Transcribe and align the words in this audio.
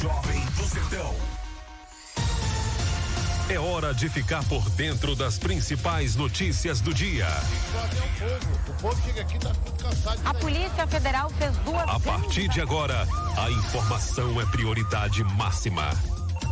Jovem 0.00 0.44
do 0.56 0.64
Sertão. 0.64 1.14
É 3.50 3.58
hora 3.58 3.92
de 3.92 4.08
ficar 4.08 4.44
por 4.44 4.68
dentro 4.70 5.16
das 5.16 5.38
principais 5.38 6.14
notícias 6.14 6.80
do 6.80 6.94
dia. 6.94 7.26
O 8.68 8.72
povo 8.80 9.02
chega 9.04 9.22
aqui 9.22 9.38
tá 9.38 9.52
cansado. 9.82 10.20
A 10.24 10.34
Polícia 10.34 10.86
Federal 10.86 11.30
fez 11.30 11.56
duas. 11.58 11.88
A 11.88 11.98
partir 11.98 12.48
de 12.48 12.60
agora, 12.60 13.08
a 13.36 13.50
informação 13.50 14.40
é 14.40 14.46
prioridade 14.46 15.24
máxima. 15.24 15.90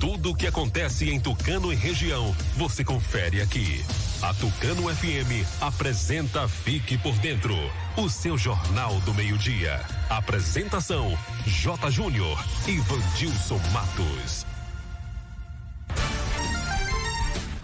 Tudo 0.00 0.30
o 0.30 0.34
que 0.34 0.48
acontece 0.48 1.08
em 1.08 1.20
Tucano 1.20 1.72
e 1.72 1.76
região, 1.76 2.34
você 2.56 2.82
confere 2.82 3.40
aqui. 3.40 3.84
A 4.22 4.34
Tucano 4.34 4.92
FM 4.92 5.46
apresenta 5.60 6.48
Fique 6.48 6.98
por 6.98 7.14
Dentro, 7.18 7.54
o 7.96 8.10
seu 8.10 8.36
jornal 8.36 9.00
do 9.00 9.14
meio-dia. 9.14 9.80
Apresentação: 10.08 11.16
J. 11.46 11.90
Júnior 11.90 12.38
e 12.68 12.78
Vandilson 12.78 13.58
Matos. 13.72 14.44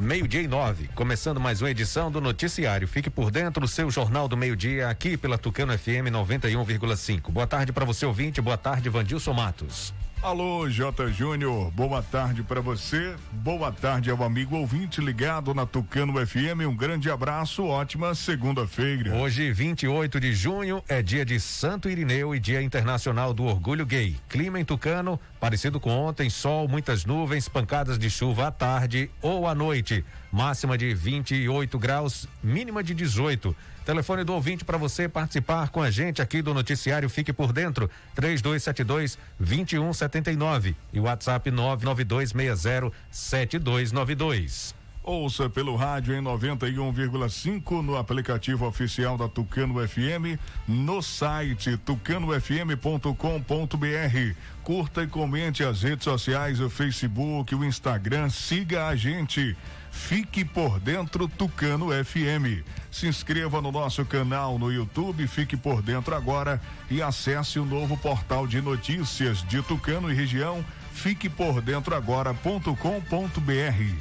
Meio-dia 0.01 0.43
e 0.43 0.49
nove, 0.49 0.89
começando 0.97 1.39
mais 1.39 1.63
uma 1.63 1.71
edição 1.71 2.11
do 2.11 2.21
Noticiário. 2.21 2.89
Fique 2.89 3.09
por 3.09 3.31
dentro 3.31 3.61
do 3.61 3.69
seu 3.69 3.89
Jornal 3.89 4.27
do 4.27 4.37
Meio-Dia, 4.37 4.89
aqui 4.89 5.17
pela 5.17 5.39
Tucano 5.39 5.79
FM 5.79 6.11
91,5. 6.11 7.31
Boa 7.31 7.47
tarde 7.47 7.73
para 7.73 7.85
você, 7.85 8.05
ouvinte. 8.05 8.41
Boa 8.41 8.57
tarde, 8.57 8.89
Vandilson 8.89 9.33
Matos. 9.33 9.95
Alô, 10.23 10.71
J. 10.71 11.09
Júnior, 11.09 11.69
boa 11.73 12.01
tarde 12.01 12.45
para 12.45 12.61
você, 12.61 13.17
boa 13.33 13.73
tarde 13.73 14.09
ao 14.09 14.23
amigo 14.23 14.57
ouvinte 14.57 15.01
ligado 15.01 15.53
na 15.53 15.67
Tucano 15.67 16.25
FM, 16.25 16.61
um 16.65 16.77
grande 16.77 17.11
abraço, 17.11 17.67
ótima 17.67 18.15
segunda-feira. 18.15 19.17
Hoje, 19.17 19.53
28 19.53 20.21
de 20.21 20.33
junho, 20.33 20.81
é 20.89 21.03
dia 21.03 21.25
de 21.25 21.41
Santo 21.41 21.91
Irineu 21.91 22.37
e 22.37 22.39
Dia 22.39 22.63
Internacional 22.63 23.35
do 23.35 23.43
Orgulho 23.43 23.85
Gay. 23.85 24.15
Clima 24.29 24.61
em 24.61 24.65
Tucano, 24.65 25.19
parecido 25.41 25.81
com 25.81 25.91
ontem, 25.91 26.31
sol, 26.31 26.69
muitas 26.69 27.05
nuvens, 27.05 27.49
pancadas 27.49 27.99
de 27.99 28.09
chuva 28.09 28.47
à 28.47 28.53
tarde 28.53 29.11
ou 29.21 29.49
à 29.49 29.57
noite. 29.57 30.05
Máxima 30.33 30.79
de 30.79 30.95
28 30.95 31.79
graus, 31.79 32.27
mínima 32.43 32.83
de 32.83 32.95
18. 32.95 33.55
Telefone 33.85 34.25
do 34.25 34.33
ouvinte 34.33 34.65
para 34.65 34.79
você 34.79 35.07
participar 35.07 35.69
com 35.69 35.83
a 35.83 35.91
gente 35.91 36.23
aqui 36.23 36.41
do 36.41 36.55
noticiário 36.55 37.11
Fique 37.11 37.35
por 37.35 37.53
Dentro, 37.53 37.91
3272 38.15 39.19
2179 39.39 40.75
e 40.91 40.99
WhatsApp 40.99 41.51
99260 41.51 42.91
7292. 43.11 44.75
Ouça 45.05 45.51
pelo 45.51 45.75
rádio 45.75 46.15
em 46.15 46.23
91,5 46.23 47.83
no 47.83 47.97
aplicativo 47.97 48.65
oficial 48.65 49.19
da 49.19 49.29
Tucano 49.29 49.87
FM, 49.87 50.39
no 50.67 51.03
site 51.03 51.77
tucanofm.com.br. 51.77 54.37
Curta 54.63 55.03
e 55.03 55.09
comente 55.09 55.65
as 55.65 55.83
redes 55.83 56.05
sociais, 56.05 56.61
o 56.61 56.71
Facebook, 56.71 57.53
o 57.53 57.65
Instagram, 57.65 58.31
siga 58.31 58.87
a 58.87 58.95
gente. 58.95 59.57
Fique 59.93 60.43
por 60.43 60.81
dentro 60.81 61.29
Tucano 61.29 61.91
FM. 62.05 62.65
Se 62.91 63.07
inscreva 63.07 63.61
no 63.61 63.71
nosso 63.71 64.05
canal 64.05 64.59
no 64.59 64.73
YouTube, 64.73 65.27
fique 65.29 65.57
por 65.57 65.83
dentro 65.83 66.17
agora 66.17 66.61
e 66.91 67.01
acesse 67.03 67.59
o 67.59 67.65
novo 67.65 67.97
portal 67.97 68.47
de 68.47 68.61
notícias 68.61 69.47
de 69.47 69.63
Tucano 69.63 70.11
e 70.11 70.15
região 70.15 70.65
Fique 71.03 71.29
por 71.29 71.61
dentro 71.61 71.97
agora.com.br. 71.97 72.77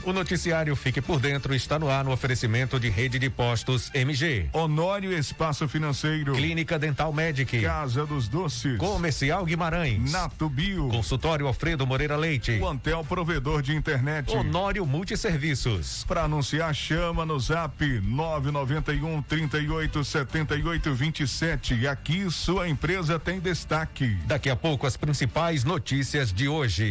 O 0.06 0.14
noticiário 0.14 0.76
Fique 0.76 1.02
por 1.02 1.20
Dentro 1.20 1.56
está 1.56 1.80
no 1.80 1.90
ar 1.90 2.06
no 2.06 2.12
oferecimento 2.12 2.80
de 2.80 2.92
rede 2.92 3.18
de 3.18 3.28
postos 3.28 3.90
MG. 3.92 4.52
Honório 4.54 5.12
Espaço 5.12 5.68
Financeiro. 5.68 6.34
Clínica 6.34 6.78
Dental 6.78 7.12
Medic. 7.12 7.60
Casa 7.60 8.06
dos 8.06 8.28
Doces. 8.28 8.78
Comercial 8.78 9.44
Guimarães. 9.46 10.12
Nato 10.12 10.48
Bio. 10.48 10.90
Consultório 10.90 11.48
Alfredo 11.48 11.88
Moreira 11.88 12.16
Leite. 12.16 12.60
O 12.62 12.68
Antel 12.68 13.04
Provedor 13.04 13.64
de 13.64 13.76
Internet. 13.76 14.32
Honório 14.36 14.86
Multisserviços. 14.86 16.06
Para 16.08 16.26
anunciar, 16.26 16.72
chama 16.76 17.26
no 17.26 17.40
zap 17.40 17.84
991 17.84 19.24
38 19.24 20.04
78 20.04 20.94
27. 20.94 21.88
Aqui 21.88 22.30
sua 22.30 22.70
empresa 22.70 23.18
tem 23.18 23.40
destaque. 23.40 24.20
Daqui 24.28 24.52
a 24.52 24.56
pouco 24.56 24.86
as 24.86 24.96
principais 24.96 25.64
notícias 25.64 26.32
de 26.32 26.48
hoje 26.48 26.91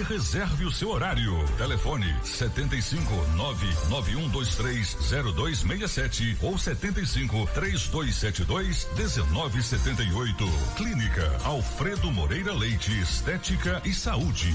e 0.00 0.02
reserve 0.02 0.64
o 0.64 0.72
seu 0.72 0.90
horário. 0.90 1.36
Telefone 1.58 2.14
75 2.24 3.14
99123 3.36 4.96
0267 5.34 6.38
ou 6.40 6.58
75 6.58 7.46
3272 7.52 8.88
1978. 8.96 10.44
Clínica 10.76 11.38
Alfredo 11.44 12.10
Moreira 12.10 12.54
Leite 12.54 12.98
Estética 13.00 13.82
e 13.84 13.92
Saúde. 13.92 14.54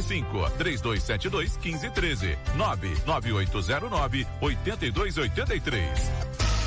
75 0.01 0.49
3272 0.57 1.57
1513 1.61 2.37
99809 2.55 4.25
8283. 4.41 6.60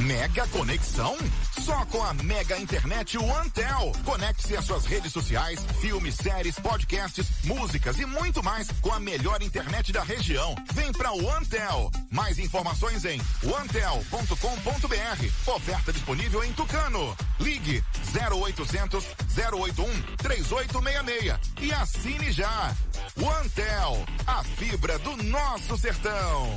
Mega 0.00 0.46
conexão? 0.48 1.16
Só 1.64 1.84
com 1.86 2.02
a 2.02 2.12
Mega 2.14 2.58
Internet 2.58 3.16
OneTel. 3.16 3.92
Conecte-se 4.04 4.56
às 4.56 4.64
suas 4.64 4.84
redes 4.84 5.12
sociais, 5.12 5.64
filmes, 5.80 6.16
séries, 6.16 6.58
podcasts, 6.60 7.26
músicas 7.44 7.98
e 7.98 8.04
muito 8.04 8.42
mais 8.42 8.68
com 8.82 8.92
a 8.92 9.00
melhor 9.00 9.42
internet 9.42 9.92
da 9.92 10.02
região. 10.02 10.54
Vem 10.74 10.92
pra 10.92 11.12
OneTel. 11.12 11.90
Mais 12.10 12.38
informações 12.38 13.04
em 13.04 13.20
onetel.com.br. 13.42 15.50
Oferta 15.50 15.92
disponível 15.92 16.44
em 16.44 16.52
Tucano. 16.52 17.16
Ligue 17.40 17.82
0800 18.14 19.04
081 19.52 20.02
3866 20.18 21.34
e 21.60 21.72
assine 21.72 22.30
já. 22.32 22.74
OneTel, 23.16 24.04
a 24.26 24.44
fibra 24.44 24.98
do 24.98 25.16
nosso 25.24 25.76
sertão. 25.78 26.56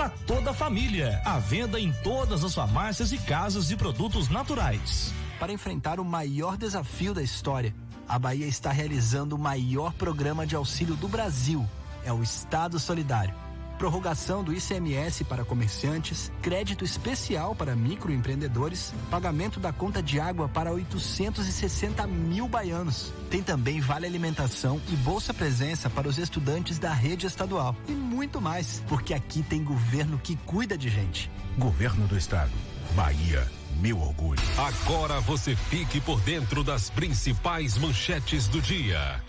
para 0.00 0.08
toda 0.08 0.52
a 0.52 0.54
família. 0.54 1.20
À 1.26 1.38
venda 1.38 1.78
em 1.78 1.92
todas 2.02 2.42
as 2.42 2.54
farmácias 2.54 3.12
e 3.12 3.18
casas 3.18 3.68
de 3.68 3.76
produtos 3.76 4.30
naturais. 4.30 5.12
Para 5.38 5.52
enfrentar 5.52 6.00
o 6.00 6.04
maior 6.06 6.56
desafio 6.56 7.12
da 7.12 7.22
história, 7.22 7.74
a 8.08 8.18
Bahia 8.18 8.46
está 8.46 8.72
realizando 8.72 9.36
o 9.36 9.38
maior 9.38 9.92
programa 9.92 10.46
de 10.46 10.56
auxílio 10.56 10.96
do 10.96 11.06
Brasil. 11.06 11.68
É 12.02 12.10
o 12.10 12.22
Estado 12.22 12.78
Solidário. 12.78 13.34
Prorrogação 13.80 14.44
do 14.44 14.52
ICMS 14.52 15.24
para 15.24 15.42
comerciantes, 15.42 16.30
crédito 16.42 16.84
especial 16.84 17.54
para 17.54 17.74
microempreendedores, 17.74 18.92
pagamento 19.10 19.58
da 19.58 19.72
conta 19.72 20.02
de 20.02 20.20
água 20.20 20.50
para 20.50 20.70
860 20.70 22.06
mil 22.06 22.46
baianos. 22.46 23.10
Tem 23.30 23.42
também 23.42 23.80
vale 23.80 24.04
alimentação 24.04 24.78
e 24.86 24.96
bolsa 24.96 25.32
presença 25.32 25.88
para 25.88 26.06
os 26.06 26.18
estudantes 26.18 26.78
da 26.78 26.92
rede 26.92 27.26
estadual. 27.26 27.74
E 27.88 27.92
muito 27.92 28.38
mais, 28.38 28.84
porque 28.86 29.14
aqui 29.14 29.42
tem 29.42 29.64
governo 29.64 30.18
que 30.18 30.36
cuida 30.36 30.76
de 30.76 30.90
gente. 30.90 31.30
Governo 31.56 32.06
do 32.06 32.18
Estado. 32.18 32.52
Bahia. 32.94 33.50
Meu 33.80 33.98
orgulho. 33.98 34.42
Agora 34.58 35.22
você 35.22 35.56
fique 35.56 36.02
por 36.02 36.20
dentro 36.20 36.62
das 36.62 36.90
principais 36.90 37.78
manchetes 37.78 38.46
do 38.46 38.60
dia. 38.60 39.22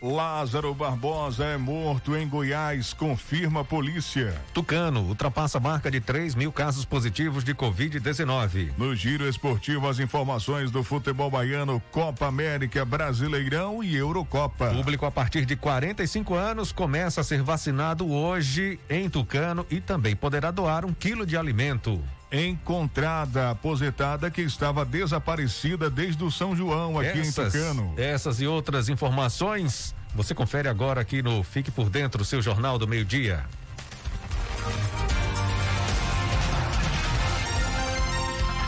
Lázaro 0.00 0.72
Barbosa 0.74 1.44
é 1.44 1.56
morto 1.56 2.16
em 2.16 2.28
Goiás, 2.28 2.92
confirma 2.92 3.60
a 3.62 3.64
polícia. 3.64 4.40
Tucano 4.54 5.00
ultrapassa 5.00 5.58
a 5.58 5.60
marca 5.60 5.90
de 5.90 6.00
3 6.00 6.36
mil 6.36 6.52
casos 6.52 6.84
positivos 6.84 7.42
de 7.42 7.52
Covid-19. 7.52 8.70
No 8.78 8.94
giro 8.94 9.28
esportivo, 9.28 9.88
as 9.88 9.98
informações 9.98 10.70
do 10.70 10.84
futebol 10.84 11.28
baiano, 11.28 11.82
Copa 11.90 12.26
América, 12.26 12.84
Brasileirão 12.84 13.82
e 13.82 13.96
Eurocopa. 13.96 14.70
Público 14.70 15.04
a 15.04 15.10
partir 15.10 15.44
de 15.44 15.56
45 15.56 16.32
anos 16.34 16.70
começa 16.70 17.20
a 17.20 17.24
ser 17.24 17.42
vacinado 17.42 18.08
hoje 18.08 18.78
em 18.88 19.10
Tucano 19.10 19.66
e 19.68 19.80
também 19.80 20.14
poderá 20.14 20.52
doar 20.52 20.84
um 20.84 20.94
quilo 20.94 21.26
de 21.26 21.36
alimento 21.36 22.00
encontrada 22.30 23.50
aposentada 23.50 24.30
que 24.30 24.42
estava 24.42 24.84
desaparecida 24.84 25.88
desde 25.88 26.22
o 26.22 26.30
São 26.30 26.54
João 26.54 26.98
aqui 26.98 27.20
essas, 27.20 27.54
em 27.54 27.58
Tucano. 27.58 27.94
Essas 27.96 28.40
e 28.40 28.46
outras 28.46 28.88
informações 28.88 29.94
você 30.14 30.34
confere 30.34 30.68
agora 30.68 31.00
aqui 31.00 31.22
no 31.22 31.42
Fique 31.42 31.70
por 31.70 31.88
Dentro, 31.88 32.24
seu 32.24 32.42
Jornal 32.42 32.78
do 32.78 32.88
Meio-Dia. 32.88 33.44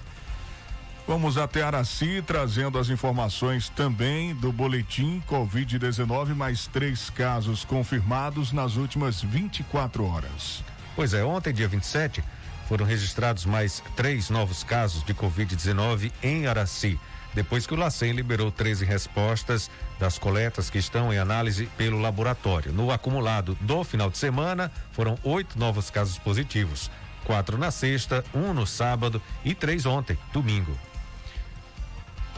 Vamos 1.11 1.37
até 1.37 1.65
Araci, 1.65 2.23
trazendo 2.25 2.79
as 2.79 2.89
informações 2.89 3.69
também 3.69 4.33
do 4.33 4.53
boletim 4.53 5.21
Covid-19, 5.29 6.37
mais 6.37 6.69
três 6.69 7.11
casos 7.11 7.65
confirmados 7.65 8.53
nas 8.53 8.77
últimas 8.77 9.21
24 9.21 10.07
horas. 10.07 10.63
Pois 10.95 11.13
é, 11.13 11.25
ontem, 11.25 11.53
dia 11.53 11.67
27, 11.67 12.23
foram 12.69 12.87
registrados 12.87 13.45
mais 13.45 13.83
três 13.97 14.31
novos 14.31 14.63
casos 14.63 15.03
de 15.03 15.13
Covid-19 15.13 16.13
em 16.23 16.47
Araci, 16.47 16.97
depois 17.35 17.67
que 17.67 17.75
o 17.75 17.77
LACEN 17.77 18.13
liberou 18.13 18.53
13 18.53 18.85
respostas 18.85 19.69
das 19.99 20.17
coletas 20.17 20.71
que 20.71 20.79
estão 20.79 21.13
em 21.13 21.19
análise 21.19 21.67
pelo 21.77 22.01
laboratório. 22.01 22.73
No 22.73 22.93
acumulado 22.93 23.59
do 23.61 23.83
final 23.83 24.11
de 24.11 24.17
semana, 24.17 24.71
foram 24.93 25.19
oito 25.25 25.59
novos 25.59 25.91
casos 25.91 26.21
positivos 26.21 26.89
quatro 27.25 27.59
na 27.59 27.71
sexta, 27.71 28.25
um 28.35 28.53
no 28.53 28.67
sábado 28.67 29.21
e 29.45 29.55
três 29.55 29.87
ontem, 29.87 30.19
domingo. 30.33 30.77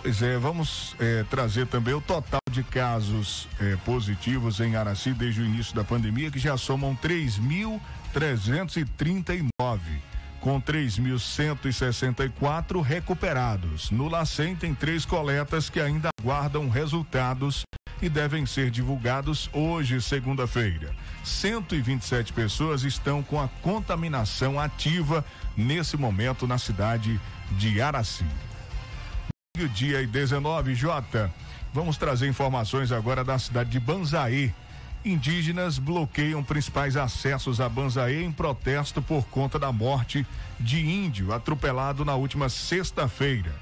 Pois 0.03 0.21
é, 0.21 0.37
vamos 0.37 0.95
é, 0.99 1.25
trazer 1.31 1.69
também 1.69 1.95
o 1.95 2.01
total 2.01 2.41
de 2.51 2.65
casos 2.65 3.47
é, 3.61 3.77
positivos 3.85 4.59
em 4.59 4.75
Araci 4.75 5.13
desde 5.13 5.41
o 5.41 5.45
início 5.45 5.77
da 5.77 5.85
pandemia, 5.85 6.29
que 6.29 6.41
já 6.41 6.57
somam 6.57 6.97
3.339, 6.97 9.79
com 10.41 10.61
3.164 10.61 12.83
recuperados. 12.83 13.93
No 13.93 14.09
LACEN 14.09 14.57
tem 14.57 14.75
três 14.75 15.05
coletas 15.05 15.71
que 15.71 15.79
ainda 15.79 16.09
aguardam 16.21 16.69
resultados 16.69 17.63
e 18.03 18.09
devem 18.09 18.45
ser 18.45 18.73
divulgados 18.73 19.49
hoje, 19.53 20.03
segunda-feira. 20.03 20.93
127 21.23 22.33
pessoas 22.33 22.83
estão 22.83 23.23
com 23.23 23.41
a 23.41 23.47
contaminação 23.63 24.59
ativa 24.59 25.25
nesse 25.57 25.97
momento 25.97 26.49
na 26.49 26.59
cidade 26.59 27.21
de 27.53 27.81
Araci. 27.81 28.27
O 29.61 29.69
dia 29.69 30.01
e 30.01 30.07
19, 30.07 30.75
J. 30.75 31.31
Vamos 31.75 31.99
trazer 31.99 32.27
informações 32.27 32.91
agora 32.91 33.23
da 33.23 33.39
cidade 33.39 33.69
de 33.69 33.79
Banzaê. 33.79 34.51
Indígenas 35.05 35.79
bloqueiam 35.79 36.43
principais 36.43 36.97
acessos 36.97 37.61
a 37.61 37.69
Banzaê 37.69 38.23
em 38.23 38.33
protesto 38.33 39.03
por 39.03 39.27
conta 39.27 39.59
da 39.59 39.71
morte 39.71 40.27
de 40.59 40.81
índio 40.81 41.35
atropelado 41.35 42.03
na 42.03 42.15
última 42.15 42.49
sexta-feira. 42.49 43.55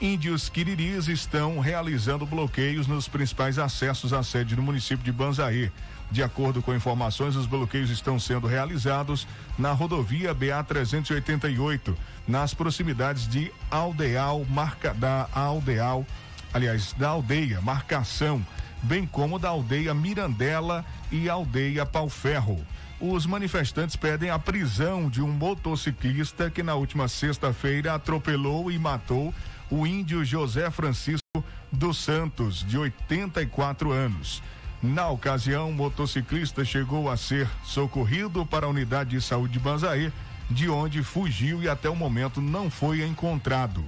Índios 0.00 0.48
quiriris 0.48 1.06
estão 1.06 1.60
realizando 1.60 2.26
bloqueios 2.26 2.88
nos 2.88 3.06
principais 3.06 3.56
acessos 3.56 4.12
à 4.12 4.24
sede 4.24 4.56
do 4.56 4.62
município 4.62 5.04
de 5.04 5.12
Banzaê. 5.12 5.70
De 6.10 6.22
acordo 6.22 6.62
com 6.62 6.74
informações, 6.74 7.34
os 7.34 7.46
bloqueios 7.46 7.90
estão 7.90 8.18
sendo 8.18 8.46
realizados 8.46 9.26
na 9.58 9.72
rodovia 9.72 10.32
BA 10.32 10.62
388, 10.62 11.96
nas 12.28 12.54
proximidades 12.54 13.28
de 13.28 13.52
Aldeal, 13.70 14.44
marca 14.48 14.94
da 14.94 15.28
Aldeal, 15.32 16.06
aliás, 16.52 16.92
da 16.94 17.08
aldeia 17.08 17.60
Marcação, 17.60 18.44
bem 18.82 19.06
como 19.06 19.38
da 19.38 19.48
aldeia 19.48 19.92
Mirandela 19.92 20.84
e 21.10 21.28
aldeia 21.28 21.84
Palferro. 21.84 22.64
Os 23.00 23.26
manifestantes 23.26 23.94
pedem 23.94 24.30
a 24.30 24.38
prisão 24.38 25.10
de 25.10 25.20
um 25.20 25.28
motociclista 25.28 26.50
que 26.50 26.62
na 26.62 26.74
última 26.74 27.08
sexta-feira 27.08 27.94
atropelou 27.94 28.70
e 28.70 28.78
matou 28.78 29.34
o 29.70 29.86
índio 29.86 30.24
José 30.24 30.70
Francisco 30.70 31.44
dos 31.70 31.98
Santos, 31.98 32.64
de 32.64 32.78
84 32.78 33.92
anos. 33.92 34.42
Na 34.82 35.08
ocasião, 35.08 35.70
o 35.70 35.74
motociclista 35.74 36.64
chegou 36.64 37.10
a 37.10 37.16
ser 37.16 37.48
socorrido 37.64 38.44
para 38.44 38.66
a 38.66 38.68
unidade 38.68 39.10
de 39.10 39.20
saúde 39.20 39.54
de 39.54 39.58
Banzaê, 39.58 40.12
de 40.50 40.68
onde 40.68 41.02
fugiu 41.02 41.62
e 41.62 41.68
até 41.68 41.88
o 41.88 41.96
momento 41.96 42.40
não 42.40 42.70
foi 42.70 43.02
encontrado. 43.04 43.84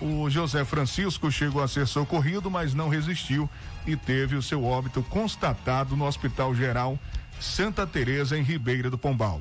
O 0.00 0.28
José 0.28 0.64
Francisco 0.64 1.30
chegou 1.30 1.62
a 1.62 1.68
ser 1.68 1.86
socorrido, 1.86 2.50
mas 2.50 2.74
não 2.74 2.88
resistiu 2.88 3.48
e 3.86 3.96
teve 3.96 4.34
o 4.34 4.42
seu 4.42 4.64
óbito 4.64 5.02
constatado 5.04 5.96
no 5.96 6.04
Hospital 6.04 6.54
Geral 6.54 6.98
Santa 7.40 7.86
Teresa 7.86 8.36
em 8.36 8.42
Ribeira 8.42 8.90
do 8.90 8.98
Pombal. 8.98 9.40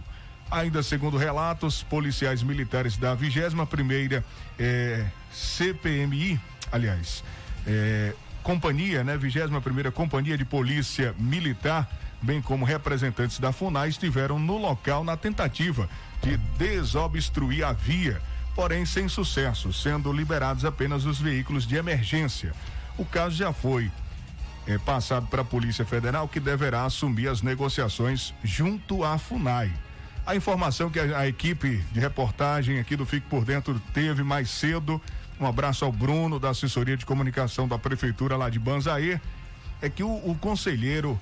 Ainda 0.50 0.84
segundo 0.84 1.18
relatos, 1.18 1.82
policiais 1.84 2.44
militares 2.44 2.96
da 2.96 3.16
21 3.16 3.66
primeira 3.66 4.24
eh, 4.60 5.06
CPMI, 5.32 6.40
aliás, 6.72 7.24
eh, 7.66 8.14
companhia, 8.44 9.04
né, 9.04 9.18
21 9.18 9.60
primeira 9.62 9.92
Companhia 9.92 10.38
de 10.38 10.46
Polícia 10.46 11.16
Militar, 11.18 11.90
bem 12.22 12.42
como 12.42 12.66
representantes 12.66 13.40
da 13.40 13.52
FUNAI 13.52 13.90
estiveram 13.90 14.38
no 14.38 14.58
local 14.58 15.04
na 15.04 15.18
tentativa 15.18 15.90
de 16.22 16.38
desobstruir 16.58 17.66
a 17.66 17.74
via, 17.74 18.22
porém 18.54 18.86
sem 18.86 19.08
sucesso, 19.08 19.74
sendo 19.74 20.12
liberados 20.12 20.66
apenas 20.66 21.06
os 21.06 21.20
veículos 21.20 21.66
de 21.66 21.76
emergência. 21.76 22.54
O 22.98 23.06
caso 23.06 23.36
já 23.36 23.52
foi 23.52 23.90
é, 24.68 24.78
passado 24.78 25.28
para 25.28 25.42
a 25.42 25.46
Polícia 25.46 25.86
Federal, 25.86 26.28
que 26.28 26.40
deverá 26.40 26.86
assumir 26.86 27.28
as 27.28 27.42
negociações 27.42 28.34
junto 28.44 29.04
à 29.04 29.18
FUNAI. 29.18 29.72
A 30.26 30.36
informação 30.36 30.90
que 30.90 31.00
a, 31.00 31.20
a 31.20 31.28
equipe 31.28 31.78
de 31.92 32.00
reportagem 32.00 32.80
aqui 32.80 32.96
do 32.96 33.06
Fique 33.06 33.28
por 33.28 33.44
Dentro 33.44 33.82
teve 33.94 34.24
mais 34.24 34.50
cedo 34.50 35.02
um 35.40 35.46
abraço 35.48 35.84
ao 35.84 35.92
Bruno, 35.92 36.40
da 36.40 36.50
assessoria 36.50 36.96
de 36.96 37.06
comunicação 37.06 37.68
da 37.68 37.78
prefeitura 37.78 38.38
lá 38.38 38.50
de 38.50 38.60
Banzaê. 38.60 39.20
É 39.82 39.90
que 39.90 40.04
o, 40.04 40.10
o 40.10 40.38
conselheiro 40.40 41.20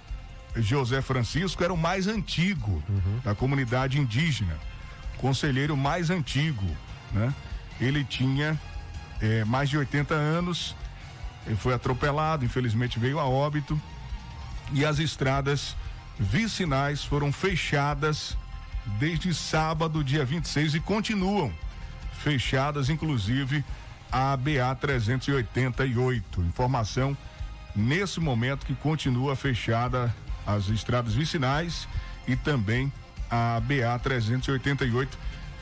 José 0.56 1.02
Francisco 1.02 1.64
era 1.64 1.74
o 1.74 1.78
mais 1.78 2.08
antigo 2.08 2.84
uhum. 2.88 3.20
da 3.24 3.34
comunidade 3.34 4.00
indígena. 4.00 4.56
Conselheiro 5.18 5.78
mais 5.78 6.10
antigo, 6.10 6.66
né? 7.12 7.34
Ele 7.80 8.04
tinha 8.04 8.60
é, 9.22 9.44
mais 9.46 9.70
de 9.70 9.78
80 9.78 10.14
anos, 10.14 10.76
ele 11.48 11.56
foi 11.56 11.74
atropelado, 11.74 12.46
infelizmente 12.46 13.00
veio 13.00 13.20
a 13.20 13.26
óbito. 13.26 13.80
E 14.74 14.86
as 14.86 15.00
estradas 15.00 15.76
vicinais 16.20 17.04
foram 17.04 17.32
fechadas 17.32 18.38
desde 19.00 19.34
sábado, 19.34 20.04
dia 20.04 20.26
26, 20.26 20.76
e 20.76 20.80
continuam 20.80 21.52
fechadas, 22.24 22.90
inclusive 22.90 23.64
a 24.12 24.36
BA 24.36 24.76
388. 24.80 26.42
Informação 26.42 27.18
nesse 27.76 28.20
momento 28.20 28.66
que 28.66 28.76
continua 28.76 29.36
fechada 29.36 30.14
as 30.46 30.68
estradas 30.68 31.14
vicinais 31.14 31.88
e 32.28 32.36
também 32.36 32.92
a 33.30 33.62
BA 33.62 33.98
388 34.00 35.18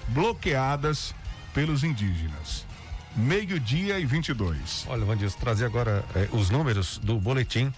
bloqueadas 0.09 1.13
pelos 1.53 1.83
indígenas. 1.83 2.65
Meio-dia 3.15 3.99
e 3.99 4.05
22. 4.05 4.85
Olha, 4.87 5.05
Vandis, 5.05 5.35
trazer 5.35 5.65
agora 5.65 6.03
eh, 6.15 6.29
os 6.31 6.49
números 6.49 6.99
do 6.99 7.19
boletim 7.19 7.73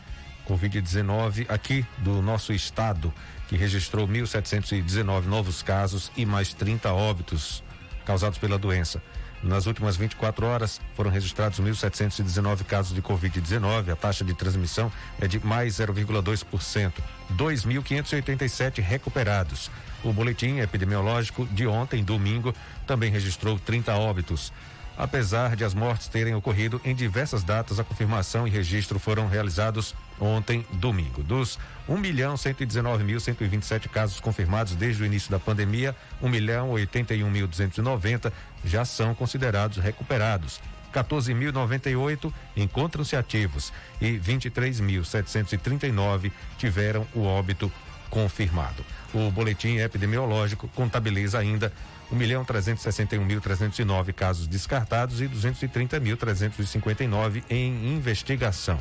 Covid-19 0.48 1.46
aqui 1.50 1.86
do 2.00 2.22
nosso 2.22 2.54
estado, 2.54 3.14
que 3.48 3.56
registrou 3.56 4.08
1.719 4.08 5.26
novos 5.26 5.62
casos 5.62 6.12
e 6.16 6.26
mais 6.26 6.54
30 6.54 6.92
óbitos 6.94 7.64
causados 8.06 8.38
pela 8.38 8.58
doença. 8.58 9.02
Nas 9.44 9.66
últimas 9.66 9.98
24 9.98 10.46
horas 10.46 10.80
foram 10.96 11.10
registrados 11.10 11.60
1.719 11.60 12.64
casos 12.64 12.94
de 12.94 13.02
Covid-19. 13.02 13.92
A 13.92 13.96
taxa 13.96 14.24
de 14.24 14.34
transmissão 14.36 14.92
é 15.20 15.28
de 15.28 15.40
mais 15.40 15.78
0,2%. 15.78 16.94
2.587 17.36 18.82
recuperados. 18.82 19.72
O 20.04 20.14
boletim 20.14 20.60
epidemiológico 20.60 21.46
de 21.48 21.66
ontem, 21.66 22.04
domingo, 22.04 22.54
também 22.86 23.12
registrou 23.12 23.58
30 23.58 23.96
óbitos. 23.96 24.52
Apesar 24.98 25.56
de 25.56 25.64
as 25.64 25.74
mortes 25.74 26.08
terem 26.08 26.36
ocorrido 26.36 26.82
em 26.84 26.94
diversas 26.94 27.44
datas, 27.44 27.80
a 27.80 27.84
confirmação 27.84 28.48
e 28.48 28.52
registro 28.52 29.00
foram 29.00 29.28
realizados 29.28 29.96
ontem, 30.20 30.64
domingo. 30.74 31.24
Dos 31.24 31.58
1 31.88 31.98
milhão 31.98 32.38
119 32.38 33.04
mil 33.04 33.20
127 33.20 33.90
casos 33.90 34.20
confirmados 34.20 34.76
desde 34.76 35.02
o 35.02 35.06
início 35.06 35.32
da 35.32 35.40
pandemia, 35.40 35.96
1 36.22 36.30
milhão 36.30 36.70
81 36.70 37.28
mil 37.30 37.48
290 37.48 38.32
já 38.64 38.86
são 38.86 39.16
considerados 39.16 39.78
recuperados. 39.78 40.62
14.098 40.94 42.32
encontram-se 42.56 43.16
ativos 43.16 43.74
e 44.00 44.20
23.739 44.20 46.32
tiveram 46.58 47.08
o 47.16 47.24
óbito 47.24 47.72
confirmado. 48.10 48.86
O 49.14 49.32
boletim 49.32 49.78
epidemiológico 49.78 50.68
contabiliza 50.76 51.40
ainda 51.40 51.72
1 52.12 52.16
milhão 52.16 52.44
361 52.44 53.24
mil 53.24 53.40
309 53.40 54.14
casos 54.14 54.48
descartados 54.48 55.22
e 55.22 55.28
230 55.28 56.00
mil 56.00 56.18
359 56.18 57.44
em 57.50 57.94
investigação. 57.94 58.80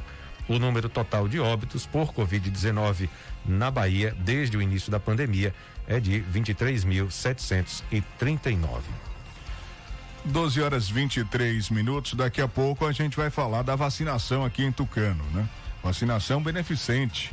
O 0.49 0.59
número 0.59 0.89
total 0.89 1.29
de 1.29 1.39
óbitos 1.39 1.85
por 1.87 2.13
Covid-19 2.13 3.09
na 3.47 3.71
Bahia 3.71 4.17
desde 4.19 4.57
o 4.57 4.63
início 4.63 4.91
da 4.91 4.99
pandemia 4.99 5.55
é 5.87 6.01
de 6.01 6.25
23.739. 6.33 8.81
12 10.25 10.61
horas 10.61 10.89
23 10.89 11.71
minutos. 11.71 12.15
Daqui 12.15 12.41
a 12.41 12.49
pouco 12.49 12.85
a 12.85 12.91
gente 12.93 13.17
vai 13.17 13.31
falar 13.31 13.63
da 13.63 13.77
vacinação 13.77 14.45
aqui 14.45 14.65
em 14.65 14.73
Tucano, 14.73 15.23
né? 15.33 15.49
Vacinação 15.83 16.43
beneficente. 16.43 17.33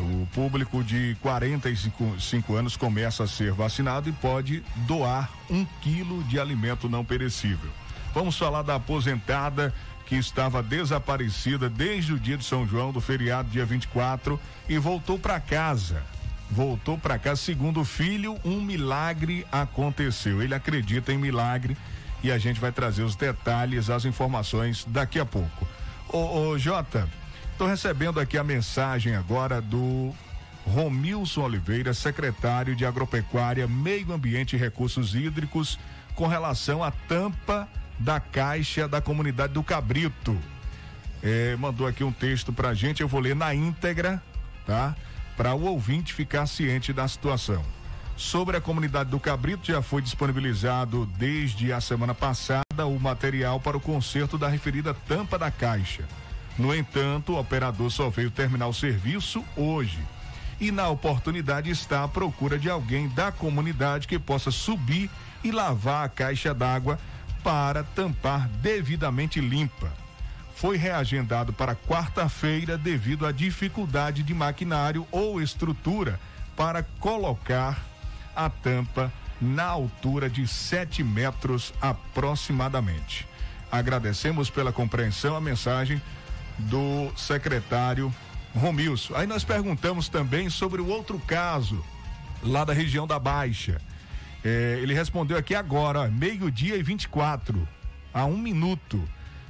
O 0.00 0.26
público 0.32 0.82
de 0.82 1.16
45 1.20 2.54
anos 2.54 2.76
começa 2.76 3.24
a 3.24 3.28
ser 3.28 3.52
vacinado 3.52 4.08
e 4.08 4.12
pode 4.12 4.62
doar 4.86 5.30
um 5.50 5.64
quilo 5.82 6.24
de 6.24 6.40
alimento 6.40 6.88
não 6.88 7.04
perecível. 7.04 7.70
Vamos 8.14 8.36
falar 8.36 8.62
da 8.62 8.76
aposentada 8.76 9.74
que 10.06 10.16
estava 10.16 10.62
desaparecida 10.62 11.68
desde 11.68 12.12
o 12.12 12.18
dia 12.18 12.36
de 12.36 12.44
São 12.44 12.66
João, 12.66 12.90
do 12.90 13.00
feriado, 13.00 13.50
dia 13.50 13.64
24, 13.64 14.40
e 14.68 14.78
voltou 14.78 15.18
para 15.18 15.38
casa. 15.38 16.02
Voltou 16.50 16.98
para 16.98 17.18
casa, 17.18 17.40
segundo 17.40 17.80
o 17.80 17.84
filho, 17.84 18.36
um 18.44 18.60
milagre 18.60 19.46
aconteceu. 19.52 20.42
Ele 20.42 20.54
acredita 20.54 21.12
em 21.12 21.18
milagre 21.18 21.76
e 22.24 22.32
a 22.32 22.38
gente 22.38 22.58
vai 22.58 22.72
trazer 22.72 23.04
os 23.04 23.14
detalhes, 23.14 23.88
as 23.88 24.04
informações 24.04 24.84
daqui 24.88 25.20
a 25.20 25.24
pouco. 25.24 25.68
Ô, 26.08 26.48
ô 26.48 26.58
Jota, 26.58 27.08
estou 27.60 27.68
recebendo 27.68 28.18
aqui 28.18 28.38
a 28.38 28.42
mensagem 28.42 29.14
agora 29.14 29.60
do 29.60 30.14
Romilson 30.66 31.42
Oliveira, 31.42 31.92
secretário 31.92 32.74
de 32.74 32.86
Agropecuária, 32.86 33.68
Meio 33.68 34.14
Ambiente 34.14 34.56
e 34.56 34.58
Recursos 34.58 35.14
Hídricos, 35.14 35.78
com 36.14 36.26
relação 36.26 36.82
à 36.82 36.90
tampa 36.90 37.68
da 37.98 38.18
caixa 38.18 38.88
da 38.88 39.02
comunidade 39.02 39.52
do 39.52 39.62
Cabrito. 39.62 40.38
É, 41.22 41.54
mandou 41.56 41.86
aqui 41.86 42.02
um 42.02 42.10
texto 42.10 42.50
pra 42.50 42.72
gente, 42.72 43.02
eu 43.02 43.08
vou 43.08 43.20
ler 43.20 43.36
na 43.36 43.54
íntegra, 43.54 44.22
tá? 44.64 44.96
Para 45.36 45.52
o 45.52 45.64
ouvinte 45.64 46.14
ficar 46.14 46.46
ciente 46.46 46.94
da 46.94 47.06
situação. 47.06 47.62
Sobre 48.16 48.56
a 48.56 48.60
comunidade 48.62 49.10
do 49.10 49.20
Cabrito, 49.20 49.66
já 49.66 49.82
foi 49.82 50.00
disponibilizado 50.00 51.04
desde 51.18 51.74
a 51.74 51.80
semana 51.82 52.14
passada 52.14 52.86
o 52.86 52.98
material 52.98 53.60
para 53.60 53.76
o 53.76 53.80
conserto 53.80 54.38
da 54.38 54.48
referida 54.48 54.94
tampa 54.94 55.38
da 55.38 55.50
caixa. 55.50 56.08
No 56.60 56.74
entanto, 56.74 57.32
o 57.32 57.40
operador 57.40 57.90
só 57.90 58.10
veio 58.10 58.30
terminar 58.30 58.66
o 58.66 58.74
serviço 58.74 59.42
hoje. 59.56 59.98
E 60.60 60.70
na 60.70 60.90
oportunidade 60.90 61.70
está 61.70 62.04
à 62.04 62.08
procura 62.08 62.58
de 62.58 62.68
alguém 62.68 63.08
da 63.08 63.32
comunidade 63.32 64.06
que 64.06 64.18
possa 64.18 64.50
subir 64.50 65.08
e 65.42 65.50
lavar 65.50 66.04
a 66.04 66.08
caixa 66.10 66.52
d'água 66.52 66.98
para 67.42 67.82
tampar 67.82 68.46
devidamente 68.60 69.40
limpa. 69.40 69.90
Foi 70.54 70.76
reagendado 70.76 71.50
para 71.50 71.74
quarta-feira 71.74 72.76
devido 72.76 73.24
à 73.24 73.32
dificuldade 73.32 74.22
de 74.22 74.34
maquinário 74.34 75.06
ou 75.10 75.40
estrutura 75.40 76.20
para 76.54 76.82
colocar 76.82 77.82
a 78.36 78.50
tampa 78.50 79.10
na 79.40 79.64
altura 79.64 80.28
de 80.28 80.46
7 80.46 81.02
metros 81.02 81.72
aproximadamente. 81.80 83.26
Agradecemos 83.72 84.50
pela 84.50 84.74
compreensão 84.74 85.34
a 85.34 85.40
mensagem 85.40 86.02
do 86.58 87.10
secretário 87.16 88.12
Romilson. 88.54 89.14
Aí 89.14 89.26
nós 89.26 89.44
perguntamos 89.44 90.08
também 90.08 90.50
sobre 90.50 90.80
o 90.80 90.88
outro 90.88 91.18
caso, 91.18 91.84
lá 92.42 92.64
da 92.64 92.72
região 92.72 93.06
da 93.06 93.18
Baixa. 93.18 93.80
É, 94.44 94.78
ele 94.82 94.94
respondeu 94.94 95.36
aqui 95.36 95.54
agora, 95.54 96.08
meio-dia 96.08 96.76
e 96.76 96.82
24, 96.82 97.66
a 98.12 98.24
um 98.24 98.36
minuto. 98.38 99.02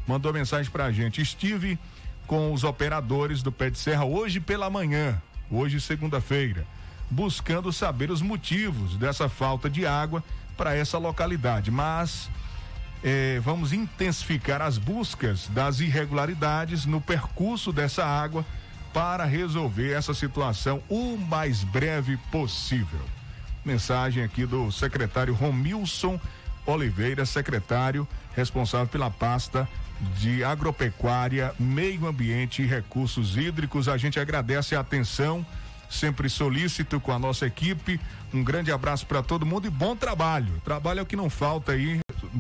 Mandou 0.06 0.32
mensagem 0.32 0.70
pra 0.70 0.90
gente. 0.90 1.20
Estive 1.20 1.78
com 2.26 2.52
os 2.52 2.64
operadores 2.64 3.42
do 3.42 3.50
Pé 3.50 3.70
de 3.70 3.78
Serra 3.78 4.04
hoje 4.04 4.40
pela 4.40 4.70
manhã, 4.70 5.20
hoje 5.50 5.80
segunda-feira 5.80 6.66
buscando 7.10 7.72
saber 7.72 8.10
os 8.10 8.22
motivos 8.22 8.96
dessa 8.96 9.28
falta 9.28 9.68
de 9.68 9.84
água 9.84 10.22
para 10.56 10.74
essa 10.74 10.96
localidade. 10.96 11.70
Mas 11.70 12.30
eh, 13.02 13.40
vamos 13.42 13.72
intensificar 13.72 14.60
as 14.60 14.78
buscas 14.78 15.48
das 15.48 15.80
irregularidades 15.80 16.86
no 16.86 17.00
percurso 17.00 17.72
dessa 17.72 18.04
água 18.04 18.44
para 18.92 19.24
resolver 19.24 19.92
essa 19.92 20.12
situação 20.12 20.82
o 20.88 21.16
mais 21.16 21.62
breve 21.62 22.16
possível. 22.30 23.00
Mensagem 23.64 24.22
aqui 24.22 24.46
do 24.46 24.70
secretário 24.72 25.34
Romilson 25.34 26.20
Oliveira, 26.66 27.24
secretário 27.24 28.06
responsável 28.34 28.86
pela 28.86 29.10
pasta 29.10 29.68
de 30.18 30.42
agropecuária, 30.42 31.54
meio 31.58 32.06
ambiente 32.06 32.62
e 32.62 32.66
recursos 32.66 33.36
hídricos. 33.36 33.88
A 33.88 33.96
gente 33.96 34.18
agradece 34.18 34.74
a 34.74 34.80
atenção 34.80 35.44
sempre 35.90 36.30
solícito 36.30 37.00
com 37.00 37.12
a 37.12 37.18
nossa 37.18 37.46
equipe. 37.46 38.00
Um 38.32 38.42
grande 38.42 38.70
abraço 38.70 39.04
para 39.06 39.22
todo 39.22 39.44
mundo 39.44 39.66
e 39.66 39.70
bom 39.70 39.96
trabalho. 39.96 40.60
Trabalho 40.64 41.00
é 41.00 41.02
o 41.02 41.06
que 41.06 41.16
não 41.16 41.28
falta 41.28 41.72
aí, 41.72 41.98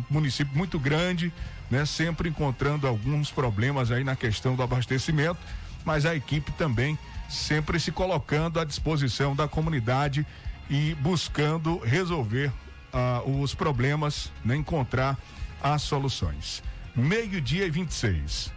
município 0.08 0.56
muito 0.56 0.78
grande, 0.78 1.32
né? 1.70 1.84
Sempre 1.84 2.28
encontrando 2.28 2.86
alguns 2.86 3.30
problemas 3.30 3.90
aí 3.90 4.04
na 4.04 4.16
questão 4.16 4.54
do 4.54 4.62
abastecimento, 4.62 5.38
mas 5.84 6.04
a 6.04 6.14
equipe 6.14 6.52
também 6.52 6.98
sempre 7.28 7.78
se 7.78 7.92
colocando 7.92 8.58
à 8.58 8.64
disposição 8.64 9.36
da 9.36 9.46
comunidade 9.46 10.26
e 10.68 10.94
buscando 10.96 11.78
resolver 11.78 12.52
uh, 12.92 13.40
os 13.40 13.54
problemas, 13.54 14.30
né? 14.44 14.56
encontrar 14.56 15.16
as 15.62 15.82
soluções. 15.82 16.62
Meio-dia 16.94 17.66
e 17.66 17.70
26. 17.70 18.52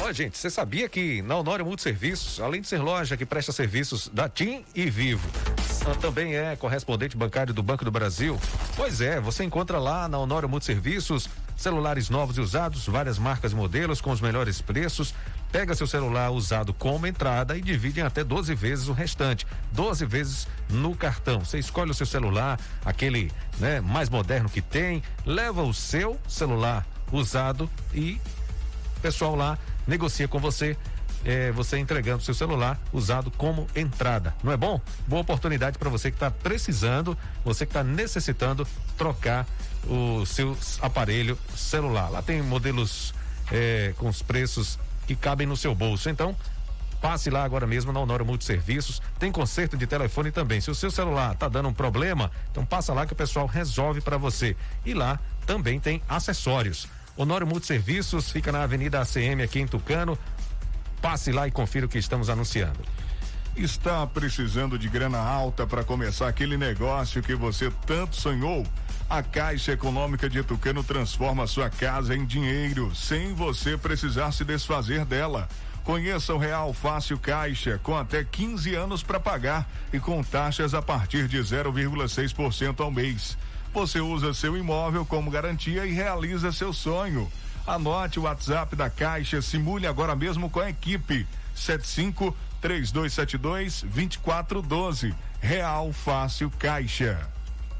Olha, 0.00 0.14
gente, 0.14 0.38
você 0.38 0.48
sabia 0.48 0.88
que 0.88 1.20
na 1.22 1.36
Honório 1.36 1.66
Multiserviços, 1.66 2.40
além 2.40 2.60
de 2.60 2.68
ser 2.68 2.78
loja 2.78 3.16
que 3.16 3.26
presta 3.26 3.50
serviços 3.50 4.08
da 4.08 4.28
TIM 4.28 4.64
e 4.74 4.88
Vivo, 4.88 5.28
também 6.00 6.36
é 6.36 6.54
correspondente 6.54 7.16
bancário 7.16 7.52
do 7.52 7.62
Banco 7.62 7.84
do 7.84 7.90
Brasil? 7.90 8.38
Pois 8.76 9.00
é, 9.00 9.20
você 9.20 9.42
encontra 9.42 9.78
lá 9.78 10.06
na 10.06 10.18
Honório 10.18 10.48
Multiserviços 10.48 11.28
celulares 11.56 12.08
novos 12.08 12.36
e 12.36 12.40
usados, 12.40 12.86
várias 12.86 13.18
marcas 13.18 13.50
e 13.50 13.56
modelos 13.56 14.00
com 14.00 14.12
os 14.12 14.20
melhores 14.20 14.60
preços. 14.60 15.12
Pega 15.50 15.74
seu 15.74 15.86
celular 15.86 16.30
usado 16.30 16.72
como 16.72 17.06
entrada 17.06 17.56
e 17.56 17.60
divide 17.60 17.98
em 17.98 18.04
até 18.04 18.22
12 18.22 18.54
vezes 18.54 18.86
o 18.86 18.92
restante. 18.92 19.44
12 19.72 20.06
vezes 20.06 20.46
no 20.70 20.94
cartão. 20.94 21.40
Você 21.40 21.58
escolhe 21.58 21.90
o 21.90 21.94
seu 21.94 22.06
celular, 22.06 22.60
aquele 22.84 23.32
né, 23.58 23.80
mais 23.80 24.08
moderno 24.08 24.48
que 24.48 24.62
tem, 24.62 25.02
leva 25.26 25.62
o 25.62 25.74
seu 25.74 26.18
celular 26.28 26.86
usado 27.10 27.68
e 27.92 28.20
pessoal 29.02 29.34
lá 29.34 29.58
negocia 29.88 30.28
com 30.28 30.38
você 30.38 30.76
é, 31.24 31.50
você 31.50 31.78
entregando 31.78 32.22
seu 32.22 32.34
celular 32.34 32.78
usado 32.92 33.30
como 33.30 33.66
entrada. 33.74 34.34
Não 34.42 34.52
é 34.52 34.56
bom? 34.56 34.80
Boa 35.06 35.22
oportunidade 35.22 35.78
para 35.78 35.90
você 35.90 36.10
que 36.10 36.16
está 36.16 36.30
precisando, 36.30 37.16
você 37.44 37.66
que 37.66 37.70
está 37.70 37.82
necessitando 37.82 38.66
trocar 38.96 39.46
o 39.86 40.24
seu 40.26 40.56
aparelho 40.80 41.38
celular. 41.56 42.10
Lá 42.10 42.22
tem 42.22 42.42
modelos 42.42 43.14
é, 43.50 43.94
com 43.96 44.08
os 44.08 44.22
preços 44.22 44.78
que 45.06 45.16
cabem 45.16 45.46
no 45.46 45.56
seu 45.56 45.74
bolso. 45.74 46.10
Então, 46.10 46.36
passe 47.00 47.30
lá 47.30 47.44
agora 47.44 47.66
mesmo 47.66 47.92
na 47.92 48.00
Honório 48.00 48.26
Multiserviços. 48.26 49.00
Tem 49.18 49.32
conserto 49.32 49.76
de 49.76 49.86
telefone 49.86 50.30
também. 50.30 50.60
Se 50.60 50.70
o 50.70 50.74
seu 50.74 50.90
celular 50.90 51.32
está 51.32 51.48
dando 51.48 51.68
um 51.68 51.74
problema, 51.74 52.30
então 52.50 52.64
passa 52.64 52.92
lá 52.92 53.06
que 53.06 53.12
o 53.12 53.16
pessoal 53.16 53.46
resolve 53.46 54.00
para 54.00 54.18
você. 54.18 54.56
E 54.84 54.94
lá 54.94 55.18
também 55.46 55.80
tem 55.80 56.02
acessórios 56.08 56.88
Honório 57.18 57.48
Multiserviços 57.48 58.30
fica 58.30 58.52
na 58.52 58.62
Avenida 58.62 59.00
ACM 59.00 59.42
aqui 59.42 59.58
em 59.58 59.66
Tucano. 59.66 60.16
Passe 61.02 61.32
lá 61.32 61.48
e 61.48 61.50
confira 61.50 61.84
o 61.84 61.88
que 61.88 61.98
estamos 61.98 62.30
anunciando. 62.30 62.78
Está 63.56 64.06
precisando 64.06 64.78
de 64.78 64.88
grana 64.88 65.18
alta 65.18 65.66
para 65.66 65.82
começar 65.82 66.28
aquele 66.28 66.56
negócio 66.56 67.20
que 67.20 67.34
você 67.34 67.72
tanto 67.84 68.14
sonhou? 68.14 68.64
A 69.10 69.20
Caixa 69.20 69.72
Econômica 69.72 70.30
de 70.30 70.44
Tucano 70.44 70.84
transforma 70.84 71.48
sua 71.48 71.68
casa 71.68 72.14
em 72.14 72.24
dinheiro, 72.24 72.94
sem 72.94 73.34
você 73.34 73.76
precisar 73.76 74.30
se 74.30 74.44
desfazer 74.44 75.04
dela. 75.04 75.48
Conheça 75.82 76.32
o 76.32 76.38
Real 76.38 76.72
Fácil 76.72 77.18
Caixa, 77.18 77.80
com 77.82 77.96
até 77.96 78.22
15 78.22 78.76
anos 78.76 79.02
para 79.02 79.18
pagar 79.18 79.68
e 79.92 79.98
com 79.98 80.22
taxas 80.22 80.72
a 80.72 80.80
partir 80.80 81.26
de 81.26 81.38
0,6% 81.38 82.78
ao 82.78 82.92
mês. 82.92 83.36
Você 83.72 84.00
usa 84.00 84.34
seu 84.34 84.56
imóvel 84.56 85.04
como 85.04 85.30
garantia 85.30 85.86
e 85.86 85.92
realiza 85.92 86.52
seu 86.52 86.72
sonho. 86.72 87.30
Anote 87.66 88.18
o 88.18 88.22
WhatsApp 88.22 88.74
da 88.74 88.88
Caixa, 88.88 89.42
simule 89.42 89.86
agora 89.86 90.16
mesmo 90.16 90.48
com 90.48 90.60
a 90.60 90.70
equipe. 90.70 91.26
75 91.54 92.36
3272 92.60 93.82
2412. 93.82 95.14
Real 95.40 95.92
Fácil 95.92 96.50
Caixa. 96.58 97.28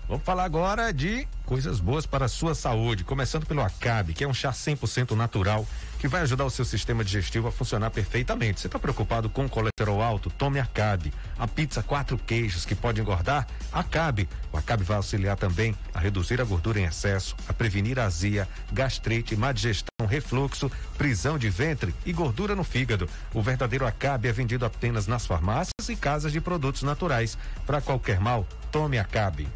Vamos 0.09 0.24
falar 0.24 0.44
agora 0.44 0.92
de 0.92 1.27
coisas 1.44 1.81
boas 1.81 2.07
para 2.07 2.27
a 2.27 2.29
sua 2.29 2.55
saúde, 2.55 3.05
começando 3.05 3.44
pelo 3.44 3.61
Acabe, 3.61 4.14
que 4.14 4.24
é 4.24 4.29
um 4.29 4.33
chá 4.33 4.53
100% 4.53 5.14
natural 5.14 5.66
que 5.98 6.08
vai 6.08 6.22
ajudar 6.22 6.44
o 6.44 6.50
seu 6.50 6.64
sistema 6.64 7.04
digestivo 7.04 7.48
a 7.48 7.52
funcionar 7.52 7.90
perfeitamente. 7.90 8.61
Você 8.61 8.68
está 8.68 8.78
preocupado 8.78 9.28
com 9.28 9.48
colesterol 9.48 10.00
alto? 10.00 10.30
Tome 10.30 10.61
Acabe. 10.61 11.12
A 11.38 11.46
pizza 11.46 11.82
quatro 11.82 12.16
queijos 12.16 12.64
que 12.64 12.74
pode 12.74 13.00
engordar? 13.00 13.46
Acabe. 13.72 14.28
O 14.52 14.56
Acabe 14.56 14.84
vai 14.84 14.96
auxiliar 14.96 15.37
também 15.37 15.74
a 15.92 15.98
reduzir 15.98 16.40
a 16.40 16.44
gordura 16.44 16.80
em 16.80 16.84
excesso, 16.84 17.34
a 17.48 17.52
prevenir 17.52 17.98
a 17.98 18.04
azia, 18.04 18.48
gastrite, 18.72 19.37
má 19.37 19.52
digestão, 19.52 20.06
refluxo, 20.06 20.70
prisão 20.96 21.37
de 21.37 21.50
ventre 21.50 21.94
e 22.06 22.12
gordura 22.12 22.54
no 22.54 22.64
fígado. 22.64 23.08
O 23.34 23.42
verdadeiro 23.42 23.87
Acabe 23.87 24.28
é 24.28 24.32
vendido 24.32 24.64
apenas 24.64 25.06
nas 25.06 25.26
farmácias 25.26 25.88
e 25.88 25.96
casas 25.96 26.32
de 26.32 26.40
produtos 26.40 26.82
naturais. 26.82 27.37
Para 27.66 27.80
qualquer 27.80 28.20
mal, 28.20 28.46
tome 28.70 28.98
Acabe. 28.98 29.48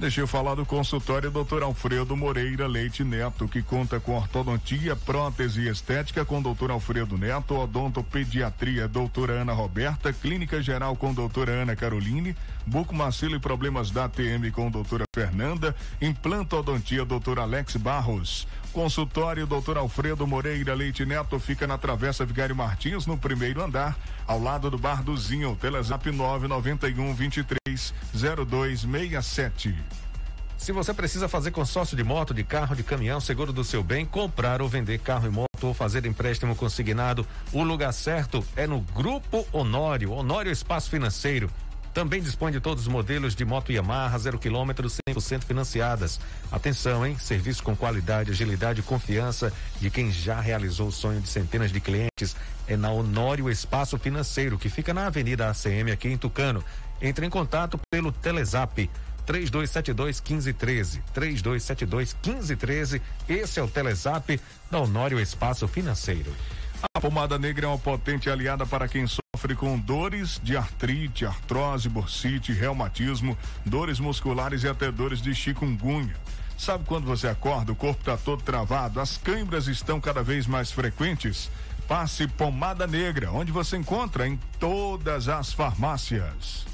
Deixa 0.00 0.22
eu 0.22 0.26
falar 0.26 0.54
do 0.54 0.64
consultório 0.64 1.30
Dr. 1.30 1.62
Alfredo 1.62 2.16
Moreira 2.16 2.66
Leite 2.66 3.04
Neto, 3.04 3.46
que 3.46 3.60
conta 3.60 4.00
com 4.00 4.16
ortodontia, 4.16 4.96
prótese 4.96 5.68
estética 5.68 6.24
com 6.24 6.40
Dr. 6.40 6.70
Alfredo 6.70 7.18
Neto, 7.18 7.54
odontopediatria 7.54 8.88
doutora 8.88 9.34
Ana 9.34 9.52
Roberta, 9.52 10.10
clínica 10.10 10.62
geral 10.62 10.96
com 10.96 11.12
doutora 11.12 11.52
Ana 11.52 11.76
Caroline, 11.76 12.34
bucomacilo 12.64 13.36
e 13.36 13.38
problemas 13.38 13.90
da 13.90 14.06
ATM 14.06 14.50
com 14.50 14.70
doutora 14.70 15.04
Fernanda, 15.14 15.76
implantodontia 16.00 17.04
doutor 17.04 17.38
Alex 17.38 17.76
Barros. 17.76 18.48
Consultório 18.72 19.46
Dr. 19.46 19.76
Alfredo 19.76 20.26
Moreira 20.26 20.72
Leite 20.72 21.04
Neto 21.04 21.38
fica 21.38 21.66
na 21.66 21.76
Travessa 21.76 22.24
Vigário 22.24 22.56
Martins, 22.56 23.06
no 23.06 23.18
primeiro 23.18 23.62
andar, 23.62 23.98
ao 24.26 24.40
lado 24.40 24.70
do 24.70 24.78
Bar 24.78 25.02
do 25.02 25.14
Zinho. 25.14 25.58
Telezap 25.60 26.10
991 26.10 27.14
23 27.14 27.59
0267. 28.14 29.74
Se 30.60 30.72
você 30.72 30.92
precisa 30.92 31.26
fazer 31.26 31.52
consórcio 31.52 31.96
de 31.96 32.04
moto, 32.04 32.34
de 32.34 32.44
carro, 32.44 32.76
de 32.76 32.82
caminhão, 32.82 33.18
seguro 33.18 33.50
do 33.50 33.64
seu 33.64 33.82
bem, 33.82 34.04
comprar 34.04 34.60
ou 34.60 34.68
vender 34.68 34.98
carro 34.98 35.26
e 35.26 35.30
moto 35.30 35.48
ou 35.62 35.72
fazer 35.72 36.04
empréstimo 36.04 36.54
consignado, 36.54 37.26
o 37.50 37.62
lugar 37.62 37.92
certo 37.92 38.44
é 38.54 38.66
no 38.66 38.80
Grupo 38.80 39.46
Honório, 39.52 40.12
Honório 40.12 40.52
Espaço 40.52 40.90
Financeiro. 40.90 41.50
Também 41.94 42.22
dispõe 42.22 42.52
de 42.52 42.60
todos 42.60 42.82
os 42.86 42.92
modelos 42.92 43.34
de 43.34 43.44
moto 43.44 43.72
Yamaha, 43.72 44.18
zero 44.18 44.38
quilômetro, 44.38 44.86
100% 44.86 45.44
financiadas. 45.44 46.20
Atenção, 46.52 47.04
hein? 47.04 47.16
Serviço 47.18 47.62
com 47.62 47.74
qualidade, 47.74 48.30
agilidade 48.30 48.80
e 48.80 48.82
confiança 48.82 49.52
de 49.80 49.90
quem 49.90 50.12
já 50.12 50.40
realizou 50.40 50.88
o 50.88 50.92
sonho 50.92 51.20
de 51.20 51.28
centenas 51.28 51.72
de 51.72 51.80
clientes. 51.80 52.36
É 52.68 52.76
na 52.76 52.92
Honório 52.92 53.50
Espaço 53.50 53.98
Financeiro, 53.98 54.58
que 54.58 54.68
fica 54.68 54.94
na 54.94 55.06
Avenida 55.06 55.48
ACM, 55.48 55.90
aqui 55.90 56.08
em 56.08 56.18
Tucano. 56.18 56.62
Entre 57.00 57.24
em 57.24 57.30
contato 57.30 57.80
pelo 57.90 58.12
Telezap 58.12 58.90
3272 59.26 60.20
1513. 60.20 61.02
3272 61.14 62.14
1513. 62.14 63.02
Esse 63.28 63.60
é 63.60 63.62
o 63.62 63.68
Telezap 63.68 64.40
da 64.70 64.80
Honório 64.80 65.20
Espaço 65.20 65.66
Financeiro. 65.68 66.34
A 66.94 67.00
pomada 67.00 67.38
negra 67.38 67.66
é 67.66 67.68
uma 67.68 67.78
potente 67.78 68.30
aliada 68.30 68.64
para 68.64 68.88
quem 68.88 69.06
sofre 69.06 69.54
com 69.54 69.78
dores 69.78 70.40
de 70.42 70.56
artrite, 70.56 71.26
artrose, 71.26 71.88
bursite, 71.88 72.52
reumatismo, 72.52 73.36
dores 73.64 74.00
musculares 74.00 74.64
e 74.64 74.68
até 74.68 74.90
dores 74.90 75.20
de 75.20 75.34
chikungunya. 75.34 76.16
Sabe 76.58 76.84
quando 76.84 77.06
você 77.06 77.28
acorda, 77.28 77.72
o 77.72 77.76
corpo 77.76 78.00
está 78.00 78.16
todo 78.16 78.42
travado, 78.42 79.00
as 79.00 79.16
câimbras 79.16 79.66
estão 79.66 80.00
cada 80.00 80.22
vez 80.22 80.46
mais 80.46 80.70
frequentes? 80.72 81.50
Passe 81.86 82.26
pomada 82.28 82.86
negra, 82.86 83.30
onde 83.32 83.52
você 83.52 83.76
encontra 83.76 84.26
em 84.26 84.38
todas 84.58 85.28
as 85.28 85.52
farmácias. 85.52 86.69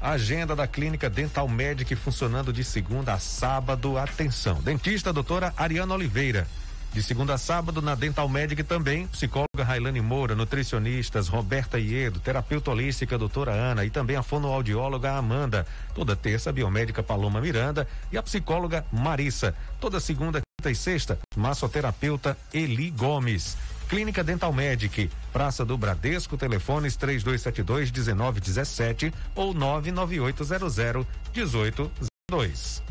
Agenda 0.00 0.56
da 0.56 0.66
Clínica 0.66 1.10
Dental 1.10 1.46
Medic 1.46 1.94
funcionando 1.94 2.54
de 2.54 2.64
segunda 2.64 3.12
a 3.12 3.18
sábado. 3.18 3.98
Atenção. 3.98 4.54
Dentista 4.62 5.12
doutora 5.12 5.52
Ariana 5.58 5.92
Oliveira. 5.92 6.46
De 6.92 7.02
segunda 7.02 7.34
a 7.34 7.38
sábado 7.38 7.82
na 7.82 7.94
Dental 7.94 8.28
Medic 8.28 8.64
também, 8.64 9.06
psicóloga 9.06 9.62
Railane 9.62 10.00
Moura, 10.00 10.34
nutricionistas 10.34 11.28
Roberta 11.28 11.78
Iedo, 11.78 12.18
terapeuta 12.18 12.70
holística 12.72 13.16
doutora 13.16 13.52
Ana 13.52 13.84
e 13.84 13.90
também 13.90 14.16
a 14.16 14.22
fonoaudióloga 14.22 15.12
Amanda. 15.12 15.66
Toda 15.94 16.16
terça, 16.16 16.50
biomédica 16.50 17.02
Paloma 17.02 17.40
Miranda 17.40 17.86
e 18.10 18.16
a 18.16 18.22
psicóloga 18.22 18.84
Marissa. 18.90 19.54
Toda 19.78 20.00
segunda, 20.00 20.40
quinta 20.40 20.70
e 20.70 20.74
sexta, 20.74 21.18
massoterapeuta 21.36 22.36
Eli 22.52 22.90
Gomes. 22.90 23.56
Clínica 23.90 24.22
Dental 24.22 24.52
Medic, 24.52 25.10
Praça 25.32 25.64
do 25.64 25.76
Bradesco, 25.76 26.36
telefones 26.36 26.94
3272 26.94 27.90
1917 27.90 29.12
ou 29.34 29.52
99800 29.52 31.06
1802. 31.34 32.84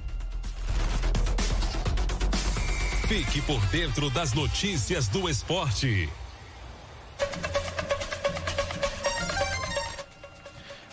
Fique 3.08 3.42
por 3.44 3.66
dentro 3.68 4.10
das 4.10 4.34
notícias 4.34 5.08
do 5.08 5.30
esporte. 5.30 6.10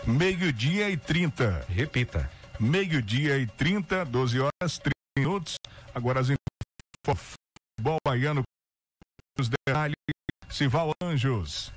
Meio-dia 0.06 0.88
e 0.88 0.96
30. 0.96 1.66
Repita. 1.68 2.30
Meio-dia 2.60 3.38
e 3.38 3.46
30, 3.48 4.04
12 4.04 4.38
horas, 4.38 4.78
30 4.78 4.92
minutos. 5.18 5.56
Agora 5.92 6.20
as 6.20 6.28
futebol 7.04 7.98
baiano 8.06 8.44
os 9.38 9.48
detalhes, 9.48 9.95
Sival 10.56 10.94
Anjos. 11.02 11.70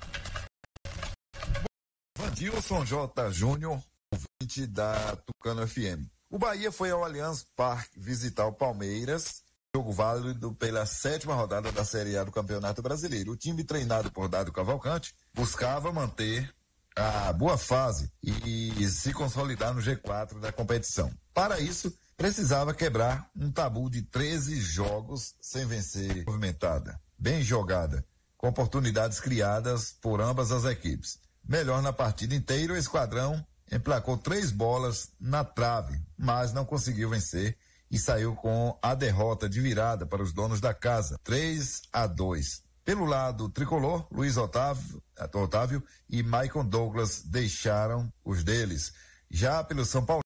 Vandilson 2.18 2.86
J. 2.86 3.30
Júnior, 3.30 3.84
ouvinte 4.10 4.66
da 4.66 5.18
Tucano 5.18 5.68
FM. 5.68 6.08
O 6.30 6.40
Bahia 6.40 6.72
foi 6.72 6.90
ao 6.90 7.04
Allianz 7.04 7.46
Parque 7.58 8.00
visitar 8.00 8.46
o 8.46 8.54
Palmeiras, 8.54 9.44
jogo 9.76 9.92
válido 9.92 10.54
pela 10.54 10.86
sétima 10.86 11.36
rodada 11.36 11.74
da 11.74 11.84
Série 11.84 12.18
A 12.18 12.24
do 12.24 12.32
Campeonato 12.32 12.82
Brasileiro. 12.82 13.34
O 13.34 13.36
time 13.36 13.66
treinado 13.66 14.10
por 14.14 14.30
Dado 14.30 14.54
Cavalcante 14.54 15.14
buscava 15.34 15.92
manter 15.92 16.50
a 16.96 17.34
boa 17.34 17.58
fase 17.58 18.10
e 18.24 18.88
se 18.88 19.12
consolidar 19.12 19.74
no 19.74 19.82
G4 19.82 20.40
da 20.40 20.54
competição. 20.54 21.12
Para 21.34 21.60
isso, 21.60 21.94
precisava 22.16 22.74
quebrar 22.74 23.30
um 23.36 23.52
tabu 23.52 23.90
de 23.90 24.04
13 24.04 24.56
jogos 24.62 25.36
sem 25.42 25.66
vencer 25.66 26.24
movimentada 26.26 26.98
bem 27.20 27.44
jogada, 27.44 28.04
com 28.40 28.48
oportunidades 28.48 29.20
criadas 29.20 29.92
por 30.02 30.22
ambas 30.22 30.50
as 30.50 30.64
equipes. 30.64 31.20
Melhor 31.46 31.82
na 31.82 31.92
partida 31.92 32.34
inteira, 32.34 32.72
o 32.72 32.78
esquadrão 32.78 33.46
emplacou 33.70 34.18
três 34.18 34.50
bolas 34.50 35.12
na 35.20 35.44
trave, 35.44 36.02
mas 36.18 36.54
não 36.54 36.64
conseguiu 36.64 37.10
vencer 37.10 37.58
e 37.92 38.00
saiu 38.00 38.34
com 38.36 38.80
a 38.82 38.96
derrota 38.96 39.50
de 39.50 39.60
virada 39.60 40.06
para 40.06 40.24
os 40.24 40.32
donos 40.32 40.62
da 40.62 40.74
casa, 40.74 41.20
3 41.22 41.82
a 41.92 42.08
2. 42.08 42.64
Pelo 42.86 43.04
lado 43.04 43.50
tricolor, 43.50 44.08
Luiz 44.10 44.38
Otávio, 44.38 45.04
Otávio 45.34 45.84
e 46.10 46.24
Michael 46.24 46.64
Douglas 46.64 47.22
deixaram 47.22 48.12
os 48.24 48.42
deles. 48.42 48.94
Já 49.30 49.62
pelo 49.66 49.84
São 49.84 50.06
Paulo, 50.06 50.22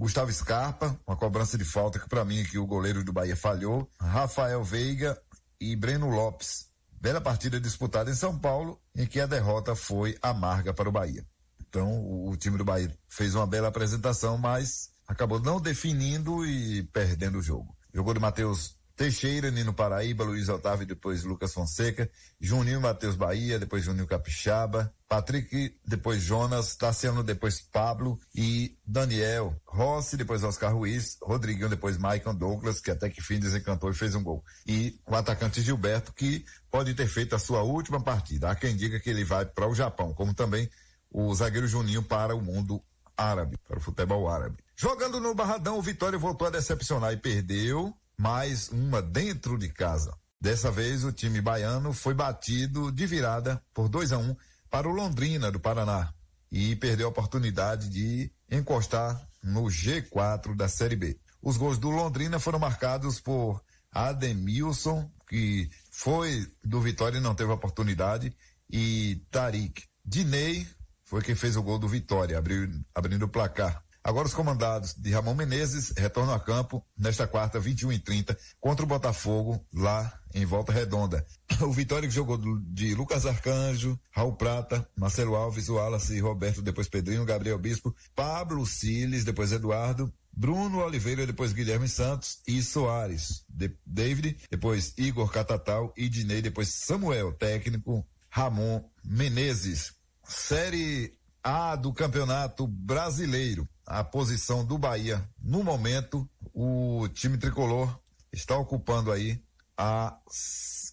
Gustavo 0.00 0.32
Scarpa, 0.32 0.98
uma 1.06 1.14
cobrança 1.14 1.58
de 1.58 1.64
falta 1.64 1.98
que 1.98 2.08
para 2.08 2.24
mim 2.24 2.40
aqui 2.40 2.56
o 2.56 2.66
goleiro 2.66 3.04
do 3.04 3.12
Bahia 3.12 3.36
falhou, 3.36 3.86
Rafael 4.00 4.64
Veiga 4.64 5.20
e 5.60 5.76
Breno 5.76 6.08
Lopes. 6.08 6.70
Bela 6.90 7.20
partida 7.20 7.60
disputada 7.60 8.10
em 8.10 8.14
São 8.14 8.38
Paulo, 8.38 8.80
em 8.96 9.06
que 9.06 9.20
a 9.20 9.26
derrota 9.26 9.76
foi 9.76 10.16
amarga 10.22 10.72
para 10.72 10.88
o 10.88 10.92
Bahia. 10.92 11.22
Então, 11.60 12.00
o, 12.00 12.30
o 12.30 12.36
time 12.38 12.56
do 12.56 12.64
Bahia 12.64 12.90
fez 13.10 13.34
uma 13.34 13.46
bela 13.46 13.68
apresentação, 13.68 14.38
mas 14.38 14.88
acabou 15.06 15.38
não 15.38 15.60
definindo 15.60 16.46
e 16.46 16.82
perdendo 16.84 17.36
o 17.36 17.42
jogo. 17.42 17.76
Jogou 17.92 18.14
de 18.14 18.20
Matheus 18.20 18.78
Teixeira, 19.00 19.50
Nino 19.50 19.72
Paraíba, 19.72 20.24
Luiz 20.24 20.50
Otávio, 20.50 20.86
depois 20.86 21.24
Lucas 21.24 21.54
Fonseca, 21.54 22.10
Juninho 22.38 22.82
Matheus 22.82 23.16
Bahia, 23.16 23.58
depois 23.58 23.82
Juninho 23.82 24.06
Capixaba, 24.06 24.92
Patrick, 25.08 25.74
depois 25.86 26.20
Jonas, 26.20 26.76
Tassiano, 26.76 27.24
depois 27.24 27.62
Pablo 27.62 28.20
e 28.34 28.76
Daniel, 28.86 29.58
Rossi, 29.66 30.18
depois 30.18 30.44
Oscar 30.44 30.76
Ruiz, 30.76 31.16
Rodriguinho, 31.22 31.70
depois 31.70 31.96
Maicon 31.96 32.34
Douglas, 32.34 32.78
que 32.78 32.90
até 32.90 33.08
que 33.08 33.22
fim 33.22 33.38
desencantou 33.38 33.90
e 33.90 33.94
fez 33.94 34.14
um 34.14 34.22
gol. 34.22 34.44
E 34.66 35.00
o 35.06 35.16
atacante 35.16 35.62
Gilberto, 35.62 36.12
que 36.12 36.44
pode 36.70 36.92
ter 36.92 37.08
feito 37.08 37.34
a 37.34 37.38
sua 37.38 37.62
última 37.62 38.02
partida. 38.02 38.50
Há 38.50 38.54
quem 38.54 38.76
diga 38.76 39.00
que 39.00 39.08
ele 39.08 39.24
vai 39.24 39.46
para 39.46 39.66
o 39.66 39.74
Japão, 39.74 40.12
como 40.12 40.34
também 40.34 40.68
o 41.10 41.34
zagueiro 41.34 41.66
Juninho 41.66 42.02
para 42.02 42.36
o 42.36 42.42
mundo 42.42 42.78
árabe, 43.16 43.56
para 43.66 43.78
o 43.78 43.80
futebol 43.80 44.28
árabe. 44.28 44.58
Jogando 44.76 45.18
no 45.18 45.34
Barradão, 45.34 45.78
o 45.78 45.82
Vitória 45.82 46.18
voltou 46.18 46.46
a 46.46 46.50
decepcionar 46.50 47.14
e 47.14 47.16
perdeu 47.16 47.94
mais 48.20 48.68
uma 48.68 49.00
dentro 49.00 49.56
de 49.56 49.70
casa. 49.70 50.14
Dessa 50.38 50.70
vez, 50.70 51.04
o 51.04 51.12
time 51.12 51.40
baiano 51.40 51.94
foi 51.94 52.12
batido 52.12 52.92
de 52.92 53.06
virada 53.06 53.62
por 53.72 53.88
2 53.88 54.12
a 54.12 54.18
1 54.18 54.22
um 54.22 54.36
para 54.68 54.86
o 54.86 54.92
Londrina 54.92 55.50
do 55.50 55.58
Paraná 55.58 56.12
e 56.52 56.76
perdeu 56.76 57.06
a 57.06 57.10
oportunidade 57.10 57.88
de 57.88 58.30
encostar 58.50 59.26
no 59.42 59.62
G4 59.64 60.54
da 60.54 60.68
Série 60.68 60.96
B. 60.96 61.18
Os 61.40 61.56
gols 61.56 61.78
do 61.78 61.88
Londrina 61.88 62.38
foram 62.38 62.58
marcados 62.58 63.18
por 63.18 63.62
Ademilson, 63.90 65.10
que 65.26 65.70
foi 65.90 66.46
do 66.62 66.78
Vitória 66.78 67.16
e 67.16 67.22
não 67.22 67.34
teve 67.34 67.50
oportunidade, 67.50 68.36
e 68.68 69.22
Tarik. 69.30 69.84
Dinei 70.04 70.66
foi 71.04 71.22
quem 71.22 71.34
fez 71.34 71.56
o 71.56 71.62
gol 71.62 71.78
do 71.78 71.88
Vitória, 71.88 72.36
abriu, 72.36 72.70
abrindo 72.94 73.24
o 73.24 73.28
placar. 73.28 73.82
Agora 74.02 74.26
os 74.26 74.34
comandados 74.34 74.94
de 74.94 75.10
Ramon 75.10 75.34
Menezes 75.34 75.92
retornam 75.94 76.34
a 76.34 76.40
campo 76.40 76.82
nesta 76.96 77.26
quarta, 77.26 77.60
21 77.60 77.92
e 77.92 77.98
30 77.98 78.36
contra 78.58 78.84
o 78.84 78.88
Botafogo, 78.88 79.62
lá 79.74 80.18
em 80.34 80.44
Volta 80.44 80.72
Redonda. 80.72 81.24
O 81.60 81.72
Vitória 81.72 82.08
que 82.08 82.14
jogou 82.14 82.38
de 82.38 82.94
Lucas 82.94 83.26
Arcanjo, 83.26 84.00
Raul 84.10 84.34
Prata, 84.34 84.88
Marcelo 84.96 85.36
Alves, 85.36 85.68
Wallace, 85.68 86.18
Roberto, 86.18 86.62
depois 86.62 86.88
Pedrinho, 86.88 87.26
Gabriel 87.26 87.58
Bispo, 87.58 87.94
Pablo 88.14 88.64
Siles, 88.64 89.24
depois 89.24 89.52
Eduardo, 89.52 90.10
Bruno 90.32 90.78
Oliveira, 90.78 91.26
depois 91.26 91.52
Guilherme 91.52 91.86
Santos 91.86 92.38
e 92.48 92.62
Soares. 92.62 93.44
De 93.46 93.76
David, 93.84 94.38
depois 94.50 94.94
Igor 94.96 95.30
Catatal 95.30 95.92
e 95.94 96.08
Dinei, 96.08 96.40
depois 96.40 96.70
Samuel, 96.70 97.34
técnico 97.34 98.06
Ramon 98.30 98.82
Menezes. 99.04 99.92
Série 100.24 101.12
A 101.42 101.76
do 101.76 101.92
Campeonato 101.92 102.66
Brasileiro 102.66 103.68
a 103.90 104.04
posição 104.04 104.64
do 104.64 104.78
Bahia. 104.78 105.28
No 105.42 105.64
momento, 105.64 106.28
o 106.54 107.08
time 107.12 107.36
tricolor 107.36 107.98
está 108.32 108.56
ocupando 108.56 109.10
aí 109.10 109.42
a 109.76 110.16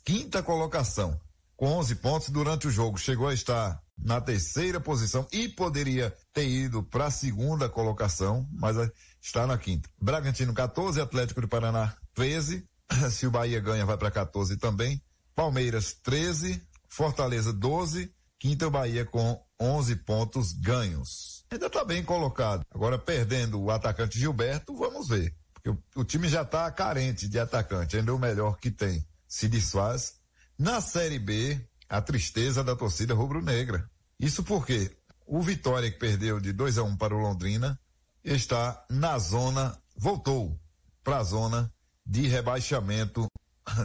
quinta 0.04 0.42
colocação, 0.42 1.20
com 1.56 1.68
11 1.74 1.96
pontos 1.96 2.30
durante 2.30 2.68
o 2.68 2.72
jogo. 2.72 2.98
Chegou 2.98 3.28
a 3.28 3.36
estar 3.36 3.80
na 3.96 4.20
terceira 4.20 4.80
posição 4.80 5.28
e 5.32 5.48
poderia 5.48 6.12
ter 6.34 6.50
ido 6.50 6.82
para 6.82 7.06
a 7.06 7.12
segunda 7.12 7.70
colocação, 7.70 8.50
mas 8.52 8.76
está 9.22 9.46
na 9.46 9.60
quinta. 9.60 9.88
Bragantino 10.02 10.52
14, 10.52 11.00
Atlético 11.00 11.40
de 11.40 11.48
Paraná 11.48 11.96
13. 12.16 12.66
Se 13.12 13.28
o 13.28 13.32
Bahia 13.32 13.60
ganha, 13.60 13.86
vai 13.86 13.98
para 13.98 14.10
14 14.10 14.58
também. 14.58 15.00
Palmeiras 15.36 15.94
13, 16.02 16.60
Fortaleza 16.90 17.54
12, 17.54 18.12
quinta 18.40 18.66
o 18.66 18.72
Bahia 18.72 19.06
com 19.06 19.40
11 19.62 19.98
pontos 19.98 20.52
ganhos. 20.52 21.37
Ainda 21.52 21.68
está 21.68 21.84
bem 21.84 22.04
colocado. 22.04 22.66
Agora, 22.74 22.98
perdendo 22.98 23.62
o 23.62 23.72
atacante 23.72 24.20
Gilberto, 24.20 24.76
vamos 24.76 25.08
ver. 25.08 25.34
Porque 25.54 25.70
o, 25.70 25.84
o 25.96 26.04
time 26.04 26.28
já 26.28 26.42
está 26.42 26.70
carente 26.72 27.28
de 27.28 27.40
atacante, 27.40 27.98
ainda 27.98 28.12
é 28.12 28.14
o 28.14 28.20
melhor 28.20 28.58
que 28.58 28.72
tem. 28.72 29.06
Se 29.28 29.48
desfaz. 29.48 30.16
Na 30.58 30.82
Série 30.82 31.20
B, 31.20 31.60
a 31.90 32.02
tristeza 32.02 32.64
da 32.64 32.76
torcida 32.76 33.14
rubro-negra. 33.14 33.90
Isso 34.20 34.44
porque 34.44 34.96
o 35.26 35.42
Vitória, 35.42 35.92
que 35.92 36.00
perdeu 36.00 36.40
de 36.40 36.52
2 36.54 36.78
a 36.78 36.84
1 36.84 36.88
um 36.88 36.98
para 36.98 37.16
o 37.16 37.20
Londrina, 37.20 37.80
está 38.24 38.86
na 38.90 39.18
zona, 39.20 39.78
voltou 39.96 40.60
para 41.04 41.18
a 41.18 41.24
zona 41.24 41.72
de 42.06 42.28
rebaixamento 42.28 43.28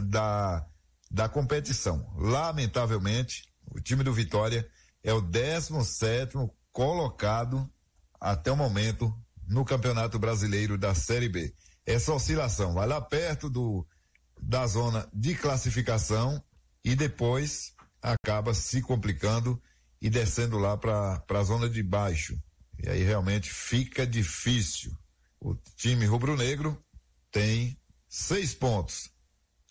da, 0.03 0.65
da 1.11 1.29
competição. 1.29 2.11
Lamentavelmente, 2.17 3.47
o 3.69 3.79
time 3.79 4.03
do 4.03 4.13
Vitória 4.13 4.67
é 5.03 5.13
o 5.13 5.21
17 5.21 6.37
colocado 6.73 7.69
até 8.19 8.51
o 8.51 8.57
momento 8.57 9.15
no 9.47 9.63
Campeonato 9.63 10.17
Brasileiro 10.17 10.77
da 10.77 10.95
Série 10.95 11.29
B. 11.29 11.53
Essa 11.85 12.13
oscilação 12.13 12.73
vai 12.73 12.87
lá 12.87 12.99
perto 12.99 13.49
do, 13.49 13.87
da 14.41 14.65
zona 14.65 15.07
de 15.13 15.35
classificação 15.35 16.43
e 16.83 16.95
depois 16.95 17.73
acaba 18.01 18.53
se 18.53 18.81
complicando 18.81 19.61
e 20.01 20.09
descendo 20.09 20.57
lá 20.57 20.75
para 20.75 21.23
a 21.29 21.43
zona 21.43 21.69
de 21.69 21.81
baixo. 21.83 22.37
E 22.83 22.89
aí 22.89 23.03
realmente 23.03 23.49
fica 23.49 24.05
difícil. 24.05 24.91
O 25.39 25.55
time 25.77 26.05
rubro-negro 26.05 26.81
tem 27.31 27.77
seis 28.09 28.53
pontos. 28.53 29.09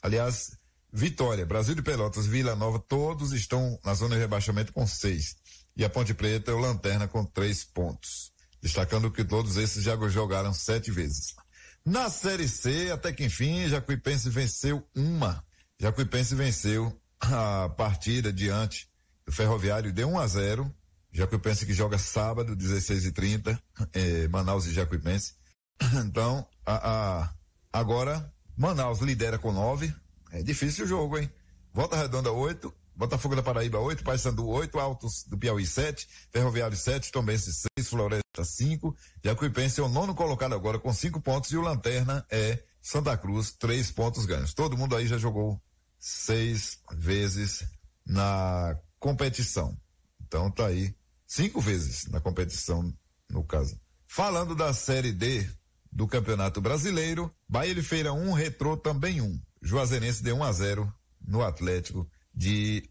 Aliás, 0.03 0.57
Vitória, 0.93 1.47
Brasil 1.47 1.75
de 1.75 1.83
Pelotas, 1.83 2.27
Vila 2.27 2.55
Nova, 2.55 2.79
todos 2.79 3.33
estão 3.33 3.79
na 3.83 3.95
zona 3.95 4.15
de 4.15 4.21
rebaixamento 4.21 4.73
com 4.73 4.87
seis. 4.87 5.37
E 5.77 5.85
a 5.85 5.91
Ponte 5.91 6.13
Preta 6.13 6.51
é 6.51 6.55
o 6.55 6.59
Lanterna 6.59 7.09
com 7.09 7.25
três 7.25 7.65
pontos. 7.65 8.33
Destacando 8.61 9.11
que 9.11 9.25
todos 9.25 9.57
esses 9.57 9.83
já 9.83 9.97
jogaram 10.09 10.53
sete 10.53 10.91
vezes. 10.91 11.35
Na 11.85 12.09
Série 12.09 12.49
C, 12.49 12.91
até 12.93 13.13
que 13.13 13.25
enfim, 13.25 13.69
Jacuipense 13.69 14.31
venceu 14.31 14.87
uma. 14.95 15.45
Jacuipense 15.81 16.35
venceu 16.35 16.97
a 17.21 17.69
partida 17.71 18.33
diante 18.33 18.89
do 19.27 19.33
Ferroviário 19.33 19.93
de 19.93 20.05
1 20.05 20.19
a 20.19 20.27
0. 20.27 20.75
Jacuipense 21.13 21.67
que 21.67 21.75
joga 21.75 21.99
sábado, 21.99 22.55
16 22.55 23.07
e 23.07 23.13
30 23.13 23.63
eh, 23.93 24.29
Manaus 24.29 24.67
e 24.67 24.73
Jacuipense. 24.73 25.35
Então, 26.07 26.47
a, 26.65 27.23
a, 27.23 27.35
agora, 27.73 28.33
Manaus 28.57 29.01
lidera 29.01 29.39
com 29.39 29.53
9. 29.53 29.93
É 30.31 30.43
difícil 30.43 30.85
o 30.85 30.89
jogo, 30.89 31.19
hein? 31.19 31.31
Volta 31.75 31.97
Redonda 31.97 32.31
8, 32.31 32.73
Botafogo 32.95 33.35
da 33.35 33.43
Paraíba 33.43 33.79
8, 33.79 34.05
Paysandu 34.05 34.47
8, 34.47 34.79
Altos 34.79 35.25
do 35.25 35.39
Piauí 35.39 35.67
7, 35.67 36.07
Ferroviário 36.31 36.77
7, 36.77 37.11
Tombense 37.11 37.53
6, 37.79 37.89
Floresta 37.89 38.45
5, 38.45 38.95
Jacuipense 39.25 39.81
é 39.81 39.83
o 39.83 39.89
nono 39.89 40.15
colocado 40.15 40.55
agora 40.55 40.79
com 40.79 40.93
5 40.93 41.21
pontos 41.21 41.51
e 41.51 41.57
o 41.57 41.63
Lanterna 41.63 42.25
é 42.31 42.63
Santa 42.81 43.17
Cruz, 43.17 43.53
3 43.53 43.91
pontos 43.93 44.27
ganhos. 44.27 44.53
Todo 44.55 44.77
mundo 44.77 44.97
aí 44.97 45.07
já 45.07 45.17
jogou 45.17 45.61
seis 46.03 46.81
vezes 46.93 47.65
na 48.05 48.77
competição. 48.99 49.77
Então 50.21 50.51
tá 50.51 50.67
aí, 50.67 50.95
cinco 51.27 51.61
vezes 51.61 52.09
na 52.09 52.21
competição, 52.21 52.93
no 53.31 53.45
caso. 53.45 53.81
Falando 54.07 54.55
da 54.55 54.75
Série 54.75 55.13
D 55.13 55.49
do 55.91 56.09
Campeonato 56.09 56.61
Brasileiro, 56.61 57.33
Bahia 57.49 57.75
de 57.75 57.83
Feira 57.83 58.13
1, 58.13 58.29
um, 58.29 58.33
Retrô 58.33 58.77
também 58.77 59.21
1. 59.21 59.25
Um. 59.25 59.41
Juazeirense 59.63 60.23
deu 60.23 60.37
1 60.37 60.39
um 60.39 60.43
a 60.43 60.53
0 60.53 60.93
no 61.25 61.43
Atlético 61.43 62.11
de 62.35 62.89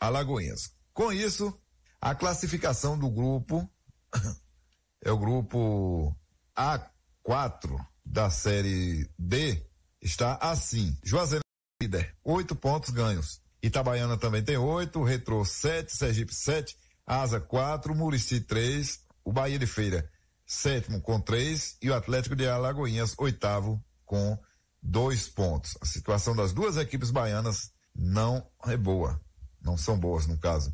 Alagoinhas. 0.00 0.72
Com 0.92 1.12
isso, 1.12 1.56
a 2.00 2.14
classificação 2.14 2.98
do 2.98 3.10
grupo 3.10 3.68
é 5.04 5.10
o 5.10 5.18
grupo 5.18 6.16
A4 6.56 7.86
da 8.04 8.30
Série 8.30 9.08
D 9.18 9.64
está 10.00 10.34
assim. 10.40 10.96
Juazeirense 11.02 11.42
líder, 11.80 12.16
oito 12.24 12.56
pontos 12.56 12.90
ganhos. 12.90 13.40
Itabaiana 13.62 14.16
também 14.16 14.42
tem 14.42 14.56
oito, 14.56 15.02
Retrô 15.02 15.44
sete, 15.44 15.96
Sergipe 15.96 16.34
sete, 16.34 16.76
Asa 17.06 17.40
quatro, 17.40 17.94
Murici 17.94 18.40
três, 18.40 19.00
o 19.24 19.32
Bahia 19.32 19.58
de 19.58 19.66
Feira 19.66 20.08
sétimo 20.48 21.02
com 21.02 21.20
três 21.20 21.76
e 21.82 21.90
o 21.90 21.94
Atlético 21.94 22.34
de 22.34 22.48
Alagoinhas 22.48 23.14
oitavo 23.18 23.84
com 24.06 24.38
dois 24.82 25.28
pontos. 25.28 25.76
A 25.82 25.84
situação 25.84 26.34
das 26.34 26.54
duas 26.54 26.78
equipes 26.78 27.10
baianas 27.10 27.70
não 27.98 28.48
é 28.64 28.76
boa, 28.76 29.20
não 29.60 29.76
são 29.76 29.98
boas 29.98 30.26
no 30.28 30.38
caso. 30.38 30.72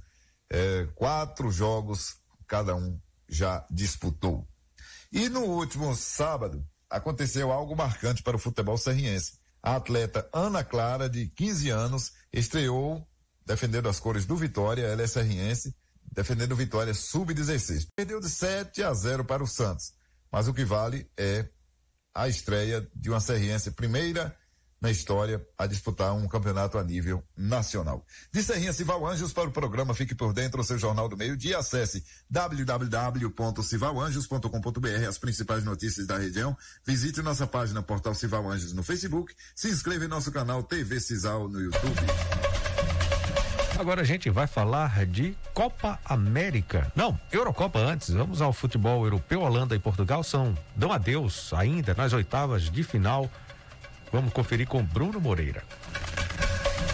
É, 0.50 0.87
quatro 0.94 1.50
jogos 1.50 2.18
cada 2.46 2.76
um 2.76 3.00
já 3.26 3.66
disputou. 3.70 4.46
E 5.10 5.30
no 5.30 5.44
último 5.44 5.96
sábado 5.96 6.62
aconteceu 6.90 7.50
algo 7.50 7.74
marcante 7.74 8.22
para 8.22 8.37
o 8.37 8.38
futebol 8.38 8.76
serriense. 8.76 9.38
A 9.62 9.76
atleta 9.76 10.28
Ana 10.32 10.62
Clara, 10.62 11.08
de 11.08 11.26
15 11.28 11.70
anos, 11.70 12.12
estreou 12.30 13.08
defendendo 13.46 13.88
as 13.88 13.98
cores 13.98 14.26
do 14.26 14.37
Vitória, 14.37 14.82
ela 14.82 15.02
é 15.02 15.06
serriense, 15.06 15.74
defendendo 16.12 16.52
o 16.52 16.56
Vitória 16.56 16.92
sub-16. 16.92 17.88
Perdeu 17.96 18.20
de 18.20 18.28
7 18.28 18.82
a 18.82 18.92
0 18.92 19.24
para 19.24 19.42
o 19.42 19.46
Santos, 19.46 19.94
mas 20.30 20.48
o 20.48 20.54
que 20.54 20.64
vale 20.64 21.10
é 21.16 21.48
a 22.14 22.28
estreia 22.28 22.87
de 22.94 23.10
uma 23.10 23.20
serriense 23.20 23.70
primeira 23.70 24.37
na 24.84 24.90
história 24.90 25.42
a 25.56 25.66
disputar 25.66 26.12
um 26.12 26.28
campeonato 26.28 26.76
a 26.76 26.84
nível 26.84 27.24
nacional. 27.34 28.04
De 28.30 28.42
Serrinha 28.42 28.70
Cival 28.70 29.06
Anjos 29.06 29.32
para 29.32 29.48
o 29.48 29.50
programa 29.50 29.94
Fique 29.94 30.14
por 30.14 30.34
Dentro, 30.34 30.60
o 30.60 30.64
seu 30.64 30.76
jornal 30.76 31.08
do 31.08 31.16
meio 31.16 31.38
dia. 31.38 31.56
Acesse 31.56 32.04
www.civalanjos.com.br, 32.28 35.08
as 35.08 35.16
principais 35.16 35.64
notícias 35.64 36.06
da 36.06 36.18
região. 36.18 36.54
Visite 36.84 37.22
nossa 37.22 37.46
página 37.46 37.82
Portal 37.82 38.14
Cival 38.14 38.46
Anjos 38.50 38.74
no 38.74 38.82
Facebook. 38.82 39.34
Se 39.56 39.70
inscreva 39.70 40.04
em 40.04 40.08
nosso 40.08 40.30
canal 40.30 40.62
TV 40.62 41.00
Cisal 41.00 41.48
no 41.48 41.62
YouTube. 41.62 41.96
Agora 43.78 44.02
a 44.02 44.04
gente 44.04 44.28
vai 44.28 44.46
falar 44.46 45.06
de 45.06 45.34
Copa 45.54 45.98
América. 46.04 46.92
Não, 46.94 47.18
Eurocopa 47.32 47.78
antes. 47.78 48.10
Vamos 48.10 48.42
ao 48.42 48.52
futebol 48.52 49.02
europeu. 49.02 49.40
Holanda 49.40 49.74
e 49.74 49.78
Portugal 49.78 50.22
são 50.22 50.54
dão 50.76 50.92
adeus 50.92 51.54
ainda 51.54 51.94
nas 51.94 52.12
oitavas 52.12 52.70
de 52.70 52.84
final 52.84 53.30
Vamos 54.14 54.33
conferir 54.33 54.68
com 54.68 54.81
Bruno 54.81 55.20
Moreira. 55.20 55.64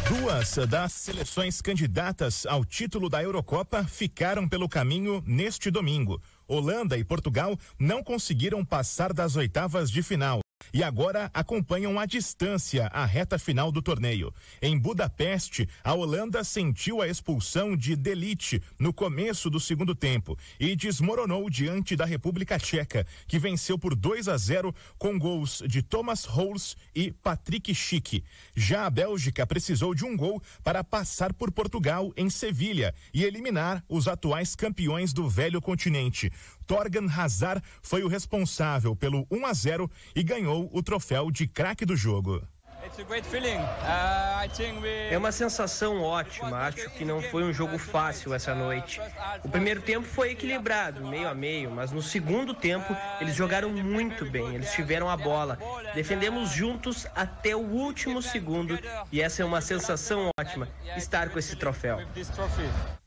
Duas 0.09 0.57
das 0.67 0.91
seleções 0.95 1.61
candidatas 1.61 2.47
ao 2.47 2.65
título 2.65 3.11
da 3.11 3.23
Eurocopa 3.23 3.85
ficaram 3.85 4.49
pelo 4.49 4.67
caminho 4.67 5.23
neste 5.27 5.71
domingo. 5.71 6.19
Holanda 6.49 6.97
e 6.97 7.05
Portugal 7.05 7.59
não 7.79 8.03
conseguiram 8.03 8.65
passar 8.65 9.13
das 9.13 9.37
oitavas 9.37 9.91
de 9.91 10.03
final 10.03 10.41
e 10.73 10.83
agora 10.83 11.31
acompanham 11.33 11.99
à 11.99 12.07
distância 12.07 12.87
a 12.88 13.05
reta 13.05 13.38
final 13.38 13.73
do 13.73 13.83
torneio. 13.83 14.33
Em 14.61 14.79
Budapeste, 14.79 15.68
a 15.83 15.94
Holanda 15.94 16.44
sentiu 16.44 17.01
a 17.03 17.09
expulsão 17.09 17.77
de 17.77 17.96
Delite 17.96 18.62
no 18.79 18.92
começo 18.92 19.51
do 19.51 19.59
segundo 19.59 19.94
tempo 19.94 20.38
e 20.59 20.77
desmoronou 20.77 21.49
diante 21.49 21.96
da 21.96 22.05
República 22.05 22.59
Tcheca, 22.59 23.07
que 23.27 23.38
venceu 23.38 23.79
por 23.79 23.94
2 23.94 24.29
a 24.29 24.37
0 24.37 24.75
com 24.99 25.18
gols 25.18 25.62
de 25.66 25.83
Thomas 25.83 26.27
Hols 26.27 26.77
e 26.94 27.11
Patrick 27.11 27.75
Schick. 27.75 28.23
Já 28.55 28.87
a 28.87 28.90
Bélgica 28.90 29.46
precisou 29.46 29.94
de 29.94 30.05
um 30.05 30.16
gol 30.16 30.42
para 30.62 30.85
passar 30.85 31.33
por 31.33 31.51
Portugal 31.51 32.12
em 32.16 32.31
Sevilha 32.31 32.94
e 33.12 33.25
eliminar 33.25 33.85
os 33.88 34.07
atuais 34.09 34.55
campeões 34.55 35.12
do 35.12 35.29
velho 35.29 35.61
continente. 35.61 36.31
Torgan 36.71 37.09
Hazard 37.11 37.61
foi 37.83 38.05
o 38.05 38.07
responsável 38.07 38.95
pelo 38.95 39.27
1 39.29 39.45
a 39.45 39.53
0 39.53 39.91
e 40.15 40.23
ganhou 40.23 40.71
o 40.73 40.81
troféu 40.81 41.29
de 41.29 41.45
craque 41.49 41.85
do 41.85 41.97
jogo. 41.97 42.41
Uh, 43.59 45.11
é 45.11 45.19
uma 45.19 45.33
sensação 45.33 46.01
ótima. 46.01 46.59
Acho 46.59 46.89
que 46.91 47.05
não 47.05 47.21
foi 47.21 47.43
um 47.43 47.53
jogo 47.53 47.77
fácil 47.77 48.33
essa 48.33 48.55
noite. 48.55 49.01
O 49.43 49.49
primeiro 49.49 49.83
tempo 49.83 50.07
foi 50.07 50.31
equilibrado, 50.31 51.05
meio 51.07 51.29
a 51.29 51.35
meio, 51.35 51.73
mas 51.73 51.91
no 51.91 52.01
segundo 52.01 52.55
tempo 52.55 52.97
eles 53.21 53.35
jogaram 53.35 53.71
muito 53.71 54.25
bem. 54.31 54.55
Eles 54.55 54.73
tiveram 54.73 55.11
a 55.11 55.17
bola. 55.17 55.59
Defendemos 55.93 56.51
juntos 56.51 57.05
até 57.17 57.55
o 57.55 57.61
último 57.61 58.23
segundo 58.23 58.79
e 59.11 59.21
essa 59.21 59.43
é 59.43 59.45
uma 59.45 59.61
sensação 59.61 60.31
ótima 60.39 60.69
estar 60.97 61.31
com 61.31 61.39
esse 61.39 61.57
troféu. 61.57 61.99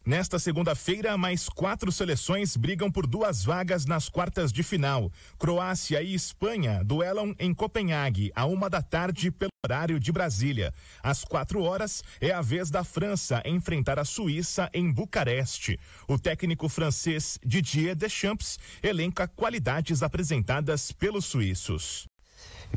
Nesta 0.05 0.37
segunda-feira, 0.37 1.17
mais 1.17 1.47
quatro 1.47 1.89
seleções 1.89 2.57
brigam 2.57 2.91
por 2.91 3.07
duas 3.07 3.45
vagas 3.45 3.85
nas 3.85 4.09
quartas 4.09 4.51
de 4.51 4.61
final. 4.61 5.09
Croácia 5.39 6.01
e 6.01 6.13
Espanha 6.13 6.83
duelam 6.83 7.33
em 7.39 7.53
Copenhague, 7.53 8.29
a 8.35 8.45
uma 8.45 8.69
da 8.69 8.81
tarde, 8.81 9.31
pelo 9.31 9.51
horário 9.65 9.97
de 10.01 10.11
Brasília. 10.11 10.73
Às 11.01 11.23
quatro 11.23 11.63
horas, 11.63 12.03
é 12.19 12.31
a 12.31 12.41
vez 12.41 12.69
da 12.69 12.83
França 12.83 13.41
enfrentar 13.45 13.97
a 13.97 14.03
Suíça 14.03 14.69
em 14.73 14.91
Bucareste. 14.91 15.79
O 16.05 16.19
técnico 16.19 16.67
francês 16.67 17.39
Didier 17.41 17.95
Deschamps 17.95 18.59
elenca 18.81 19.25
qualidades 19.25 20.03
apresentadas 20.03 20.91
pelos 20.91 21.23
suíços. 21.23 22.12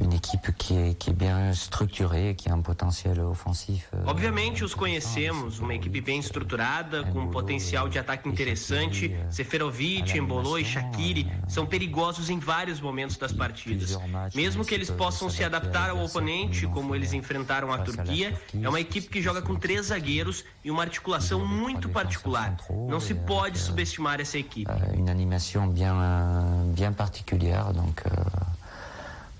Une 0.01 0.13
équipe 0.13 0.55
qui 0.57 0.75
est, 0.77 0.95
qui 0.99 1.11
est 1.11 1.15
bien 1.15 1.53
structurée, 1.55 2.35
qui 2.37 2.49
a 2.49 2.55
un 2.55 2.61
potentiel 2.61 3.21
offensif. 3.21 3.89
euh, 3.95 4.03
Obviamente 4.07 4.63
os 4.63 4.75
conhecemos, 4.75 5.59
uma 5.59 5.75
equipe 5.75 6.01
bem 6.01 6.19
estruturada, 6.19 7.03
com 7.05 7.21
um 7.21 7.31
potencial 7.31 7.89
de 7.89 7.99
ataque 7.99 8.29
interessante. 8.29 9.17
Seferovic, 9.31 10.17
Embolou 10.19 10.59
e 10.59 10.65
Shaqiri 10.65 11.27
são 11.49 11.65
perigosos 11.67 12.29
em 12.31 12.39
vários 12.39 12.81
momentos 12.81 13.17
das 13.17 13.33
partidas. 13.33 13.99
Mesmo 14.35 14.65
que 14.65 14.75
eles 14.75 14.91
possam 14.91 15.31
se 15.31 15.43
adaptar 15.43 15.91
ao 15.91 16.05
oponente, 16.05 16.67
como 16.67 16.95
eles 16.95 17.13
enfrentaram 17.13 17.73
a 17.73 17.79
Turquia, 17.79 18.39
é 18.63 18.69
uma 18.69 18.81
equipe 18.81 19.09
que 19.09 19.23
joga 19.23 19.41
com 19.41 19.55
três 19.57 19.87
zagueiros 19.87 20.45
e 20.65 20.71
uma 20.71 20.83
articulação 20.83 21.45
muito 21.47 21.89
particular. 21.89 22.57
Não 22.89 23.01
se 23.01 23.15
pode 23.15 23.59
subestimar 23.59 24.21
essa 24.21 24.39
equipe. 24.39 24.71
euh, 24.71 24.95
une 24.99 25.11
animation 25.11 25.69
bien, 25.69 25.95
euh, 25.95 26.75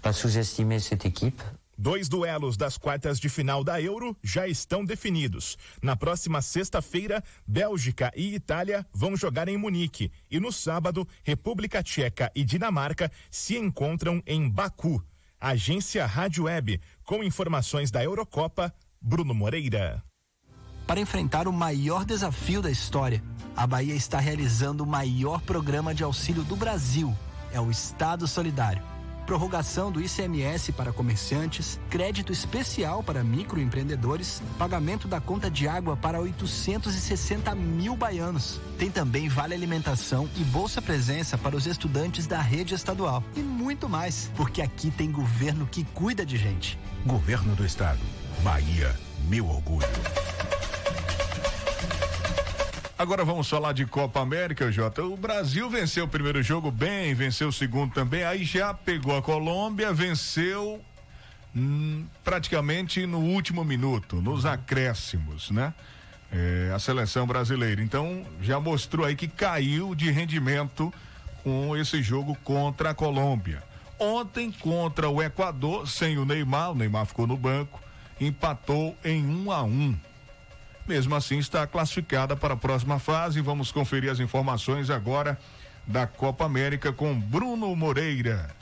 pas 0.07 0.13
sous-estimer 0.13 0.79
cette 0.79 1.05
équipe. 1.05 1.43
Dois 1.77 2.09
duelos 2.09 2.57
das 2.57 2.79
quartas 2.79 3.19
de 3.19 3.29
final 3.29 3.65
da 3.65 3.83
Euro 3.83 4.17
já 4.23 4.47
estão 4.47 4.85
definidos. 4.85 5.57
Na 5.83 5.97
próxima 5.97 6.41
sexta-feira, 6.41 7.25
Bélgica 7.45 8.13
e 8.15 8.33
Itália 8.33 8.87
vão 8.95 9.17
jogar 9.17 9.49
em 9.49 9.57
Munique. 9.57 10.13
E 10.31 10.39
no 10.39 10.53
sábado, 10.53 11.09
República 11.25 11.83
Tcheca 11.83 12.31
e 12.37 12.45
Dinamarca 12.45 13.11
se 13.33 13.59
encontram 13.59 14.23
em 14.25 14.49
Baku. 14.49 15.03
Agência 15.41 16.07
Rádio 16.07 16.45
Web, 16.45 16.81
com 17.03 17.25
informações 17.25 17.91
da 17.91 18.05
Eurocopa, 18.05 18.73
Bruno 19.03 19.35
Moreira. 19.35 20.05
Para 20.87 21.01
enfrentar 21.01 21.49
o 21.49 21.53
maior 21.53 22.05
desafio 22.05 22.63
da 22.63 22.71
história, 22.71 23.21
a 23.57 23.67
Bahia 23.67 23.97
está 23.97 24.21
realizando 24.21 24.85
o 24.85 24.87
maior 24.87 25.43
programa 25.43 25.93
de 25.93 26.05
auxílio 26.05 26.45
do 26.45 26.55
Brasil. 26.55 27.13
É 27.53 27.61
o 27.61 27.73
Estado 27.73 28.29
Solidário. 28.29 28.96
Prorrogação 29.27 29.91
do 29.91 30.01
ICMS 30.01 30.71
para 30.71 30.93
comerciantes, 30.93 31.81
crédito 31.91 32.33
especial 32.33 33.03
para 33.03 33.25
microempreendedores, 33.25 34.41
pagamento 34.57 35.09
da 35.09 35.21
conta 35.21 35.51
de 35.51 35.67
água 35.67 35.97
para 35.97 36.21
860 36.21 37.53
mil 37.57 37.97
baianos. 37.97 38.61
Tem 38.79 38.89
também 38.89 39.29
vale 39.29 39.53
alimentação 39.53 40.31
e 40.37 40.45
bolsa 40.45 40.81
presença 40.81 41.37
para 41.37 41.57
os 41.57 41.67
estudantes 41.67 42.29
da 42.29 42.41
rede 42.41 42.75
estadual. 42.75 43.23
E 43.35 43.41
muito 43.41 43.89
mais, 43.89 44.31
porque 44.37 44.63
aqui 44.63 44.93
tem 44.93 45.11
governo 45.11 45.67
que 45.67 45.83
cuida 45.83 46.25
de 46.25 46.37
gente. 46.37 46.79
Governo 47.05 47.57
do 47.57 47.67
Estado. 47.67 48.01
Bahia, 48.45 48.95
meu 49.29 49.49
orgulho. 49.49 49.87
Agora 52.99 53.27
vamos 53.27 53.47
falar 53.47 53.75
de 53.75 53.85
Copa 53.85 54.21
América, 54.21 54.73
Jota. 54.73 55.05
O 55.05 55.19
Brasil 55.19 55.69
venceu 55.69 56.07
o 56.07 56.09
primeiro 56.09 56.43
jogo 56.43 56.71
bem, 56.71 57.13
venceu 57.13 57.49
o 57.49 57.53
segundo 57.53 57.93
também, 57.93 58.25
aí 58.25 58.43
já 58.43 58.73
pegou 58.73 59.15
a 59.15 59.21
Colômbia, 59.21 59.93
venceu 59.93 60.81
hum, 61.55 62.07
praticamente 62.25 63.05
no 63.05 63.19
último 63.19 63.63
minuto, 63.65 64.23
nos 64.23 64.47
acréscimos, 64.47 65.51
né? 65.51 65.75
É, 66.33 66.73
a 66.75 66.79
seleção 66.79 67.27
brasileira. 67.27 67.83
Então 67.83 68.25
já 68.41 68.59
mostrou 68.59 69.05
aí 69.05 69.15
que 69.15 69.29
caiu 69.29 69.95
de 69.95 70.11
rendimento 70.11 70.91
com 71.45 71.77
esse 71.77 72.03
jogo 72.03 72.35
contra 72.43 72.91
a 72.91 72.95
Colômbia. 72.95 73.63
Ontem 73.99 74.51
contra 74.51 75.11
o 75.11 75.23
Equador, 75.23 75.87
sem 75.87 76.17
o 76.17 76.25
Neymar, 76.25 76.71
o 76.71 76.75
Neymar 76.75 77.05
ficou 77.05 77.27
no 77.27 77.37
banco, 77.37 77.79
empatou 78.19 78.97
em 79.05 79.23
um 79.23 79.53
a 79.53 79.63
um. 79.63 79.95
Mesmo 80.87 81.15
assim, 81.17 81.39
está 81.39 81.67
classificada 81.67 82.37
para 82.37 82.55
a 82.55 82.57
próxima 82.57 82.99
fase. 82.99 83.41
Vamos 83.41 83.73
conferir 83.73 84.11
as 84.11 84.21
informações 84.21 84.89
agora 84.89 85.39
da 85.87 86.07
Copa 86.07 86.45
América 86.45 86.93
com 86.93 87.19
Bruno 87.19 87.75
Moreira. 87.75 88.55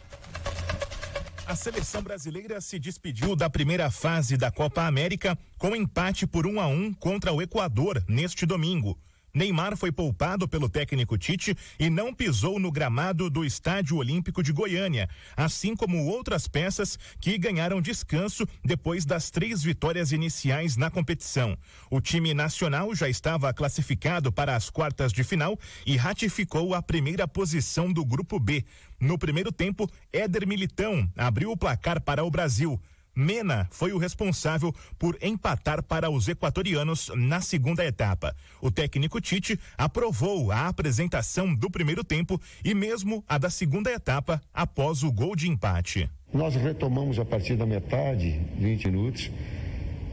A 1.46 1.54
seleção 1.54 2.02
brasileira 2.02 2.58
se 2.62 2.78
despediu 2.78 3.37
da 3.37 3.50
primeira 3.50 3.90
fase 3.90 4.37
da 4.37 4.50
Copa 4.50 4.87
América 4.87 5.38
com 5.58 5.76
empate 5.76 6.26
por 6.26 6.46
1 6.46 6.58
a 6.58 6.66
1 6.66 6.94
contra 6.94 7.32
o 7.32 7.42
Equador 7.42 8.02
neste 8.08 8.46
domingo. 8.46 8.98
Neymar 9.35 9.77
foi 9.77 9.90
poupado 9.90 10.47
pelo 10.47 10.68
técnico 10.68 11.18
Tite 11.18 11.57
e 11.77 11.90
não 11.90 12.14
pisou 12.14 12.61
no 12.61 12.70
gramado 12.70 13.29
do 13.29 13.44
Estádio 13.44 13.97
Olímpico 13.97 14.44
de 14.44 14.53
Goiânia, 14.53 15.09
assim 15.37 15.75
como 15.75 16.07
outras 16.07 16.47
peças 16.47 16.97
que 17.20 17.37
ganharam 17.37 17.83
descanso 17.83 18.47
depois 18.64 19.05
das 19.05 19.31
três 19.31 19.61
vitórias 19.61 20.12
iniciais 20.12 20.77
na 20.77 20.88
competição. 20.88 21.59
O 21.90 22.01
time 22.01 22.33
nacional 22.33 22.94
já 22.94 23.09
estava 23.09 23.53
classificado 23.53 24.33
para 24.33 24.55
as 24.55 24.70
quartas 24.70 25.12
de 25.12 25.25
final 25.25 25.59
e 25.85 25.97
ratificou 25.97 26.73
a 26.73 26.81
primeira 26.81 27.27
posição 27.27 27.92
do 27.92 28.05
Grupo 28.05 28.38
B. 28.38 28.64
No 29.01 29.18
primeiro 29.18 29.51
tempo, 29.51 29.90
Éder 30.12 30.47
Militão 30.47 31.11
abriu 31.16 31.51
o 31.51 31.57
placar 31.57 32.01
para 32.01 32.25
o 32.25 32.31
Brasil. 32.31 32.81
Mena 33.14 33.68
foi 33.70 33.92
o 33.92 33.98
responsável 33.98 34.74
por 34.98 35.16
empatar 35.22 35.83
para 35.83 36.11
os 36.11 36.27
equatorianos 36.27 37.11
na 37.14 37.40
segunda 37.40 37.85
etapa. 37.85 38.35
O 38.61 38.70
técnico 38.70 39.20
Tite 39.20 39.59
aprovou 39.79 40.50
a 40.50 40.66
apresentação 40.66 41.55
do 41.55 41.70
primeiro 41.70 42.03
tempo 42.03 42.40
e 42.64 42.74
mesmo 42.74 43.24
a 43.29 43.38
da 43.38 43.50
segunda 43.50 43.92
etapa 43.92 44.40
após 44.53 45.03
o 45.03 45.12
gol 45.12 45.37
de 45.37 45.48
empate. 45.48 46.11
Nós 46.33 46.57
retomamos 46.57 47.18
a 47.20 47.24
partir 47.24 47.55
da 47.55 47.64
metade, 47.64 48.40
20 48.59 48.90
minutos, 48.90 49.31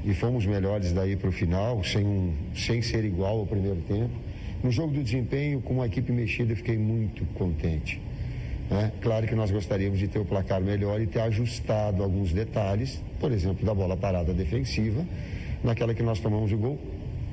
e 0.04 0.14
fomos 0.14 0.46
melhores 0.46 0.94
daí 0.94 1.16
para 1.16 1.30
o 1.30 1.32
final, 1.32 1.84
sem, 1.84 2.06
um, 2.06 2.36
sem 2.56 2.82
ser 2.82 3.04
igual 3.06 3.40
ao 3.40 3.48
primeiro 3.48 3.82
tempo. 3.82 4.14
No 4.64 4.72
jogo 4.72 4.94
do 4.94 5.04
desempenho, 5.04 5.62
com 5.62 5.82
a 5.82 5.88
equipe 5.88 6.12
mexida, 6.12 6.56
fiquei 6.56 6.78
muito 6.78 7.26
contente. 7.34 8.00
Né? 8.72 8.90
Claro 9.02 9.28
que 9.28 9.36
nós 9.36 9.52
gostaríamos 9.52 10.00
de 10.00 10.08
ter 10.08 10.20
o 10.20 10.24
placar 10.24 10.62
melhor 10.62 11.02
e 11.02 11.06
ter 11.06 11.20
ajustado 11.20 12.02
alguns 12.02 12.32
detalhes, 12.32 13.02
por 13.20 13.30
exemplo, 13.30 13.66
da 13.66 13.74
bola 13.74 13.98
parada 13.98 14.34
defensiva, 14.34 15.06
naquela 15.62 15.94
que 15.94 16.02
nós 16.02 16.22
tomamos 16.22 16.54
o 16.54 16.58
gol, 16.58 16.80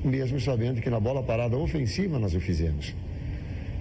mesmo 0.03 0.37
sabendo 0.41 0.81
que 0.81 0.89
na 0.89 0.99
bola 0.99 1.23
parada 1.23 1.55
ofensiva 1.55 2.19
nós 2.19 2.35
o 2.35 2.41
fizemos. 2.41 2.93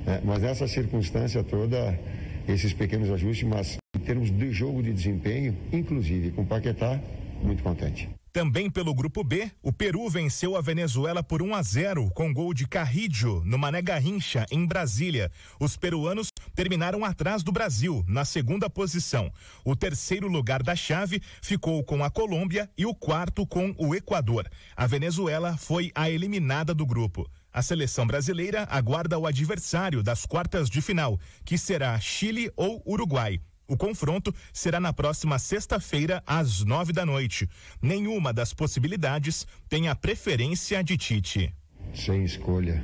né? 0.07 0.21
Mas 0.25 0.41
nessa 0.41 0.69
circunstância 0.69 1.43
toda, 1.43 1.99
esses 2.47 2.73
pequenos 2.73 3.11
ajustes, 3.11 3.49
mas 3.49 3.77
em 3.97 4.01
termos 4.01 4.31
de 4.31 4.53
jogo 4.53 4.81
de 4.81 4.93
desempenho, 4.93 5.57
inclusive 5.73 6.31
com 6.31 6.43
o 6.43 6.47
Paquetá, 6.47 7.01
muito 7.43 7.65
contente. 7.65 8.09
Também 8.33 8.71
pelo 8.71 8.95
grupo 8.95 9.25
B, 9.25 9.51
o 9.63 9.73
Peru 9.73 10.09
venceu 10.09 10.55
a 10.55 10.61
Venezuela 10.61 11.23
por 11.23 11.43
1 11.43 11.55
a 11.55 11.63
0 11.63 12.11
com 12.11 12.33
gol 12.33 12.53
de 12.53 12.67
Carrillo 12.67 13.43
no 13.45 13.59
Mané 13.59 13.81
Garrincha 13.81 14.45
em 14.51 14.67
Brasília. 14.67 15.31
Os 15.59 15.77
peruanos 15.77 16.29
terminaram 16.55 17.05
atrás 17.05 17.43
do 17.43 17.51
Brasil 17.51 18.05
na 18.07 18.25
segunda 18.25 18.69
posição. 18.69 19.33
O 19.65 19.75
terceiro 19.75 20.29
lugar 20.29 20.63
da 20.63 20.77
chave 20.77 21.23
ficou 21.41 21.83
com 21.83 22.05
a 22.05 22.11
Colômbia 22.11 22.69
e 22.77 22.85
o 22.85 22.95
quarto 22.95 23.47
com 23.47 23.75
o 23.79 23.95
Equador. 23.95 24.49
A 24.77 24.87
Venezuela 24.87 25.57
foi 25.57 25.91
a 25.95 26.11
eliminada 26.11 26.75
do 26.75 26.85
grupo. 26.85 27.29
A 27.51 27.63
seleção 27.63 28.07
brasileira 28.07 28.69
aguarda 28.71 29.19
o 29.19 29.27
adversário 29.27 30.03
das 30.03 30.27
quartas 30.27 30.69
de 30.69 30.83
final, 30.83 31.19
que 31.45 31.57
será 31.57 31.99
Chile 31.99 32.53
ou 32.55 32.83
Uruguai. 32.87 33.41
O 33.71 33.77
confronto 33.77 34.35
será 34.51 34.81
na 34.81 34.95
próxima 34.95 35.39
sexta-feira, 35.39 36.23
às 36.27 36.65
nove 36.65 36.91
da 36.91 37.05
noite. 37.05 37.47
Nenhuma 37.83 38.33
das 38.33 38.55
possibilidades 38.55 39.47
tem 39.69 39.89
a 39.89 39.95
preferência 39.95 40.83
de 40.83 40.97
Tite. 40.97 41.55
Sem 41.95 42.25
escolha, 42.25 42.83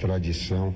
tradição, 0.00 0.74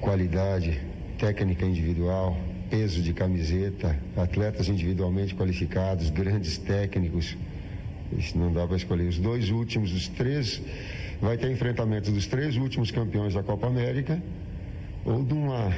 qualidade, 0.00 0.80
técnica 1.18 1.66
individual, 1.66 2.38
peso 2.70 3.02
de 3.02 3.12
camiseta, 3.12 4.00
atletas 4.16 4.68
individualmente 4.68 5.34
qualificados, 5.34 6.08
grandes 6.08 6.56
técnicos. 6.56 7.36
Isso 8.16 8.38
não 8.38 8.50
dá 8.50 8.66
para 8.66 8.78
escolher. 8.78 9.08
Os 9.08 9.18
dois 9.18 9.50
últimos, 9.50 9.92
os 9.92 10.08
três, 10.08 10.62
vai 11.20 11.36
ter 11.36 11.52
enfrentamento 11.52 12.10
dos 12.10 12.26
três 12.26 12.56
últimos 12.56 12.90
campeões 12.90 13.34
da 13.34 13.42
Copa 13.42 13.66
América 13.66 14.22
ou 15.04 15.22
de 15.22 15.34
uma 15.34 15.70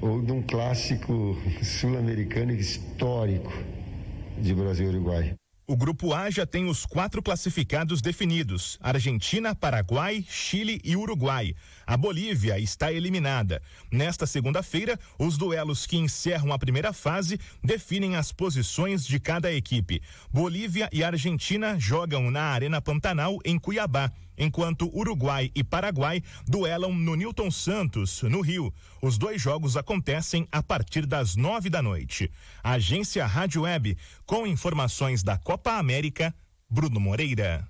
ou 0.00 0.22
de 0.22 0.32
um 0.32 0.42
clássico 0.42 1.36
sul-americano 1.62 2.52
histórico 2.52 3.52
de 4.38 4.54
Brasil 4.54 4.86
e 4.86 4.96
Uruguai. 4.96 5.34
O 5.70 5.76
grupo 5.76 6.14
A 6.14 6.30
já 6.30 6.46
tem 6.46 6.66
os 6.66 6.86
quatro 6.86 7.22
classificados 7.22 8.00
definidos: 8.00 8.78
Argentina, 8.80 9.54
Paraguai, 9.54 10.24
Chile 10.26 10.80
e 10.82 10.96
Uruguai. 10.96 11.54
A 11.86 11.94
Bolívia 11.94 12.58
está 12.58 12.90
eliminada. 12.90 13.60
Nesta 13.92 14.26
segunda-feira, 14.26 14.98
os 15.18 15.36
duelos 15.36 15.86
que 15.86 15.98
encerram 15.98 16.54
a 16.54 16.58
primeira 16.58 16.94
fase 16.94 17.38
definem 17.62 18.16
as 18.16 18.32
posições 18.32 19.04
de 19.06 19.20
cada 19.20 19.52
equipe. 19.52 20.00
Bolívia 20.32 20.88
e 20.90 21.04
Argentina 21.04 21.78
jogam 21.78 22.30
na 22.30 22.44
Arena 22.44 22.80
Pantanal, 22.80 23.38
em 23.44 23.58
Cuiabá 23.58 24.10
enquanto 24.38 24.90
Uruguai 24.96 25.50
e 25.54 25.64
Paraguai 25.64 26.22
duelam 26.46 26.94
no 26.94 27.14
Newton 27.14 27.50
Santos, 27.50 28.22
no 28.22 28.40
Rio. 28.40 28.72
Os 29.02 29.18
dois 29.18 29.40
jogos 29.40 29.76
acontecem 29.76 30.46
a 30.50 30.62
partir 30.62 31.06
das 31.06 31.36
nove 31.36 31.68
da 31.68 31.82
noite. 31.82 32.30
Agência 32.62 33.26
Rádio 33.26 33.62
Web, 33.62 33.96
com 34.24 34.46
informações 34.46 35.22
da 35.22 35.36
Copa 35.36 35.72
América, 35.72 36.34
Bruno 36.70 37.00
Moreira. 37.00 37.66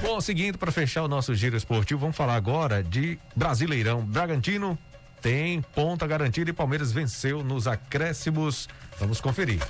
Bom, 0.00 0.20
seguindo 0.20 0.56
para 0.56 0.72
fechar 0.72 1.02
o 1.02 1.08
nosso 1.08 1.34
giro 1.34 1.56
esportivo, 1.56 2.00
vamos 2.00 2.16
falar 2.16 2.34
agora 2.34 2.82
de 2.82 3.18
Brasileirão. 3.36 4.02
Bragantino 4.02 4.78
tem 5.20 5.60
ponta 5.60 6.06
garantida 6.06 6.50
e 6.50 6.52
Palmeiras 6.52 6.92
venceu 6.92 7.42
nos 7.42 7.66
acréscimos. 7.66 8.68
Vamos 8.98 9.20
conferir. 9.20 9.60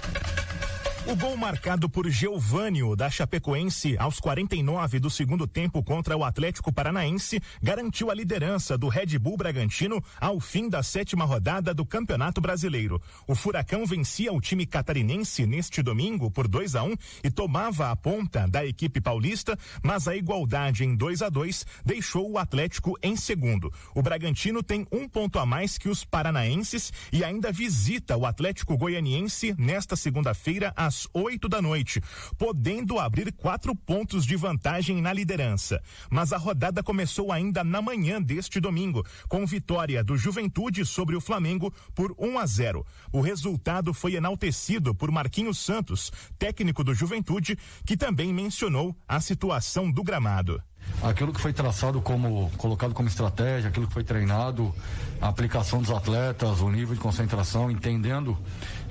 O 1.10 1.16
gol 1.16 1.38
marcado 1.38 1.88
por 1.88 2.06
Geovânio 2.10 2.94
da 2.94 3.08
Chapecoense 3.08 3.96
aos 3.98 4.20
49 4.20 5.00
do 5.00 5.08
segundo 5.08 5.46
tempo 5.46 5.82
contra 5.82 6.14
o 6.14 6.22
Atlético 6.22 6.70
Paranaense 6.70 7.40
garantiu 7.62 8.10
a 8.10 8.14
liderança 8.14 8.76
do 8.76 8.88
Red 8.88 9.18
Bull 9.18 9.38
Bragantino 9.38 10.04
ao 10.20 10.38
fim 10.38 10.68
da 10.68 10.82
sétima 10.82 11.24
rodada 11.24 11.72
do 11.72 11.86
Campeonato 11.86 12.42
Brasileiro. 12.42 13.00
O 13.26 13.34
Furacão 13.34 13.86
vencia 13.86 14.30
o 14.34 14.38
time 14.38 14.66
catarinense 14.66 15.46
neste 15.46 15.82
domingo 15.82 16.30
por 16.30 16.46
2 16.46 16.76
a 16.76 16.82
1 16.82 16.90
um, 16.90 16.94
e 17.24 17.30
tomava 17.30 17.90
a 17.90 17.96
ponta 17.96 18.46
da 18.46 18.66
equipe 18.66 19.00
paulista, 19.00 19.58
mas 19.82 20.06
a 20.06 20.14
igualdade 20.14 20.84
em 20.84 20.94
2 20.94 21.22
a 21.22 21.30
2 21.30 21.64
deixou 21.86 22.30
o 22.30 22.36
Atlético 22.36 22.98
em 23.02 23.16
segundo. 23.16 23.72
O 23.94 24.02
Bragantino 24.02 24.62
tem 24.62 24.86
um 24.92 25.08
ponto 25.08 25.38
a 25.38 25.46
mais 25.46 25.78
que 25.78 25.88
os 25.88 26.04
paranaenses 26.04 26.92
e 27.10 27.24
ainda 27.24 27.50
visita 27.50 28.14
o 28.14 28.26
Atlético 28.26 28.76
Goianiense 28.76 29.54
nesta 29.56 29.96
segunda-feira 29.96 30.70
às 30.76 30.97
às 30.98 31.08
8 31.12 31.48
da 31.48 31.62
noite, 31.62 32.00
podendo 32.36 32.98
abrir 32.98 33.32
quatro 33.32 33.74
pontos 33.74 34.24
de 34.24 34.34
vantagem 34.34 35.00
na 35.00 35.12
liderança. 35.12 35.80
Mas 36.10 36.32
a 36.32 36.36
rodada 36.36 36.82
começou 36.82 37.30
ainda 37.30 37.62
na 37.62 37.80
manhã 37.80 38.20
deste 38.20 38.58
domingo, 38.58 39.04
com 39.28 39.46
vitória 39.46 40.02
do 40.02 40.16
Juventude 40.16 40.84
sobre 40.84 41.14
o 41.14 41.20
Flamengo 41.20 41.72
por 41.94 42.14
1 42.18 42.38
a 42.38 42.46
0. 42.46 42.86
O 43.12 43.20
resultado 43.20 43.94
foi 43.94 44.16
enaltecido 44.16 44.94
por 44.94 45.10
Marquinhos 45.10 45.58
Santos, 45.58 46.10
técnico 46.38 46.82
do 46.82 46.94
Juventude, 46.94 47.56
que 47.86 47.96
também 47.96 48.32
mencionou 48.32 48.96
a 49.06 49.20
situação 49.20 49.90
do 49.90 50.02
gramado 50.02 50.60
aquilo 51.02 51.32
que 51.32 51.40
foi 51.40 51.52
traçado 51.52 52.00
como 52.00 52.50
colocado 52.56 52.94
como 52.94 53.08
estratégia, 53.08 53.68
aquilo 53.68 53.86
que 53.86 53.92
foi 53.92 54.04
treinado, 54.04 54.74
a 55.20 55.28
aplicação 55.28 55.80
dos 55.80 55.90
atletas, 55.90 56.60
o 56.60 56.70
nível 56.70 56.94
de 56.94 57.00
concentração, 57.00 57.70
entendendo 57.70 58.36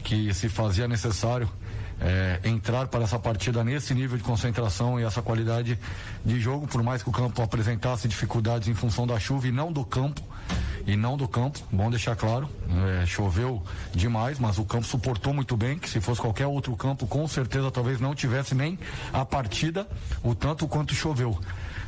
que 0.03 0.33
se 0.33 0.47
fazia 0.47 0.87
necessário 0.87 1.49
é, 1.99 2.39
entrar 2.43 2.87
para 2.87 3.03
essa 3.03 3.17
partida 3.17 3.63
nesse 3.63 3.93
nível 3.93 4.17
de 4.17 4.23
concentração 4.23 4.99
e 4.99 5.03
essa 5.03 5.21
qualidade 5.21 5.79
de 6.23 6.39
jogo, 6.39 6.67
por 6.67 6.83
mais 6.83 7.01
que 7.01 7.09
o 7.09 7.11
campo 7.11 7.41
apresentasse 7.41 8.07
dificuldades 8.07 8.67
em 8.67 8.73
função 8.73 9.07
da 9.07 9.19
chuva 9.19 9.47
e 9.47 9.51
não 9.51 9.71
do 9.71 9.83
campo. 9.83 10.21
E 10.85 10.95
não 10.95 11.17
do 11.17 11.27
campo, 11.27 11.59
bom 11.69 11.89
deixar 11.89 12.15
claro, 12.15 12.49
é, 13.01 13.05
choveu 13.05 13.61
demais, 13.93 14.39
mas 14.39 14.57
o 14.57 14.63
campo 14.63 14.85
suportou 14.85 15.33
muito 15.33 15.57
bem, 15.57 15.77
que 15.77 15.89
se 15.89 15.99
fosse 15.99 16.21
qualquer 16.21 16.47
outro 16.47 16.73
campo, 16.77 17.05
com 17.05 17.27
certeza 17.27 17.69
talvez 17.69 17.99
não 17.99 18.15
tivesse 18.15 18.55
nem 18.55 18.79
a 19.11 19.25
partida, 19.25 19.85
o 20.23 20.33
tanto 20.33 20.65
quanto 20.65 20.95
choveu. 20.95 21.37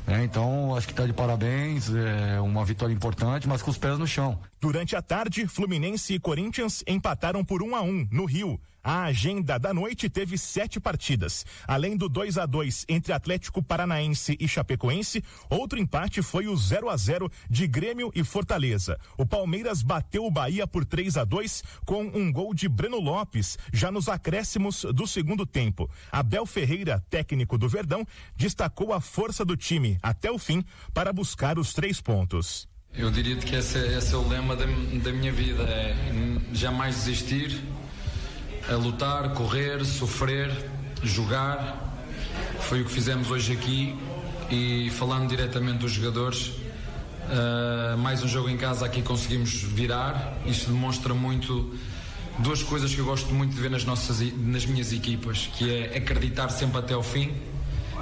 É, 0.05 0.21
então, 0.21 0.75
acho 0.75 0.85
que 0.85 0.91
está 0.91 1.05
de 1.05 1.13
parabéns, 1.13 1.89
é 1.93 2.41
uma 2.41 2.65
vitória 2.65 2.91
importante, 2.91 3.47
mas 3.47 3.61
com 3.61 3.71
os 3.71 3.77
pés 3.77 3.97
no 3.97 4.05
chão. 4.05 4.37
Durante 4.61 4.93
a 4.93 5.01
tarde, 5.01 5.47
Fluminense 5.47 6.13
e 6.13 6.19
Corinthians 6.19 6.83
empataram 6.85 7.45
por 7.45 7.63
1 7.63 7.69
um 7.69 7.75
a 7.75 7.81
1 7.81 7.89
um, 7.89 8.07
no 8.11 8.25
Rio. 8.25 8.59
A 8.83 9.03
agenda 9.03 9.57
da 9.57 9.73
noite 9.73 10.09
teve 10.09 10.37
sete 10.37 10.79
partidas. 10.79 11.45
Além 11.67 11.97
do 11.97 12.07
2 12.07 12.37
a 12.37 12.45
2 12.45 12.85
entre 12.87 13.11
Atlético 13.11 13.61
Paranaense 13.61 14.37
e 14.39 14.47
Chapecoense, 14.47 15.23
outro 15.49 15.77
empate 15.77 16.21
foi 16.21 16.47
o 16.47 16.55
0 16.55 16.89
a 16.89 16.95
0 16.95 17.31
de 17.49 17.67
Grêmio 17.67 18.11
e 18.15 18.23
Fortaleza. 18.23 18.97
O 19.17 19.25
Palmeiras 19.25 19.81
bateu 19.81 20.25
o 20.25 20.31
Bahia 20.31 20.65
por 20.65 20.85
3 20.85 21.17
a 21.17 21.23
2 21.23 21.63
com 21.85 22.03
um 22.03 22.31
gol 22.31 22.53
de 22.53 22.69
Breno 22.69 22.99
Lopes, 22.99 23.57
já 23.73 23.91
nos 23.91 24.07
acréscimos 24.07 24.85
do 24.93 25.05
segundo 25.05 25.45
tempo. 25.45 25.89
Abel 26.11 26.45
Ferreira, 26.45 27.03
técnico 27.09 27.57
do 27.57 27.67
Verdão, 27.67 28.05
destacou 28.35 28.93
a 28.93 29.01
força 29.01 29.43
do 29.43 29.57
time 29.57 29.97
até 30.01 30.31
o 30.31 30.37
fim 30.37 30.63
para 30.93 31.11
buscar 31.11 31.59
os 31.59 31.73
três 31.73 31.99
pontos. 31.99 32.68
Eu 32.97 33.09
diria 33.11 33.35
que 33.35 33.55
esse, 33.55 33.77
é, 33.77 33.97
esse 33.97 34.13
é 34.13 34.17
o 34.17 34.27
lema 34.27 34.55
da, 34.55 34.65
da 34.65 35.11
minha 35.11 35.31
vida, 35.31 35.63
é 35.63 35.95
jamais 36.51 36.95
desistir 36.95 37.61
a 38.67 38.75
lutar, 38.75 39.33
correr, 39.33 39.85
sofrer, 39.85 40.51
jogar. 41.03 41.95
Foi 42.61 42.81
o 42.81 42.85
que 42.85 42.91
fizemos 42.91 43.29
hoje 43.29 43.53
aqui 43.53 43.95
e 44.49 44.89
falando 44.91 45.29
diretamente 45.29 45.77
dos 45.77 45.91
jogadores, 45.91 46.47
uh, 46.47 47.97
mais 47.97 48.23
um 48.23 48.27
jogo 48.27 48.49
em 48.49 48.57
casa 48.57 48.85
aqui 48.85 49.01
conseguimos 49.01 49.53
virar. 49.53 50.37
Isto 50.45 50.71
demonstra 50.71 51.13
muito 51.13 51.73
duas 52.39 52.63
coisas 52.63 52.93
que 52.93 52.99
eu 52.99 53.05
gosto 53.05 53.33
muito 53.33 53.53
de 53.53 53.61
ver 53.61 53.69
nas, 53.69 53.85
nossas, 53.85 54.19
nas 54.33 54.65
minhas 54.65 54.91
equipas, 54.91 55.47
que 55.55 55.71
é 55.71 55.97
acreditar 55.97 56.49
sempre 56.49 56.79
até 56.79 56.95
ao 56.95 57.03
fim, 57.03 57.33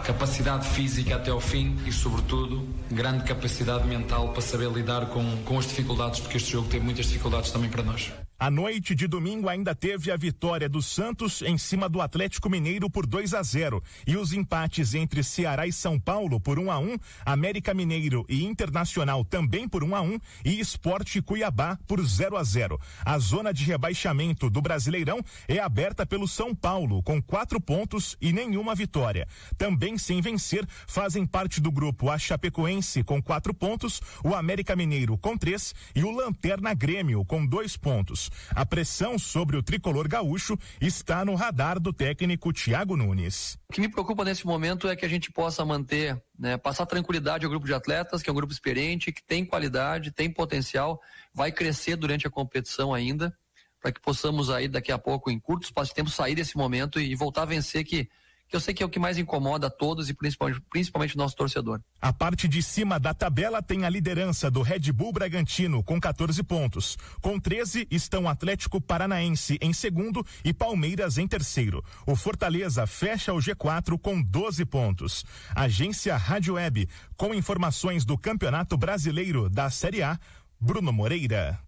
capacidade 0.08 0.66
física 0.66 1.18
até 1.18 1.32
ao 1.32 1.42
fim 1.42 1.76
e, 1.86 1.92
sobretudo, 1.92 2.66
grande 2.90 3.26
capacidade 3.26 3.86
mental 3.86 4.30
para 4.30 4.42
saber 4.42 4.72
lidar 4.72 5.08
com, 5.08 5.44
com 5.44 5.60
as 5.60 5.68
dificuldades, 5.68 6.22
porque 6.22 6.38
este 6.38 6.54
jogo 6.54 6.70
teve 6.70 6.86
muitas 6.86 7.08
dificuldades 7.08 7.52
também 7.52 7.70
para 7.70 7.84
nós. 7.84 8.10
A 8.40 8.52
noite 8.52 8.94
de 8.94 9.08
domingo 9.08 9.50
ainda 9.50 9.74
teve 9.74 10.12
a 10.12 10.16
vitória 10.16 10.70
do 10.70 10.80
Santos 10.80 11.42
em 11.42 11.58
cima 11.58 11.90
do 11.90 12.00
Atlético 12.00 12.52
Mineiro 12.52 12.88
por 12.88 13.08
2 13.08 13.34
a 13.34 13.42
0 13.42 13.84
e 14.06 14.16
os 14.16 14.32
empates 14.32 14.94
entre 14.94 15.24
Ceará 15.24 15.66
e 15.66 15.74
São 15.74 16.00
Paulo 16.00 16.40
por 16.40 16.60
1 16.60 16.66
um 16.66 16.72
a 16.72 16.78
1, 16.78 16.84
um, 16.84 16.98
América 17.26 17.74
Mineiro 17.74 18.24
e 18.30 18.46
Internacional 18.46 19.26
também 19.26 19.68
por 19.68 19.84
1 19.84 19.88
um 19.88 19.96
a 19.96 20.02
1 20.02 20.20
e 20.46 20.60
Esporte 20.60 21.20
Cuiabá 21.20 21.80
por 21.88 22.00
0 22.00 22.38
a 22.38 22.44
0. 22.44 22.80
A 23.04 23.18
zona 23.18 23.52
de 23.52 23.64
rebaixamento 23.64 24.52
do 24.52 24.62
Brasileirão 24.62 25.20
é 25.48 25.58
aberta 25.58 26.06
pelo 26.06 26.28
São 26.28 26.54
Paulo 26.54 27.02
com 27.02 27.20
quatro 27.20 27.60
pontos 27.60 28.16
e 28.22 28.32
nenhuma 28.32 28.76
vitória. 28.76 29.28
Também 29.58 29.98
sem 29.98 30.22
vencer 30.22 30.64
fazem 30.86 31.26
parte 31.26 31.60
do 31.60 31.72
grupo 31.72 32.08
a 32.08 32.20
Chapecoense 32.20 33.04
com 33.04 33.20
quatro 33.20 33.52
pontos, 33.52 34.00
o 34.24 34.36
América 34.36 34.76
Mineiro 34.76 35.18
com 35.18 35.36
três 35.36 35.74
e 35.96 36.04
o 36.04 36.12
Lanterna 36.12 36.76
Grêmio 36.76 37.26
com 37.26 37.44
dois 37.44 37.76
pontos. 37.76 38.27
A 38.52 38.66
pressão 38.66 39.18
sobre 39.18 39.58
o 39.58 39.64
tricolor 39.64 40.08
gaúcho 40.08 40.58
está 40.80 41.24
no 41.24 41.36
radar 41.36 41.80
do 41.80 41.94
técnico 41.94 42.54
Thiago 42.54 42.96
Nunes. 42.96 43.58
O 43.70 43.74
que 43.74 43.82
me 43.82 43.90
preocupa 43.90 44.24
nesse 44.24 44.46
momento 44.46 44.88
é 44.88 44.96
que 44.96 45.06
a 45.06 45.10
gente 45.10 45.32
possa 45.32 45.64
manter, 45.66 46.22
né, 46.38 46.58
passar 46.58 46.86
tranquilidade 46.86 47.46
ao 47.46 47.50
grupo 47.50 47.66
de 47.66 47.74
atletas, 47.74 48.22
que 48.22 48.30
é 48.30 48.34
um 48.34 48.36
grupo 48.36 48.54
experiente, 48.54 49.12
que 49.12 49.24
tem 49.24 49.46
qualidade, 49.46 50.12
tem 50.12 50.32
potencial, 50.32 51.02
vai 51.34 51.52
crescer 51.52 51.96
durante 51.96 52.28
a 52.28 52.30
competição 52.30 52.94
ainda, 52.94 53.36
para 53.82 53.92
que 53.92 54.02
possamos 54.02 54.50
aí 54.50 54.68
daqui 54.68 54.92
a 54.92 54.98
pouco, 54.98 55.30
em 55.30 55.40
curto 55.40 55.64
espaço 55.64 55.90
de 55.90 55.96
tempo, 55.96 56.10
sair 56.10 56.36
desse 56.36 56.58
momento 56.58 57.00
e 57.00 57.16
voltar 57.16 57.44
a 57.44 57.46
vencer 57.46 57.84
que 57.84 58.10
que 58.48 58.56
eu 58.56 58.60
sei 58.60 58.74
que 58.74 58.82
é 58.82 58.86
o 58.86 58.90
que 58.90 59.00
mais 59.00 59.18
incomoda 59.18 59.68
a 59.68 59.70
todos 59.70 60.10
e 60.10 60.14
principalmente, 60.14 60.62
principalmente 60.70 61.16
o 61.16 61.18
nosso 61.18 61.36
torcedor. 61.36 61.82
A 62.02 62.14
parte 62.14 62.48
de 62.48 62.62
cima 62.62 63.00
da 63.00 63.14
tabela 63.14 63.62
tem 63.62 63.86
a 63.86 63.90
liderança 63.90 64.50
do 64.50 64.62
Red 64.62 64.92
Bull 64.92 65.12
Bragantino 65.12 65.84
com 65.84 66.00
14 66.00 66.42
pontos. 66.44 66.98
Com 67.22 67.40
13 67.40 67.88
estão 67.92 68.28
Atlético 68.28 68.80
Paranaense 68.80 69.58
em 69.62 69.74
segundo 69.74 70.26
e 70.44 70.54
Palmeiras 70.54 71.18
em 71.18 71.28
terceiro. 71.28 71.84
O 72.06 72.16
Fortaleza 72.16 72.88
fecha 72.88 73.34
o 73.34 73.38
G4 73.38 74.00
com 74.00 74.22
12 74.22 74.66
pontos. 74.66 75.26
Agência 75.56 76.16
Rádio 76.16 76.56
Web 76.56 76.88
com 77.16 77.34
informações 77.34 78.06
do 78.06 78.18
Campeonato 78.18 78.78
Brasileiro 78.78 79.50
da 79.50 79.70
Série 79.70 80.04
A, 80.04 80.18
Bruno 80.60 80.94
Moreira. 80.94 81.60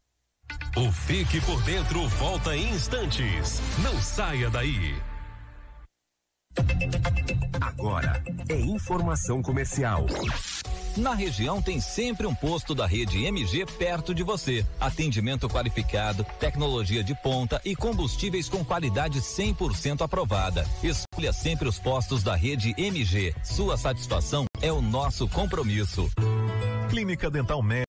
O 0.75 0.91
Fique 0.91 1.41
por 1.41 1.61
Dentro 1.63 2.07
volta 2.07 2.55
em 2.55 2.69
instantes. 2.71 3.61
Não 3.83 4.01
saia 4.01 4.49
daí. 4.49 4.95
Agora 7.79 8.21
é 8.49 8.55
informação 8.59 9.41
comercial. 9.41 10.05
Na 10.97 11.13
região 11.13 11.61
tem 11.61 11.79
sempre 11.79 12.27
um 12.27 12.35
posto 12.35 12.75
da 12.75 12.85
rede 12.85 13.23
MG 13.23 13.65
perto 13.65 14.13
de 14.13 14.23
você. 14.23 14.65
Atendimento 14.79 15.47
qualificado, 15.47 16.25
tecnologia 16.39 17.03
de 17.03 17.15
ponta 17.15 17.61
e 17.63 17.75
combustíveis 17.75 18.49
com 18.49 18.65
qualidade 18.65 19.21
100% 19.21 20.01
aprovada. 20.01 20.67
Escolha 20.83 21.31
sempre 21.31 21.69
os 21.69 21.79
postos 21.79 22.23
da 22.23 22.35
rede 22.35 22.73
MG. 22.77 23.33
Sua 23.43 23.77
satisfação 23.77 24.45
é 24.61 24.71
o 24.71 24.81
nosso 24.81 25.27
compromisso. 25.29 26.09
Clínica 26.89 27.29
Dental 27.29 27.61
Médica 27.61 27.88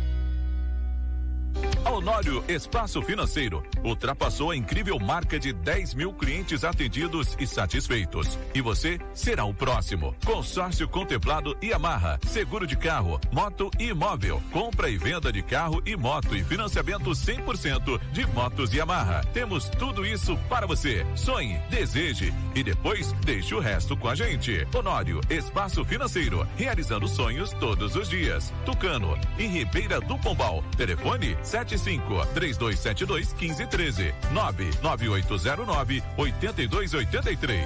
Honório 1.91 2.43
Espaço 2.47 3.01
Financeiro 3.01 3.63
ultrapassou 3.83 4.51
a 4.51 4.55
incrível 4.55 4.97
marca 4.99 5.39
de 5.39 5.51
10 5.51 5.93
mil 5.93 6.13
clientes 6.13 6.63
atendidos 6.63 7.35
e 7.39 7.45
satisfeitos. 7.45 8.39
E 8.53 8.61
você 8.61 8.99
será 9.13 9.43
o 9.45 9.53
próximo. 9.53 10.15
Consórcio 10.25 10.87
contemplado 10.87 11.55
e 11.61 11.73
amarra. 11.73 12.19
Seguro 12.25 12.65
de 12.65 12.75
carro, 12.75 13.19
moto 13.31 13.69
e 13.79 13.89
imóvel. 13.89 14.41
Compra 14.51 14.89
e 14.89 14.97
venda 14.97 15.31
de 15.31 15.41
carro 15.41 15.81
e 15.85 15.95
moto 15.97 16.35
e 16.35 16.43
financiamento 16.43 17.09
100% 17.11 17.99
de 18.11 18.25
motos 18.27 18.73
e 18.73 18.79
amarra. 18.79 19.21
Temos 19.33 19.67
tudo 19.69 20.05
isso 20.05 20.37
para 20.49 20.65
você. 20.65 21.05
Sonhe, 21.15 21.59
deseje 21.69 22.33
e 22.55 22.63
depois 22.63 23.11
deixe 23.25 23.53
o 23.53 23.59
resto 23.59 23.97
com 23.97 24.07
a 24.07 24.15
gente. 24.15 24.65
Honório 24.73 25.19
Espaço 25.29 25.83
Financeiro. 25.83 26.47
Realizando 26.55 27.07
sonhos 27.07 27.51
todos 27.53 27.95
os 27.95 28.09
dias. 28.09 28.53
Tucano, 28.65 29.17
em 29.37 29.49
Ribeira 29.49 29.99
do 29.99 30.17
Pombal. 30.17 30.63
Telefone 30.77 31.35
75 31.43 32.25
3272 32.33 33.33
1513 33.33 34.13
99809 34.31 36.03
8283. 36.17 37.65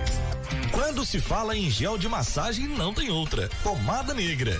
Quando 0.71 1.05
se 1.05 1.19
fala 1.19 1.55
em 1.55 1.69
gel 1.69 1.97
de 1.97 2.07
massagem, 2.07 2.67
não 2.67 2.93
tem 2.93 3.09
outra. 3.09 3.49
Pomada 3.63 4.13
negra. 4.13 4.59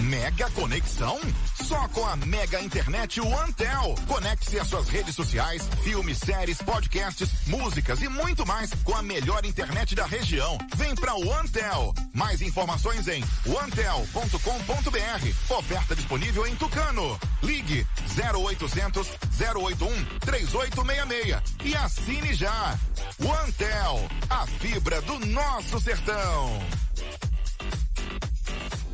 Mega 0.00 0.50
conexão? 0.50 1.20
Só 1.62 1.86
com 1.88 2.04
a 2.06 2.16
Mega 2.16 2.60
Internet 2.60 3.20
OneTel. 3.20 3.94
Conecte-se 4.06 4.58
às 4.58 4.66
suas 4.66 4.88
redes 4.88 5.14
sociais, 5.14 5.68
filmes, 5.82 6.18
séries, 6.18 6.58
podcasts, 6.58 7.28
músicas 7.46 8.00
e 8.02 8.08
muito 8.08 8.46
mais 8.46 8.70
com 8.84 8.94
a 8.94 9.02
melhor 9.02 9.44
internet 9.44 9.94
da 9.94 10.06
região. 10.06 10.58
Vem 10.76 10.94
pra 10.94 11.14
OneTel. 11.14 11.94
Mais 12.12 12.40
informações 12.40 13.06
em 13.08 13.22
onetel.com.br. 13.46 15.54
Oferta 15.54 15.94
disponível 15.94 16.46
em 16.46 16.56
Tucano. 16.56 17.18
Ligue 17.42 17.86
0800 18.16 19.08
081 19.38 20.04
3866 20.20 21.42
e 21.64 21.76
assine 21.76 22.34
já. 22.34 22.78
OneTel, 23.20 24.08
a 24.30 24.46
fibra 24.46 25.00
do 25.02 25.18
nosso 25.26 25.80
sertão. 25.80 26.60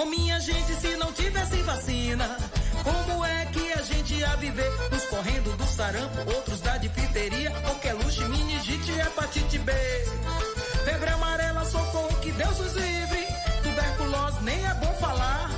Oh, 0.00 0.04
minha 0.04 0.38
gente, 0.38 0.74
se 0.74 0.96
não 0.96 1.12
tivesse 1.12 1.56
vacina, 1.62 2.24
como 2.84 3.24
é 3.24 3.46
que 3.46 3.72
a 3.72 3.82
gente 3.82 4.14
ia 4.14 4.36
viver? 4.36 4.70
Uns 4.92 5.04
correndo 5.06 5.56
do 5.56 5.66
sarampo, 5.66 6.18
outros 6.36 6.60
da 6.60 6.76
difteria, 6.76 7.50
qualquer 7.62 7.94
luxo, 7.94 8.28
meningite 8.28 8.92
hepatite 8.92 9.58
B. 9.58 9.72
Febre 10.84 11.10
amarela, 11.10 11.64
socorro, 11.64 12.16
que 12.20 12.30
Deus 12.30 12.60
os 12.60 12.74
livre. 12.74 13.26
Tuberculose, 13.64 14.40
nem 14.44 14.64
é 14.64 14.74
bom 14.74 14.94
falar. 15.00 15.50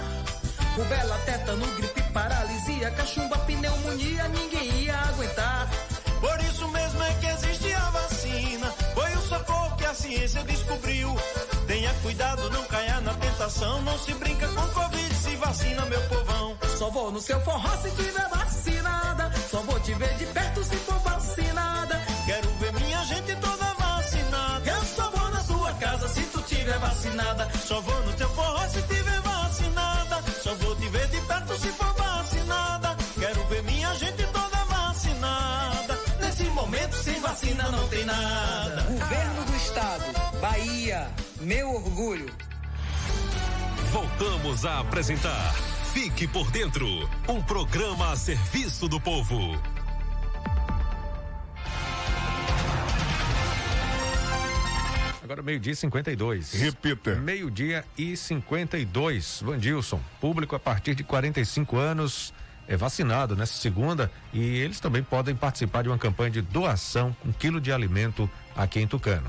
Rubela, 0.74 1.18
tétano, 1.26 1.66
gripe, 1.76 2.02
paralisia, 2.10 2.90
cachumba, 2.92 3.36
pneumonia, 3.40 4.26
ninguém 4.28 4.84
ia 4.84 4.96
aguentar. 5.00 5.68
Por 6.18 6.40
isso 6.44 6.66
mesmo 6.68 7.02
é 7.02 7.12
que 7.20 7.26
existe 7.26 7.74
a 7.74 7.90
vacina. 7.90 8.70
Foi 8.94 9.12
o 9.12 9.20
socorro 9.20 9.76
que 9.76 9.84
a 9.84 9.92
ciência 9.92 10.42
descobriu. 10.44 11.14
Cuidado, 12.02 12.50
não 12.50 12.64
caia 12.64 13.00
na 13.00 13.14
tentação. 13.14 13.82
Não 13.82 13.98
se 13.98 14.14
brinca 14.14 14.48
com 14.48 14.66
Covid, 14.68 15.14
se 15.14 15.36
vacina, 15.36 15.84
meu 15.86 16.00
povão. 16.08 16.56
Só 16.78 16.90
vou 16.90 17.10
no 17.10 17.20
seu 17.20 17.40
forró 17.42 17.76
se 17.82 17.90
tiver 17.90 18.28
vacinada. 18.28 19.30
Só 19.50 19.60
vou 19.60 19.78
te 19.80 19.92
ver 19.94 20.14
de 20.14 20.26
perto 20.26 20.64
se 20.64 20.76
for 20.76 20.98
vacinada. 21.00 22.09
Voltamos 43.90 44.64
a 44.64 44.78
apresentar 44.78 45.52
Fique 45.92 46.28
por 46.28 46.48
Dentro 46.52 46.86
um 47.28 47.42
programa 47.42 48.12
a 48.12 48.16
serviço 48.16 48.88
do 48.88 49.00
povo. 49.00 49.60
Agora 55.24 55.42
meio-dia 55.42 55.72
e 55.72 55.76
52. 55.76 56.52
Repita. 56.52 57.16
Meio-dia 57.16 57.84
e 57.98 58.16
52. 58.16 59.42
Vandilson, 59.44 60.00
público 60.20 60.54
a 60.54 60.60
partir 60.60 60.94
de 60.94 61.02
45 61.02 61.76
anos 61.76 62.32
é 62.68 62.76
vacinado 62.76 63.34
nessa 63.34 63.54
segunda 63.54 64.08
e 64.32 64.38
eles 64.38 64.78
também 64.78 65.02
podem 65.02 65.34
participar 65.34 65.82
de 65.82 65.88
uma 65.88 65.98
campanha 65.98 66.30
de 66.30 66.42
doação 66.42 67.14
um 67.26 67.32
quilo 67.32 67.60
de 67.60 67.72
alimento 67.72 68.30
aqui 68.54 68.78
em 68.78 68.86
Tucano. 68.86 69.28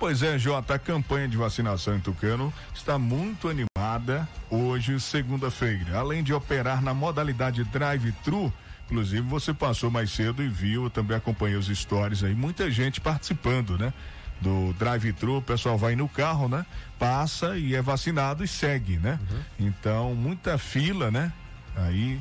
Pois 0.00 0.22
é, 0.22 0.38
Jota, 0.38 0.76
a 0.76 0.78
campanha 0.78 1.28
de 1.28 1.36
vacinação 1.36 1.94
em 1.94 2.00
Tucano 2.00 2.50
está 2.74 2.98
muito 2.98 3.50
animada 3.50 4.26
hoje, 4.48 4.98
segunda-feira. 4.98 5.98
Além 5.98 6.24
de 6.24 6.32
operar 6.32 6.80
na 6.82 6.94
modalidade 6.94 7.62
drive-thru, 7.64 8.50
inclusive 8.86 9.20
você 9.20 9.52
passou 9.52 9.90
mais 9.90 10.10
cedo 10.10 10.42
e 10.42 10.48
viu, 10.48 10.84
eu 10.84 10.90
também 10.90 11.18
acompanhei 11.18 11.54
os 11.54 11.66
stories 11.66 12.24
aí, 12.24 12.34
muita 12.34 12.70
gente 12.70 12.98
participando, 12.98 13.76
né? 13.76 13.92
Do 14.40 14.72
drive-thru, 14.78 15.36
o 15.36 15.42
pessoal 15.42 15.76
vai 15.76 15.94
no 15.94 16.08
carro, 16.08 16.48
né? 16.48 16.64
Passa 16.98 17.58
e 17.58 17.74
é 17.74 17.82
vacinado 17.82 18.42
e 18.42 18.48
segue, 18.48 18.96
né? 18.96 19.20
Então, 19.58 20.14
muita 20.14 20.56
fila, 20.56 21.10
né? 21.10 21.30
Aí, 21.76 22.18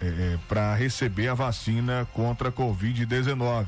é, 0.00 0.06
é, 0.06 0.38
para 0.48 0.74
receber 0.74 1.28
a 1.28 1.34
vacina 1.34 2.08
contra 2.12 2.48
a 2.48 2.52
Covid-19. 2.52 3.66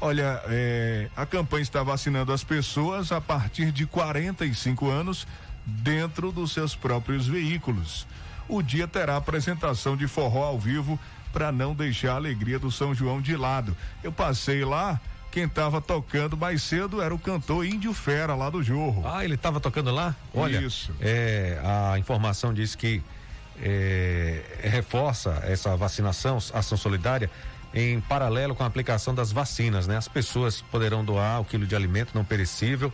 Olha, 0.00 0.40
é, 0.46 1.08
a 1.16 1.26
campanha 1.26 1.62
está 1.62 1.82
vacinando 1.82 2.32
as 2.32 2.44
pessoas 2.44 3.10
a 3.10 3.20
partir 3.20 3.72
de 3.72 3.84
45 3.84 4.88
anos 4.88 5.26
dentro 5.66 6.30
dos 6.30 6.52
seus 6.52 6.76
próprios 6.76 7.26
veículos. 7.26 8.06
O 8.48 8.62
dia 8.62 8.86
terá 8.86 9.16
apresentação 9.16 9.96
de 9.96 10.06
forró 10.06 10.44
ao 10.44 10.58
vivo 10.58 10.98
para 11.32 11.52
não 11.52 11.74
deixar 11.74 12.12
a 12.12 12.16
alegria 12.16 12.58
do 12.58 12.70
São 12.70 12.94
João 12.94 13.20
de 13.20 13.36
lado. 13.36 13.76
Eu 14.02 14.12
passei 14.12 14.64
lá, 14.64 15.00
quem 15.30 15.44
estava 15.44 15.80
tocando 15.80 16.36
mais 16.36 16.62
cedo 16.62 17.02
era 17.02 17.14
o 17.14 17.18
cantor 17.18 17.66
Índio 17.66 17.92
Fera 17.92 18.34
lá 18.34 18.48
do 18.48 18.62
Jorro. 18.62 19.02
Ah, 19.06 19.24
ele 19.24 19.34
estava 19.34 19.60
tocando 19.60 19.90
lá? 19.90 20.14
Olha, 20.32 20.58
Isso. 20.58 20.92
É, 21.00 21.60
a 21.62 21.98
informação 21.98 22.54
diz 22.54 22.74
que 22.74 23.02
é, 23.60 24.42
reforça 24.62 25.42
essa 25.44 25.76
vacinação, 25.76 26.38
ação 26.54 26.78
solidária, 26.78 27.30
em 27.72 28.00
paralelo 28.00 28.54
com 28.54 28.62
a 28.62 28.66
aplicação 28.66 29.14
das 29.14 29.30
vacinas, 29.30 29.86
né? 29.86 29.96
As 29.96 30.08
pessoas 30.08 30.60
poderão 30.60 31.04
doar 31.04 31.40
o 31.40 31.44
quilo 31.44 31.66
de 31.66 31.76
alimento 31.76 32.12
não 32.14 32.24
perecível 32.24 32.92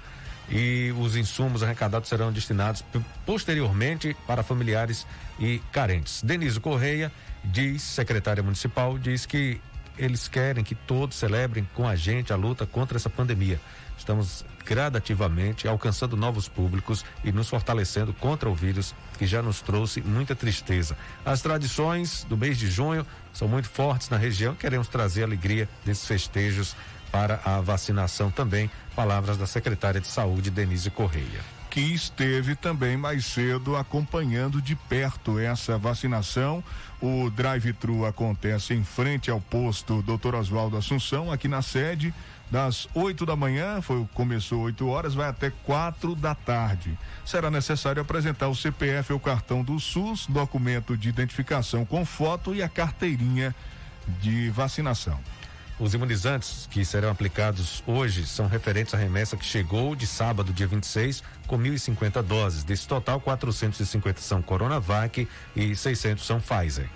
e 0.48 0.92
os 0.98 1.16
insumos 1.16 1.62
arrecadados 1.62 2.08
serão 2.08 2.32
destinados 2.32 2.84
posteriormente 3.24 4.16
para 4.26 4.42
familiares 4.42 5.06
e 5.38 5.60
carentes. 5.72 6.22
Denise 6.22 6.60
Correia 6.60 7.10
diz, 7.44 7.82
secretária 7.82 8.42
municipal, 8.42 8.98
diz 8.98 9.26
que 9.26 9.60
eles 9.99 10.28
querem 10.28 10.64
que 10.64 10.74
todos 10.74 11.16
celebrem 11.16 11.68
com 11.74 11.86
a 11.86 11.97
gente 11.97 12.32
a 12.32 12.36
luta 12.36 12.66
contra 12.66 12.97
essa 12.97 13.11
pandemia. 13.11 13.61
Estamos 13.97 14.45
gradativamente 14.64 15.68
alcançando 15.68 16.16
novos 16.16 16.49
públicos 16.49 17.05
e 17.22 17.30
nos 17.30 17.49
fortalecendo 17.49 18.12
contra 18.12 18.49
o 18.49 18.55
vírus 18.55 18.95
que 19.18 19.26
já 19.26 19.42
nos 19.42 19.61
trouxe 19.61 20.01
muita 20.01 20.34
tristeza. 20.34 20.97
As 21.24 21.40
tradições 21.42 22.24
do 22.24 22.36
mês 22.36 22.59
de 22.59 22.70
junho 22.70 23.07
são 23.32 23.47
muito 23.47 23.68
fortes 23.68 24.09
na 24.09 24.16
região. 24.16 24.55
Queremos 24.55 24.88
trazer 24.88 25.22
alegria 25.22 25.68
desses 25.84 26.07
festejos 26.07 26.74
para 27.12 27.40
a 27.45 27.61
vacinação 27.61 28.30
também. 28.30 28.70
Palavras 28.97 29.36
da 29.36 29.47
secretária 29.47 30.01
de 30.01 30.09
Saúde, 30.09 30.51
Denise 30.51 30.90
Correia 30.90 31.55
que 31.74 31.80
esteve 31.80 32.54
também 32.54 32.96
mais 32.96 33.26
cedo 33.26 33.74
acompanhando 33.74 34.62
de 34.62 34.76
perto 34.76 35.40
essa 35.40 35.76
vacinação. 35.76 36.62
O 37.02 37.28
drive-thru 37.28 38.06
acontece 38.06 38.74
em 38.74 38.84
frente 38.84 39.28
ao 39.28 39.40
posto 39.40 40.00
Dr. 40.00 40.36
Oswaldo 40.36 40.76
Assunção, 40.76 41.32
aqui 41.32 41.48
na 41.48 41.62
sede, 41.62 42.14
das 42.48 42.88
8 42.94 43.26
da 43.26 43.34
manhã, 43.34 43.82
foi, 43.82 44.06
começou 44.14 44.60
8 44.60 44.86
horas, 44.86 45.14
vai 45.14 45.28
até 45.28 45.50
4 45.50 46.14
da 46.14 46.32
tarde. 46.32 46.96
Será 47.26 47.50
necessário 47.50 48.00
apresentar 48.00 48.46
o 48.46 48.54
CPF 48.54 49.12
ou 49.12 49.18
cartão 49.18 49.64
do 49.64 49.80
SUS, 49.80 50.28
documento 50.28 50.96
de 50.96 51.08
identificação 51.08 51.84
com 51.84 52.06
foto 52.06 52.54
e 52.54 52.62
a 52.62 52.68
carteirinha 52.68 53.52
de 54.20 54.48
vacinação. 54.50 55.18
Os 55.78 55.92
imunizantes 55.92 56.68
que 56.70 56.84
serão 56.84 57.10
aplicados 57.10 57.82
hoje 57.84 58.24
são 58.26 58.46
referentes 58.46 58.94
à 58.94 58.96
remessa 58.96 59.36
que 59.36 59.44
chegou 59.44 59.96
de 59.96 60.06
sábado, 60.06 60.52
dia 60.52 60.68
26, 60.68 61.24
com 61.48 61.58
1.050 61.58 62.22
doses. 62.22 62.62
Desse 62.62 62.86
total, 62.86 63.20
450 63.20 64.20
são 64.20 64.40
Coronavac 64.40 65.26
e 65.56 65.74
600 65.74 66.24
são 66.24 66.40
Pfizer. 66.40 66.88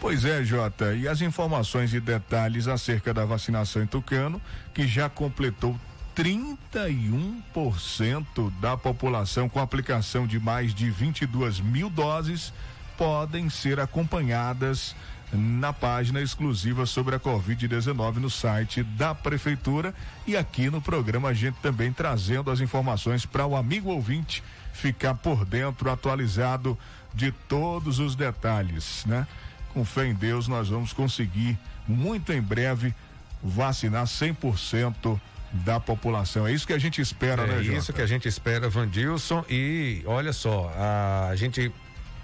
Pois 0.00 0.24
é, 0.24 0.44
Jota. 0.44 0.94
E 0.94 1.08
as 1.08 1.20
informações 1.20 1.92
e 1.92 1.98
detalhes 1.98 2.68
acerca 2.68 3.12
da 3.12 3.24
vacinação 3.24 3.82
em 3.82 3.86
Tucano, 3.86 4.40
que 4.72 4.86
já 4.86 5.08
completou 5.08 5.76
31% 6.16 8.52
da 8.60 8.76
população 8.76 9.48
com 9.48 9.58
aplicação 9.58 10.24
de 10.24 10.38
mais 10.38 10.72
de 10.72 10.88
22 10.88 11.58
mil 11.58 11.90
doses, 11.90 12.52
podem 12.96 13.50
ser 13.50 13.80
acompanhadas 13.80 14.94
na 15.32 15.72
página 15.72 16.20
exclusiva 16.20 16.86
sobre 16.86 17.14
a 17.14 17.20
Covid-19 17.20 18.16
no 18.16 18.30
site 18.30 18.82
da 18.82 19.14
Prefeitura 19.14 19.94
e 20.26 20.36
aqui 20.36 20.68
no 20.70 20.80
programa 20.80 21.28
a 21.28 21.32
gente 21.32 21.56
também 21.62 21.92
trazendo 21.92 22.50
as 22.50 22.60
informações 22.60 23.24
para 23.24 23.46
o 23.46 23.54
amigo 23.54 23.90
ouvinte 23.90 24.42
ficar 24.72 25.14
por 25.14 25.44
dentro, 25.44 25.90
atualizado 25.90 26.76
de 27.14 27.32
todos 27.32 27.98
os 27.98 28.14
detalhes, 28.14 29.04
né? 29.06 29.26
Com 29.72 29.84
fé 29.84 30.06
em 30.06 30.14
Deus, 30.14 30.48
nós 30.48 30.68
vamos 30.68 30.92
conseguir 30.92 31.58
muito 31.86 32.32
em 32.32 32.40
breve 32.40 32.94
vacinar 33.42 34.04
100% 34.04 35.20
da 35.52 35.80
população. 35.80 36.46
É 36.46 36.52
isso 36.52 36.66
que 36.66 36.72
a 36.72 36.78
gente 36.78 37.00
espera, 37.00 37.42
é 37.42 37.46
né, 37.46 37.58
É 37.58 37.76
isso 37.76 37.92
que 37.92 38.02
a 38.02 38.06
gente 38.06 38.28
espera, 38.28 38.68
Vandilson. 38.68 39.44
E 39.48 40.02
olha 40.06 40.32
só, 40.32 40.72
a 40.76 41.34
gente 41.36 41.72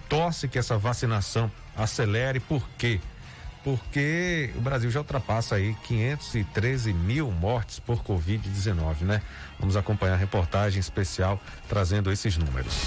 torce 0.08 0.46
que 0.48 0.58
essa 0.58 0.78
vacinação 0.78 1.50
acelere, 1.76 2.40
por 2.40 2.66
quê? 2.78 2.98
Porque 3.62 4.50
o 4.56 4.60
Brasil 4.60 4.90
já 4.90 5.00
ultrapassa 5.00 5.56
aí 5.56 5.74
513 5.84 6.92
mil 6.92 7.30
mortes 7.32 7.80
por 7.80 8.04
Covid-19, 8.04 9.00
né? 9.00 9.20
Vamos 9.58 9.76
acompanhar 9.76 10.14
a 10.14 10.16
reportagem 10.16 10.78
especial 10.78 11.40
trazendo 11.68 12.12
esses 12.12 12.36
números. 12.36 12.84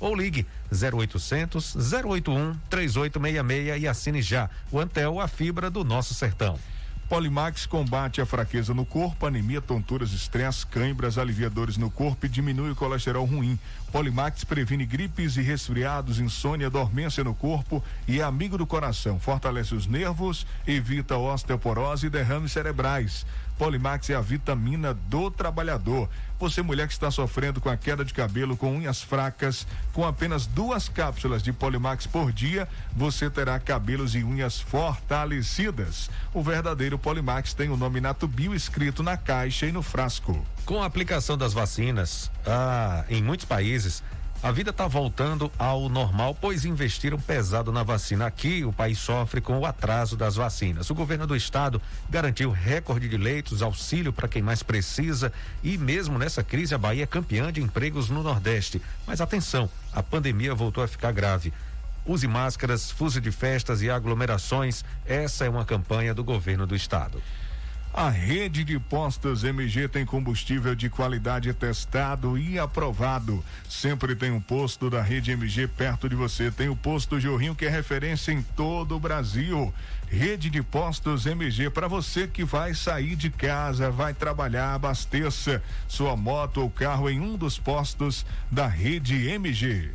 ou 0.00 0.16
ligue 0.16 0.44
0800 0.72 1.76
081 1.76 2.56
3866 2.68 3.82
e 3.82 3.86
assine 3.86 4.20
já. 4.20 4.50
O 4.72 4.80
Antel, 4.80 5.20
a 5.20 5.28
fibra 5.28 5.70
do 5.70 5.84
nosso 5.84 6.12
sertão. 6.12 6.58
Polimax 7.14 7.64
combate 7.66 8.20
a 8.20 8.26
fraqueza 8.26 8.74
no 8.74 8.84
corpo, 8.84 9.24
anemia, 9.24 9.60
tonturas, 9.60 10.10
estresse, 10.10 10.66
cãibras, 10.66 11.16
aliviadores 11.16 11.76
no 11.76 11.88
corpo 11.88 12.26
e 12.26 12.28
diminui 12.28 12.72
o 12.72 12.74
colesterol 12.74 13.24
ruim. 13.24 13.56
Polimax 13.92 14.42
previne 14.42 14.84
gripes 14.84 15.36
e 15.36 15.40
resfriados, 15.40 16.18
insônia, 16.18 16.68
dormência 16.68 17.22
no 17.22 17.32
corpo 17.32 17.80
e 18.08 18.18
é 18.18 18.24
amigo 18.24 18.58
do 18.58 18.66
coração. 18.66 19.20
Fortalece 19.20 19.76
os 19.76 19.86
nervos, 19.86 20.44
evita 20.66 21.16
osteoporose 21.16 22.08
e 22.08 22.10
derrames 22.10 22.50
cerebrais. 22.50 23.24
Polimax 23.58 24.10
é 24.10 24.14
a 24.14 24.20
vitamina 24.20 24.94
do 24.94 25.30
trabalhador. 25.30 26.08
Você, 26.38 26.62
mulher 26.62 26.86
que 26.86 26.92
está 26.92 27.10
sofrendo 27.10 27.60
com 27.60 27.68
a 27.68 27.76
queda 27.76 28.04
de 28.04 28.12
cabelo, 28.12 28.56
com 28.56 28.74
unhas 28.74 29.00
fracas, 29.00 29.66
com 29.92 30.04
apenas 30.04 30.46
duas 30.46 30.88
cápsulas 30.88 31.42
de 31.42 31.52
Polimax 31.52 32.06
por 32.06 32.32
dia, 32.32 32.68
você 32.94 33.30
terá 33.30 33.58
cabelos 33.58 34.14
e 34.14 34.24
unhas 34.24 34.60
fortalecidas. 34.60 36.10
O 36.32 36.42
verdadeiro 36.42 36.98
Polimax 36.98 37.54
tem 37.54 37.70
o 37.70 37.76
nome 37.76 38.00
Natubio 38.00 38.54
escrito 38.54 39.02
na 39.02 39.16
caixa 39.16 39.66
e 39.66 39.72
no 39.72 39.82
frasco. 39.82 40.44
Com 40.66 40.82
a 40.82 40.86
aplicação 40.86 41.38
das 41.38 41.52
vacinas, 41.52 42.30
ah, 42.46 43.04
em 43.08 43.22
muitos 43.22 43.46
países, 43.46 44.02
a 44.44 44.52
vida 44.52 44.68
está 44.68 44.86
voltando 44.86 45.50
ao 45.58 45.88
normal, 45.88 46.36
pois 46.38 46.66
investiram 46.66 47.18
pesado 47.18 47.72
na 47.72 47.82
vacina. 47.82 48.26
Aqui, 48.26 48.62
o 48.62 48.70
país 48.70 48.98
sofre 48.98 49.40
com 49.40 49.58
o 49.58 49.64
atraso 49.64 50.18
das 50.18 50.36
vacinas. 50.36 50.90
O 50.90 50.94
governo 50.94 51.26
do 51.26 51.34
estado 51.34 51.80
garantiu 52.10 52.50
recorde 52.50 53.08
de 53.08 53.16
leitos, 53.16 53.62
auxílio 53.62 54.12
para 54.12 54.28
quem 54.28 54.42
mais 54.42 54.62
precisa 54.62 55.32
e 55.62 55.78
mesmo 55.78 56.18
nessa 56.18 56.44
crise 56.44 56.74
a 56.74 56.78
Bahia 56.78 57.04
é 57.04 57.06
campeã 57.06 57.50
de 57.50 57.62
empregos 57.62 58.10
no 58.10 58.22
Nordeste. 58.22 58.82
Mas 59.06 59.22
atenção, 59.22 59.66
a 59.94 60.02
pandemia 60.02 60.54
voltou 60.54 60.84
a 60.84 60.88
ficar 60.88 61.12
grave. 61.12 61.50
Use 62.04 62.28
máscaras, 62.28 62.90
fuso 62.90 63.22
de 63.22 63.32
festas 63.32 63.80
e 63.80 63.88
aglomerações. 63.88 64.84
Essa 65.06 65.46
é 65.46 65.48
uma 65.48 65.64
campanha 65.64 66.12
do 66.12 66.22
governo 66.22 66.66
do 66.66 66.76
estado. 66.76 67.22
A 67.96 68.08
rede 68.08 68.64
de 68.64 68.76
postos 68.76 69.44
MG 69.44 69.86
tem 69.86 70.04
combustível 70.04 70.74
de 70.74 70.90
qualidade 70.90 71.54
testado 71.54 72.36
e 72.36 72.58
aprovado. 72.58 73.42
Sempre 73.68 74.16
tem 74.16 74.32
um 74.32 74.40
posto 74.40 74.90
da 74.90 75.00
rede 75.00 75.30
MG 75.30 75.68
perto 75.68 76.08
de 76.08 76.16
você. 76.16 76.50
Tem 76.50 76.68
o 76.68 76.74
posto 76.74 77.20
Jorrinho 77.20 77.54
que 77.54 77.64
é 77.64 77.68
referência 77.68 78.32
em 78.32 78.42
todo 78.42 78.96
o 78.96 79.00
Brasil. 79.00 79.72
Rede 80.08 80.50
de 80.50 80.60
postos 80.60 81.24
MG 81.24 81.70
para 81.70 81.86
você 81.86 82.26
que 82.26 82.42
vai 82.42 82.74
sair 82.74 83.14
de 83.14 83.30
casa, 83.30 83.92
vai 83.92 84.12
trabalhar, 84.12 84.74
abasteça 84.74 85.62
sua 85.86 86.16
moto 86.16 86.62
ou 86.62 86.68
carro 86.68 87.08
em 87.08 87.20
um 87.20 87.36
dos 87.36 87.60
postos 87.60 88.26
da 88.50 88.66
rede 88.66 89.28
MG. 89.28 89.92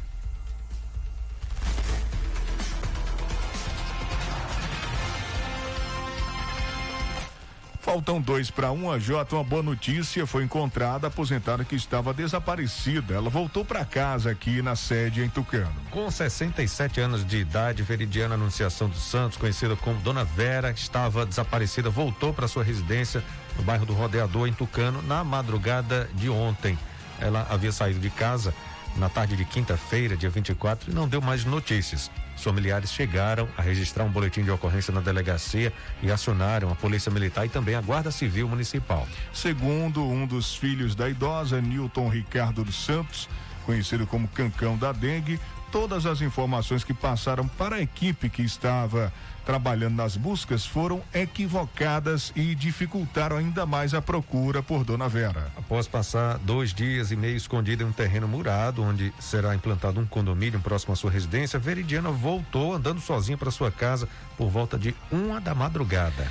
Faltam 7.82 8.20
dois 8.20 8.52
para 8.52 8.72
um. 8.72 8.92
A 8.92 9.00
Jota, 9.00 9.36
uma 9.36 9.44
boa 9.44 9.64
notícia. 9.64 10.28
Foi 10.28 10.44
encontrada 10.44 11.08
a 11.08 11.10
aposentada 11.10 11.64
que 11.64 11.76
estava 11.76 12.14
desaparecida. 12.14 13.14
Ela 13.14 13.30
voltou 13.30 13.64
para 13.64 13.86
casa 13.86 14.32
aqui 14.32 14.62
na 14.62 14.76
sede 14.76 15.24
em 15.24 15.30
Tucano. 15.30 15.74
Com 15.90 16.12
67 16.12 17.00
anos 17.00 17.26
de 17.26 17.38
idade, 17.38 17.82
Veridiana 17.82 18.36
Anunciação 18.36 18.90
dos 18.90 19.02
Santos, 19.02 19.38
conhecida 19.38 19.78
como 19.78 20.00
Dona 20.02 20.26
Vera, 20.26 20.72
estava 20.72 21.26
desaparecida, 21.26 21.90
voltou 21.90 22.34
para 22.34 22.50
sua 22.50 22.64
residência 22.64 23.24
no 23.56 23.64
bairro 23.64 23.86
do 23.86 23.94
Rodeador, 23.94 24.48
em 24.48 24.54
Tucano, 24.54 25.02
na 25.02 25.24
madrugada 25.24 26.10
de 26.14 26.30
ontem. 26.30 26.78
Ela 27.20 27.48
havia 27.50 27.72
saído 27.72 28.00
de 28.00 28.10
casa 28.10 28.54
na 28.98 29.10
tarde 29.10 29.36
de 29.36 29.46
quinta-feira, 29.46 30.18
dia 30.18 30.30
24, 30.30 30.92
e 30.92 30.94
não 30.94 31.08
deu 31.08 31.22
mais 31.22 31.46
notícias. 31.46 32.12
Os 32.36 32.44
familiares 32.44 32.92
chegaram 32.92 33.50
a 33.58 33.62
registrar 33.62 34.04
um 34.04 34.10
boletim 34.10 34.44
de 34.44 34.52
ocorrência 34.52 34.94
na 34.94 35.02
delegacia 35.02 35.74
e 36.02 36.10
acionaram 36.10 36.72
a 36.72 36.76
Polícia 36.76 37.12
Militar 37.12 37.46
e 37.46 37.50
também 37.50 37.76
a 37.76 37.82
Guarda 37.82 38.12
Civil 38.12 38.48
Municipal. 38.48 39.06
Segundo 39.34 40.04
um 40.04 40.26
dos 40.26 40.56
filhos 40.56 40.96
da 40.96 41.10
idosa, 41.10 41.60
Newton 41.60 42.08
Ricardo 42.08 42.64
dos 42.64 42.76
Santos, 42.76 43.28
conhecido 43.66 44.08
como 44.08 44.28
Cancão 44.30 44.78
da 44.78 44.92
Dengue, 44.92 45.40
todas 45.72 46.06
as 46.06 46.22
informações 46.22 46.84
que 46.84 46.94
passaram 46.94 47.48
para 47.48 47.78
a 47.78 47.82
equipe 47.82 48.30
que 48.30 48.42
estava 48.42 49.12
trabalhando 49.46 49.96
nas 49.96 50.16
buscas 50.16 50.66
foram 50.66 51.02
equivocadas 51.14 52.32
e 52.36 52.54
dificultaram 52.54 53.38
ainda 53.38 53.66
mais 53.66 53.94
a 53.94 54.02
procura 54.02 54.62
por 54.62 54.84
Dona 54.84 55.10
Vera. 55.10 55.52
Após 55.58 55.88
passar 55.88 56.38
dois 56.40 56.74
dias 56.74 57.12
e 57.12 57.16
meio 57.16 57.36
escondida 57.36 57.84
em 57.84 57.88
um 57.88 57.92
terreno 57.92 58.28
murado, 58.28 58.84
onde 58.84 59.14
será 59.20 59.56
implantado 59.56 60.00
um 60.00 60.06
condomínio 60.06 60.60
próximo 60.60 60.94
à 60.94 60.96
sua 60.96 61.10
residência, 61.10 61.58
Veridiana 61.58 62.12
voltou 62.12 62.74
andando 62.74 63.00
sozinha 63.00 63.38
para 63.38 63.50
sua 63.50 63.72
casa 63.72 64.08
por 64.38 64.50
volta 64.50 64.78
de 64.78 64.94
uma 65.12 65.42
da 65.42 65.56
madrugada. 65.56 66.28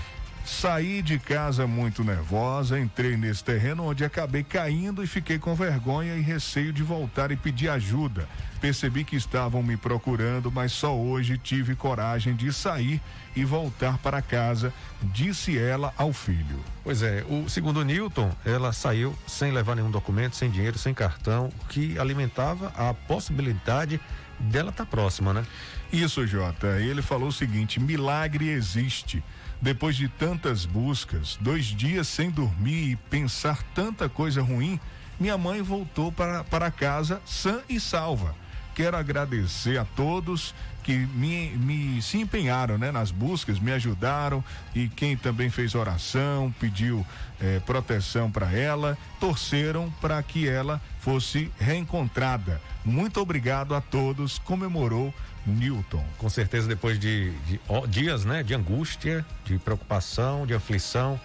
Saí 0.49 1.03
de 1.03 1.19
casa 1.19 1.67
muito 1.67 2.03
nervosa, 2.03 2.81
entrei 2.81 3.17
nesse 3.17 3.45
terreno 3.45 3.85
onde 3.85 4.03
acabei 4.03 4.43
caindo 4.43 5.05
e 5.05 5.07
fiquei 5.07 5.39
com 5.39 5.55
vergonha 5.55 6.17
e 6.17 6.21
receio 6.21 6.73
de 6.73 6.83
voltar 6.83 7.31
e 7.31 7.37
pedir 7.37 7.69
ajuda. 7.69 8.27
Percebi 8.61 9.05
que 9.05 9.15
estavam 9.15 9.63
me 9.63 9.77
procurando, 9.77 10.51
mas 10.51 10.73
só 10.73 10.97
hoje 10.97 11.39
tive 11.39 11.77
coragem 11.77 12.35
de 12.35 12.53
sair 12.53 13.01
e 13.37 13.45
voltar 13.45 13.99
para 13.99 14.23
casa, 14.23 14.73
disse 15.03 15.57
ela 15.57 15.93
ao 15.97 16.13
filho. 16.13 16.59
Pois 16.83 17.03
é, 17.03 17.25
o 17.29 17.49
segundo 17.49 17.85
Newton, 17.85 18.33
ela 18.45 18.73
saiu 18.73 19.17
sem 19.29 19.53
levar 19.53 19.77
nenhum 19.77 19.91
documento, 19.91 20.35
sem 20.35 20.51
dinheiro, 20.51 20.79
sem 20.79 20.95
cartão, 20.95 21.53
o 21.61 21.67
que 21.67 21.97
alimentava 21.99 22.73
a 22.75 22.93
possibilidade 22.95 24.01
dela 24.41 24.71
estar 24.71 24.87
tá 24.87 24.91
próxima, 24.91 25.33
né? 25.33 25.47
Isso, 25.93 26.27
Jota. 26.27 26.81
Ele 26.81 27.03
falou 27.03 27.29
o 27.29 27.33
seguinte: 27.33 27.79
milagre 27.79 28.49
existe. 28.49 29.23
Depois 29.61 29.97
de 29.97 30.09
tantas 30.09 30.65
buscas, 30.65 31.37
dois 31.41 31.67
dias 31.67 32.07
sem 32.07 32.31
dormir 32.31 32.93
e 32.93 32.97
pensar 32.97 33.63
tanta 33.75 34.09
coisa 34.09 34.41
ruim, 34.41 34.79
minha 35.19 35.37
mãe 35.37 35.61
voltou 35.63 36.13
para, 36.13 36.45
para 36.45 36.71
casa 36.71 37.21
sã 37.27 37.61
e 37.69 37.81
salva. 37.81 38.35
Quero 38.75 38.97
agradecer 38.97 39.77
a 39.77 39.85
todos 39.85 40.55
que 40.85 40.97
me, 40.97 41.51
me 41.51 42.01
se 42.01 42.19
empenharam 42.19 42.79
né, 42.79 42.93
nas 42.93 43.11
buscas, 43.11 43.59
me 43.59 43.73
ajudaram 43.73 44.43
e 44.73 44.89
quem 44.89 45.17
também 45.17 45.51
fez 45.51 45.75
oração, 45.75 46.55
pediu 46.61 47.05
eh, 47.41 47.61
proteção 47.67 48.31
para 48.31 48.53
ela, 48.53 48.97
torceram 49.19 49.93
para 50.01 50.23
que 50.23 50.49
ela 50.49 50.81
fosse 51.01 51.51
reencontrada. 51.59 52.63
Muito 52.85 53.21
obrigado 53.21 53.75
a 53.75 53.81
todos, 53.81 54.39
comemorou 54.39 55.13
Newton. 55.49 56.05
Com 56.19 56.29
certeza, 56.29 56.69
depois 56.69 56.99
de, 56.99 57.33
de 57.47 57.61
dias 57.89 58.25
né, 58.25 58.43
de 58.43 58.55
angústia, 58.55 59.25
de 59.45 59.59
preocupação, 59.59 60.47
de 60.47 60.55
aflição, 60.55 61.21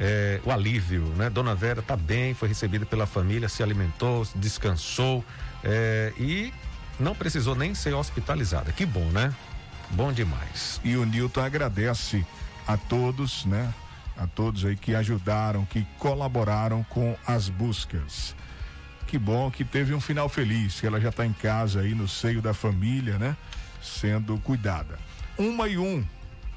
é, 0.00 0.40
o 0.44 0.50
alívio, 0.50 1.02
né? 1.16 1.30
Dona 1.30 1.54
Vera 1.54 1.80
está 1.80 1.96
bem, 1.96 2.34
foi 2.34 2.48
recebida 2.48 2.84
pela 2.84 3.06
família, 3.06 3.48
se 3.48 3.62
alimentou, 3.62 4.26
descansou 4.34 5.24
é, 5.62 6.12
e 6.18 6.52
não 6.98 7.14
precisou 7.14 7.54
nem 7.54 7.74
ser 7.74 7.94
hospitalizada. 7.94 8.72
Que 8.72 8.84
bom, 8.84 9.04
né? 9.10 9.32
Bom 9.90 10.12
demais. 10.12 10.80
E 10.82 10.96
o 10.96 11.04
Newton 11.04 11.40
agradece 11.40 12.24
a 12.66 12.76
todos, 12.76 13.44
né? 13.44 13.72
A 14.16 14.26
todos 14.26 14.64
aí 14.64 14.76
que 14.76 14.94
ajudaram, 14.94 15.64
que 15.64 15.86
colaboraram 15.98 16.84
com 16.84 17.16
as 17.26 17.48
buscas. 17.48 18.34
Que 19.06 19.18
bom 19.18 19.50
que 19.50 19.64
teve 19.64 19.94
um 19.94 20.00
final 20.00 20.28
feliz, 20.28 20.80
que 20.80 20.86
ela 20.86 21.00
já 21.00 21.10
está 21.10 21.26
em 21.26 21.32
casa 21.32 21.80
aí 21.80 21.94
no 21.94 22.08
seio 22.08 22.40
da 22.40 22.54
família, 22.54 23.18
né? 23.18 23.36
Sendo 23.84 24.38
cuidada. 24.38 24.98
Uma 25.38 25.68
e 25.68 25.76
um. 25.76 26.04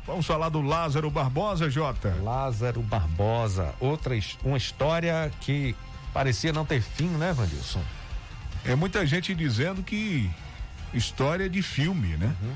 Vamos 0.06 0.26
falar 0.26 0.48
do 0.50 0.62
Lázaro 0.62 1.12
Barbosa, 1.12 1.70
Jota. 1.70 2.16
Lázaro 2.24 2.82
Barbosa, 2.82 3.76
outra 3.80 4.18
uma 4.44 4.58
história 4.58 5.30
que 5.42 5.76
parecia 6.14 6.54
não 6.54 6.66
ter 6.66 6.82
fim, 6.82 7.10
né, 7.10 7.34
Vandilson? 7.34 7.84
É 8.64 8.74
muita 8.74 9.06
gente 9.06 9.36
dizendo 9.36 9.84
que 9.84 10.30
história 10.94 11.50
de 11.50 11.62
filme, 11.62 12.16
né? 12.16 12.34
Uhum. 12.42 12.56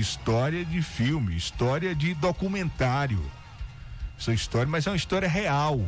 História 0.00 0.64
de 0.64 0.80
filme, 0.82 1.36
história 1.36 1.94
de 1.94 2.14
documentário. 2.14 3.22
Essa 4.18 4.32
história, 4.32 4.66
mas 4.66 4.86
é 4.86 4.90
uma 4.90 4.96
história 4.96 5.28
real. 5.28 5.80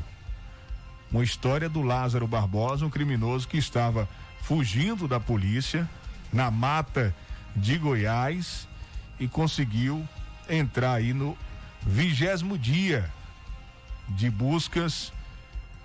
Uma 1.11 1.25
história 1.25 1.69
do 1.69 1.83
Lázaro 1.83 2.27
Barbosa, 2.27 2.85
um 2.85 2.91
criminoso 2.91 3.49
que 3.49 3.57
estava 3.57 4.09
fugindo 4.43 5.09
da 5.09 5.19
polícia 5.19 5.89
na 6.33 6.51
mata 6.51 7.15
de 7.55 7.79
Goiás 7.79 8.69
e 9.19 9.29
conseguiu 9.29 10.07
entrar 10.49 10.95
aí 10.95 11.13
no 11.13 11.37
vigésimo 11.83 12.59
dia 12.59 13.11
de 14.09 14.31
buscas, 14.31 15.13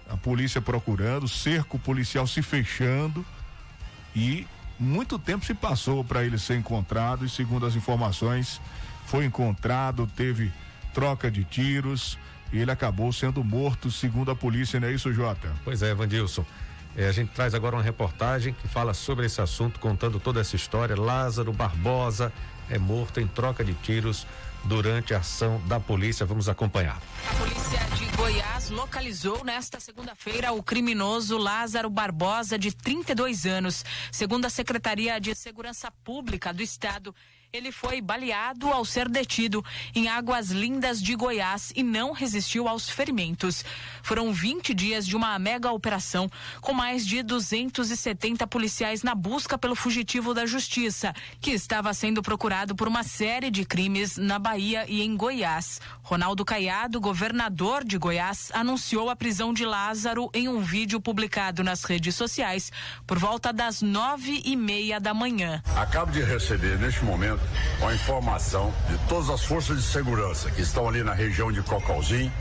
a 0.10 0.18
polícia 0.18 0.62
procurando, 0.62 1.28
cerco 1.28 1.78
policial 1.78 2.26
se 2.28 2.42
fechando 2.42 3.26
e 4.16 4.48
muito 4.80 5.18
tempo 5.18 5.46
se 5.46 5.54
passou 5.54 6.04
para 6.04 6.24
ele 6.24 6.38
ser 6.38 6.58
encontrado 6.58 7.26
e 7.26 7.30
segundo 7.30 7.66
as 7.66 7.76
informações 7.76 8.62
foi 9.06 9.26
encontrado, 9.26 10.10
teve 10.16 10.52
troca 10.94 11.30
de 11.30 11.44
tiros 11.44 12.18
e 12.52 12.60
ele 12.60 12.72
acabou 12.72 13.12
sendo 13.12 13.44
morto, 13.44 13.92
segundo 13.92 14.32
a 14.32 14.36
polícia, 14.36 14.80
não 14.80 14.88
é 14.88 14.94
isso, 14.94 15.14
Jota? 15.14 15.52
Pois 15.64 15.82
é, 15.82 15.94
Vandilson. 15.94 16.46
É, 16.98 17.08
a 17.08 17.12
gente 17.12 17.32
traz 17.32 17.54
agora 17.54 17.76
uma 17.76 17.84
reportagem 17.84 18.54
que 18.54 18.68
fala 18.68 18.94
sobre 18.94 19.26
esse 19.26 19.42
assunto, 19.42 19.80
contando 19.80 20.20
toda 20.20 20.40
essa 20.40 20.56
história. 20.56 20.96
Lázaro 20.96 21.52
Barbosa 21.52 22.32
é 22.70 22.78
morto 22.78 23.20
em 23.20 23.28
troca 23.28 23.64
de 23.64 23.74
tiros 23.74 24.26
durante 24.64 25.14
a 25.14 25.20
ação 25.20 25.62
da 25.68 25.80
polícia. 25.80 26.26
Vamos 26.26 26.48
acompanhar. 26.48 27.02
A 27.30 27.36
polícia 27.36 27.80
de 27.96 28.06
Goiás 28.16 28.70
localizou 28.70 29.44
nesta 29.44 29.80
segunda-feira 29.80 30.54
o 30.54 30.64
criminoso 30.64 31.38
Lázaro 31.38 31.90
Barbosa, 31.90 32.58
de 32.58 32.72
32 32.72 33.46
anos. 33.46 33.84
Segundo 34.12 34.46
a 34.46 34.50
Secretaria 34.50 35.20
de 35.20 35.36
Segurança 35.36 35.92
Pública 35.92 36.54
do 36.54 36.64
Estado, 36.64 37.14
ele 37.56 37.72
foi 37.72 38.02
baleado 38.02 38.70
ao 38.70 38.84
ser 38.84 39.08
detido 39.08 39.64
em 39.96 40.10
Águas 40.10 40.52
Lindas 40.52 41.02
de 41.02 41.16
Goiás 41.16 41.72
e 41.74 41.84
não 41.84 42.12
resistiu 42.12 42.68
aos 42.68 42.90
ferimentos. 42.90 43.64
Foram 44.04 44.34
20 44.34 44.74
dias 44.74 45.08
de 45.08 45.16
uma 45.16 45.40
mega 45.40 45.72
operação 45.72 46.30
com 46.60 46.74
mais 46.74 47.06
de 47.06 47.24
270 47.24 48.46
policiais 48.48 49.04
na 49.04 49.16
busca 49.16 49.58
pelo 49.58 49.76
fugitivo 49.76 50.34
da 50.34 50.46
justiça, 50.46 51.14
que 51.40 51.52
estava 51.52 51.94
sendo 51.94 52.22
procurado 52.22 52.76
por 52.76 52.88
uma 52.88 53.04
série 53.04 53.50
de 53.50 53.64
crimes 53.64 54.18
na 54.18 54.38
Bahia 54.38 54.86
e 54.88 55.02
em 55.02 55.16
Goiás. 55.16 55.80
Ronaldo 56.04 56.44
Caiado, 56.44 57.00
governador 57.00 57.86
de 57.86 57.98
Goiás, 57.98 58.52
anunciou 58.54 59.10
a 59.10 59.16
prisão 59.16 59.54
de 59.54 59.66
Lázaro 59.66 60.30
em 60.34 60.50
um 60.50 60.62
vídeo 60.62 61.00
publicado 61.00 61.64
nas 61.64 61.84
redes 61.84 62.16
sociais 62.16 62.72
por 63.08 63.18
volta 63.18 63.54
das 63.54 63.82
nove 63.82 64.42
e 64.44 64.56
meia 64.58 65.00
da 65.00 65.14
manhã. 65.14 65.64
Acabo 65.76 66.12
de 66.12 66.22
receber 66.22 66.78
neste 66.78 67.04
momento 67.04 67.45
com 67.80 67.88
a 67.88 67.94
informação 67.94 68.74
de 68.90 68.98
todas 69.08 69.30
as 69.30 69.44
forças 69.44 69.78
de 69.78 69.84
segurança 69.84 70.50
que 70.52 70.62
estão 70.62 70.88
ali 70.88 71.04
na 71.04 71.14
região 71.14 71.52
de 71.52 71.62
Cocalzinho 71.62 72.32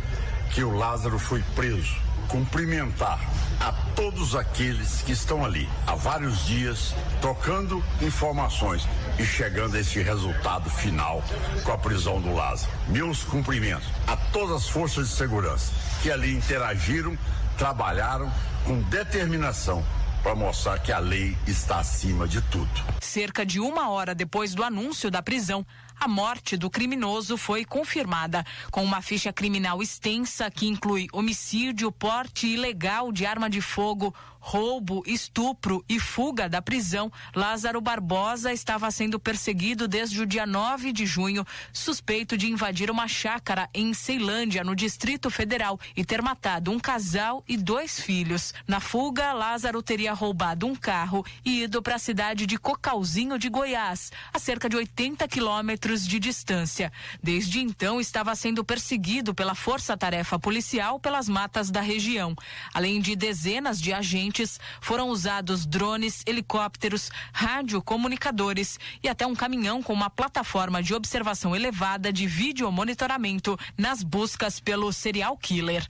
que 0.50 0.62
o 0.62 0.70
Lázaro 0.76 1.18
foi 1.18 1.42
preso. 1.54 1.96
cumprimentar 2.28 3.20
a 3.60 3.70
todos 3.94 4.34
aqueles 4.34 5.02
que 5.02 5.12
estão 5.12 5.44
ali 5.44 5.68
há 5.86 5.94
vários 5.94 6.46
dias 6.46 6.94
trocando 7.20 7.84
informações 8.00 8.88
e 9.18 9.24
chegando 9.24 9.76
a 9.76 9.80
esse 9.80 10.02
resultado 10.02 10.68
final 10.70 11.22
com 11.64 11.72
a 11.72 11.78
prisão 11.78 12.20
do 12.20 12.34
Lázaro. 12.34 12.72
Meus 12.88 13.22
cumprimentos 13.24 13.86
a 14.06 14.16
todas 14.16 14.56
as 14.56 14.68
forças 14.68 15.10
de 15.10 15.14
segurança 15.14 15.70
que 16.02 16.10
ali 16.10 16.34
interagiram, 16.34 17.16
trabalharam 17.58 18.32
com 18.64 18.80
determinação 18.82 19.84
para 20.24 20.34
mostrar 20.34 20.78
que 20.78 20.90
a 20.90 20.98
lei 20.98 21.36
está 21.46 21.80
acima 21.80 22.26
de 22.26 22.40
tudo. 22.50 22.70
Cerca 22.98 23.44
de 23.44 23.60
uma 23.60 23.90
hora 23.90 24.14
depois 24.14 24.54
do 24.54 24.64
anúncio 24.64 25.10
da 25.10 25.22
prisão, 25.22 25.66
a 26.00 26.08
morte 26.08 26.56
do 26.56 26.70
criminoso 26.70 27.36
foi 27.36 27.62
confirmada 27.62 28.42
com 28.70 28.82
uma 28.82 29.02
ficha 29.02 29.34
criminal 29.34 29.82
extensa 29.82 30.50
que 30.50 30.66
inclui 30.66 31.08
homicídio, 31.12 31.92
porte 31.92 32.46
ilegal 32.46 33.12
de 33.12 33.26
arma 33.26 33.50
de 33.50 33.60
fogo, 33.60 34.14
roubo, 34.46 35.02
estupro 35.06 35.82
e 35.88 35.98
fuga 35.98 36.50
da 36.50 36.60
prisão. 36.60 37.10
Lázaro 37.34 37.80
Barbosa 37.80 38.52
estava 38.52 38.90
sendo 38.90 39.18
perseguido 39.18 39.88
desde 39.88 40.20
o 40.20 40.26
dia 40.26 40.44
9 40.44 40.92
de 40.92 41.06
junho, 41.06 41.46
suspeito 41.72 42.36
de 42.36 42.50
invadir 42.50 42.90
uma 42.90 43.08
chácara 43.08 43.70
em 43.72 43.94
Ceilândia, 43.94 44.62
no 44.62 44.76
Distrito 44.76 45.30
Federal, 45.30 45.80
e 45.96 46.04
ter 46.04 46.20
matado 46.20 46.70
um 46.70 46.78
casal 46.78 47.42
e 47.48 47.56
dois 47.56 47.98
filhos. 47.98 48.52
Na 48.68 48.80
fuga, 48.80 49.32
Lázaro 49.32 49.82
teria 49.82 50.12
roubado 50.12 50.66
um 50.66 50.76
carro 50.76 51.24
e 51.42 51.62
ido 51.62 51.80
para 51.80 51.94
a 51.94 51.98
cidade 51.98 52.44
de 52.44 52.58
Cocalzinho 52.58 53.38
de 53.38 53.48
Goiás, 53.48 54.12
a 54.30 54.38
cerca 54.38 54.68
de 54.68 54.76
80 54.76 55.26
quilômetros 55.26 56.06
de 56.06 56.18
distância. 56.18 56.92
Desde 57.22 57.60
então, 57.60 57.98
estava 57.98 58.34
sendo 58.34 58.62
perseguido 58.62 59.34
pela 59.34 59.54
Força 59.54 59.96
Tarefa 59.96 60.38
Policial 60.38 61.00
pelas 61.00 61.30
matas 61.30 61.70
da 61.70 61.80
região. 61.80 62.36
Além 62.74 63.00
de 63.00 63.16
dezenas 63.16 63.80
de 63.80 63.90
agentes 63.90 64.33
foram 64.80 65.08
usados 65.08 65.66
drones, 65.66 66.22
helicópteros, 66.26 67.10
radiocomunicadores 67.32 68.78
e 69.02 69.08
até 69.08 69.26
um 69.26 69.34
caminhão 69.34 69.82
com 69.82 69.92
uma 69.92 70.10
plataforma 70.10 70.82
de 70.82 70.94
observação 70.94 71.54
elevada 71.54 72.12
de 72.12 72.26
vídeo 72.26 72.70
monitoramento 72.70 73.58
nas 73.78 74.02
buscas 74.02 74.60
pelo 74.60 74.92
serial 74.92 75.36
killer. 75.36 75.86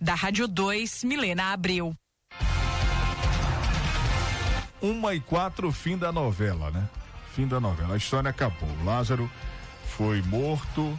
Da 0.00 0.14
Rádio 0.14 0.48
2, 0.48 1.04
Milena 1.04 1.52
Abreu. 1.52 1.94
Uma 4.80 5.14
e 5.14 5.20
quatro, 5.20 5.70
fim 5.70 5.98
da 5.98 6.10
novela, 6.10 6.70
né? 6.70 6.88
Fim 7.34 7.46
da 7.46 7.60
novela. 7.60 7.94
A 7.94 7.96
história 7.96 8.30
acabou. 8.30 8.68
Lázaro 8.84 9.30
foi 9.96 10.22
morto. 10.22 10.98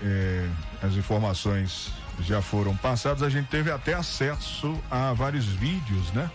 É, 0.00 0.48
as 0.82 0.94
informações 0.94 1.92
já 2.20 2.42
foram 2.42 2.76
passadas. 2.76 3.22
A 3.22 3.30
gente 3.30 3.48
teve 3.48 3.70
até 3.70 3.94
acesso 3.94 4.78
a 4.90 5.12
vários 5.12 5.46
vídeos, 5.46 6.12
né? 6.12 6.30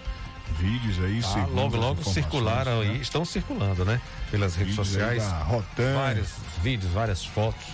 Vídeos 0.58 0.98
aí, 1.04 1.22
ah, 1.24 1.46
logo, 1.52 1.76
logo 1.76 2.04
circularam 2.04 2.80
né? 2.80 2.92
aí, 2.92 3.02
estão 3.02 3.26
circulando, 3.26 3.84
né? 3.84 4.02
Pelas 4.32 4.56
redes 4.56 4.76
vídeos 4.76 4.88
sociais. 4.88 5.24
Vários 5.94 6.30
vídeos, 6.64 6.92
várias 6.94 7.26
fotos 7.26 7.68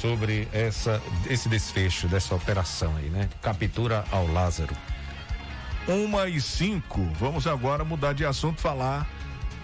sobre 0.00 0.48
essa, 0.52 1.00
esse 1.28 1.48
desfecho 1.48 2.08
dessa 2.08 2.34
operação 2.34 2.96
aí, 2.96 3.10
né? 3.10 3.28
Captura 3.40 4.04
ao 4.10 4.26
Lázaro. 4.26 4.74
Uma 5.86 6.28
e 6.28 6.40
cinco. 6.40 7.04
Vamos 7.18 7.46
agora 7.46 7.84
mudar 7.84 8.12
de 8.12 8.24
assunto, 8.24 8.60
falar 8.60 9.06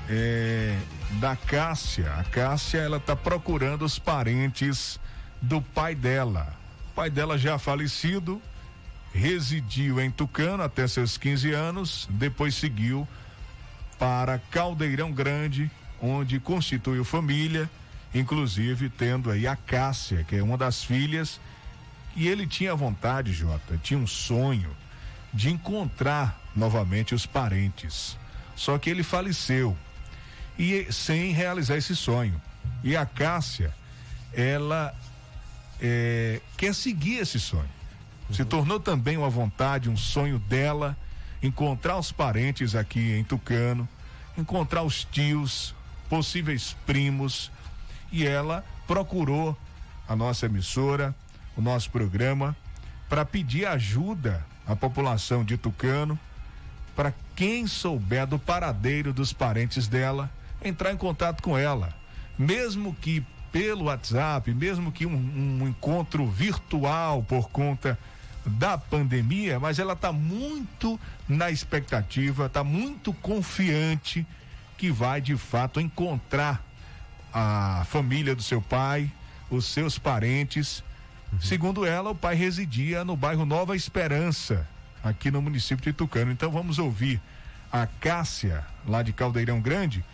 é, 0.08 0.76
da 1.12 1.36
Cássia. 1.36 2.12
A 2.14 2.24
Cássia, 2.24 2.78
ela 2.78 3.00
tá 3.00 3.16
procurando 3.16 3.84
os 3.84 3.98
parentes 3.98 5.00
do 5.40 5.60
pai 5.60 5.94
dela. 5.94 6.54
Pai 6.96 7.10
dela 7.10 7.36
já 7.36 7.58
falecido, 7.58 8.40
residiu 9.12 10.00
em 10.00 10.10
Tucano 10.10 10.62
até 10.62 10.88
seus 10.88 11.18
15 11.18 11.52
anos, 11.52 12.08
depois 12.10 12.54
seguiu 12.54 13.06
para 13.98 14.38
Caldeirão 14.50 15.12
Grande, 15.12 15.70
onde 16.00 16.40
constituiu 16.40 17.04
família, 17.04 17.68
inclusive 18.14 18.88
tendo 18.88 19.30
aí 19.30 19.46
a 19.46 19.54
Cássia, 19.54 20.24
que 20.24 20.36
é 20.36 20.42
uma 20.42 20.56
das 20.56 20.82
filhas, 20.82 21.38
e 22.16 22.28
ele 22.28 22.46
tinha 22.46 22.74
vontade, 22.74 23.30
Jota, 23.30 23.78
tinha 23.82 24.00
um 24.00 24.06
sonho 24.06 24.74
de 25.34 25.50
encontrar 25.50 26.40
novamente 26.56 27.14
os 27.14 27.26
parentes. 27.26 28.16
Só 28.56 28.78
que 28.78 28.88
ele 28.88 29.02
faleceu 29.02 29.76
e 30.58 30.90
sem 30.90 31.30
realizar 31.32 31.76
esse 31.76 31.94
sonho. 31.94 32.40
E 32.82 32.96
a 32.96 33.04
Cássia, 33.04 33.74
ela 34.32 34.94
é, 35.80 36.40
quer 36.56 36.74
seguir 36.74 37.18
esse 37.18 37.38
sonho. 37.38 37.68
Se 38.30 38.44
tornou 38.44 38.80
também 38.80 39.16
uma 39.16 39.30
vontade, 39.30 39.88
um 39.88 39.96
sonho 39.96 40.38
dela 40.38 40.96
encontrar 41.42 41.98
os 41.98 42.10
parentes 42.10 42.74
aqui 42.74 43.12
em 43.12 43.22
Tucano, 43.22 43.88
encontrar 44.36 44.82
os 44.82 45.04
tios, 45.04 45.74
possíveis 46.08 46.76
primos, 46.86 47.50
e 48.10 48.26
ela 48.26 48.64
procurou 48.86 49.56
a 50.08 50.16
nossa 50.16 50.46
emissora, 50.46 51.14
o 51.56 51.60
nosso 51.60 51.90
programa, 51.90 52.56
para 53.08 53.24
pedir 53.24 53.66
ajuda 53.66 54.44
à 54.66 54.74
população 54.74 55.44
de 55.44 55.56
Tucano, 55.56 56.18
para 56.94 57.12
quem 57.34 57.66
souber 57.66 58.26
do 58.26 58.38
paradeiro 58.38 59.12
dos 59.12 59.32
parentes 59.32 59.86
dela, 59.86 60.30
entrar 60.62 60.92
em 60.92 60.96
contato 60.96 61.42
com 61.42 61.56
ela. 61.56 61.94
Mesmo 62.38 62.94
que 62.94 63.24
pelo 63.58 63.84
WhatsApp, 63.84 64.52
mesmo 64.52 64.92
que 64.92 65.06
um, 65.06 65.60
um 65.62 65.68
encontro 65.68 66.26
virtual 66.26 67.22
por 67.22 67.48
conta 67.48 67.98
da 68.44 68.76
pandemia, 68.76 69.58
mas 69.58 69.78
ela 69.78 69.94
está 69.94 70.12
muito 70.12 71.00
na 71.28 71.50
expectativa, 71.50 72.46
está 72.46 72.62
muito 72.62 73.12
confiante 73.14 74.26
que 74.76 74.90
vai 74.90 75.20
de 75.20 75.36
fato 75.36 75.80
encontrar 75.80 76.62
a 77.32 77.84
família 77.88 78.34
do 78.34 78.42
seu 78.42 78.60
pai, 78.60 79.10
os 79.50 79.64
seus 79.64 79.98
parentes 79.98 80.84
Uhum. 81.32 81.40
Segundo 81.40 81.86
ela, 81.86 82.10
o 82.10 82.14
pai 82.14 82.34
residia 82.34 83.04
no 83.04 83.16
bairro 83.16 83.44
Nova 83.44 83.76
Esperança, 83.76 84.66
aqui 85.02 85.30
no 85.30 85.42
município 85.42 85.84
de 85.84 85.92
Tucano. 85.92 86.32
Então 86.32 86.50
vamos 86.50 86.78
ouvir 86.78 87.20
a 87.72 87.86
Cássia, 87.86 88.64
lá 88.86 89.02
de 89.02 89.12
Caldeirão 89.12 89.60
Grande, 89.60 90.04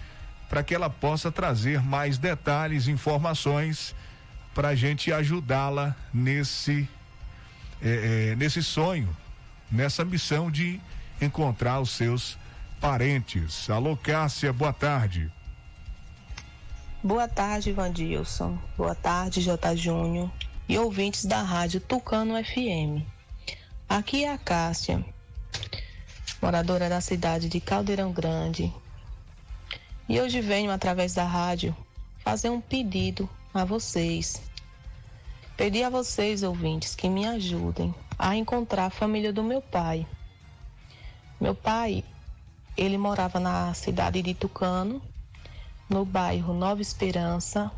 para 0.53 0.62
que 0.62 0.74
ela 0.74 0.90
possa 0.90 1.32
trazer 1.32 1.82
mais 1.82 2.18
detalhes, 2.18 2.86
informações, 2.86 3.94
para 4.55 4.68
a 4.68 4.74
gente 4.74 5.11
ajudá-la 5.11 5.96
nesse, 6.12 6.86
é, 7.80 8.32
é, 8.32 8.36
nesse 8.36 8.62
sonho, 8.62 9.16
nessa 9.70 10.05
missão 10.05 10.50
de 10.50 10.78
encontrar 11.22 11.80
os 11.80 11.92
seus 11.92 12.36
parentes. 12.82 13.70
Alô, 13.70 13.96
Cássia, 13.96 14.53
boa 14.53 14.74
tarde. 14.74 15.32
Boa 17.03 17.26
tarde, 17.26 17.72
Vandilson. 17.72 18.59
Boa 18.76 18.94
tarde, 18.94 19.40
J. 19.40 19.74
Júnior 19.74 20.30
e 20.68 20.78
ouvintes 20.78 21.24
da 21.24 21.40
rádio 21.40 21.80
Tucano 21.80 22.34
FM. 22.44 23.00
Aqui 23.88 24.24
é 24.24 24.34
a 24.34 24.36
Cássia, 24.36 25.03
moradora 26.42 26.90
da 26.90 27.00
cidade 27.00 27.48
de 27.48 27.59
Caldeirão 27.59 28.12
Grande. 28.12 28.70
E 30.09 30.20
hoje 30.20 30.40
venho, 30.40 30.70
através 30.70 31.14
da 31.14 31.24
rádio, 31.24 31.74
fazer 32.18 32.50
um 32.50 32.61
pedido 32.61 33.28
a 33.55 33.64
vocês. 33.64 34.42
Pedir 35.57 35.84
a 35.84 35.90
vocês, 35.90 36.42
ouvintes, 36.42 36.94
que 36.94 37.09
me 37.09 37.26
ajudem 37.26 37.94
a 38.18 38.36
encontrar 38.36 38.86
a 38.86 38.90
família 38.90 39.32
do 39.32 39.42
meu 39.42 39.61
pai. 39.61 40.07
Meu 41.40 41.55
pai, 41.55 42.05
ele 42.76 42.98
morava 42.98 43.38
na 43.38 43.72
cidade 43.74 44.22
de 44.22 44.34
Tucano, 44.34 45.03
no 45.88 46.05
bairro 46.05 46.55
Nova 46.55 46.80
Esperança, 46.80 47.70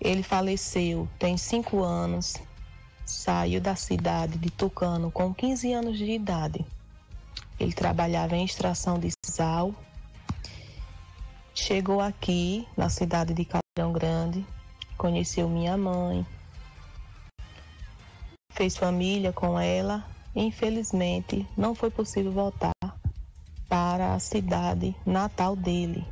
ele 0.00 0.22
faleceu 0.22 1.08
tem 1.18 1.36
cinco 1.36 1.82
anos, 1.82 2.36
saiu 3.04 3.60
da 3.60 3.74
cidade 3.74 4.38
de 4.38 4.50
Tucano 4.50 5.10
com 5.10 5.32
15 5.32 5.72
anos 5.72 5.98
de 5.98 6.10
idade. 6.10 6.64
Ele 7.58 7.72
trabalhava 7.72 8.36
em 8.36 8.44
extração 8.44 8.98
de 8.98 9.10
sal. 9.24 9.74
Chegou 11.58 12.02
aqui 12.02 12.68
na 12.76 12.90
cidade 12.90 13.32
de 13.32 13.44
Caldeirão 13.44 13.90
Grande, 13.90 14.46
conheceu 14.98 15.48
minha 15.48 15.74
mãe, 15.74 16.24
fez 18.52 18.76
família 18.76 19.32
com 19.32 19.58
ela. 19.58 20.04
Infelizmente, 20.34 21.48
não 21.56 21.74
foi 21.74 21.90
possível 21.90 22.30
voltar 22.30 22.72
para 23.70 24.12
a 24.12 24.18
cidade 24.18 24.94
natal 25.04 25.56
dele, 25.56 26.06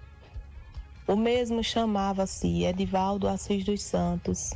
o 1.07 1.15
mesmo 1.15 1.63
chamava-se 1.63 2.65
Edivaldo 2.65 3.29
Assis 3.29 3.63
dos 3.63 3.83
Santos, 3.83 4.55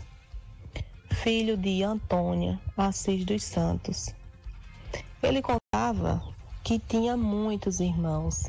filho 1.10 1.54
de 1.54 1.82
Antônia 1.82 2.58
Assis 2.74 3.26
dos 3.26 3.44
Santos. 3.44 4.06
Ele 5.22 5.42
contava 5.42 6.22
que 6.64 6.78
tinha 6.78 7.14
muitos 7.14 7.78
irmãos. 7.78 8.44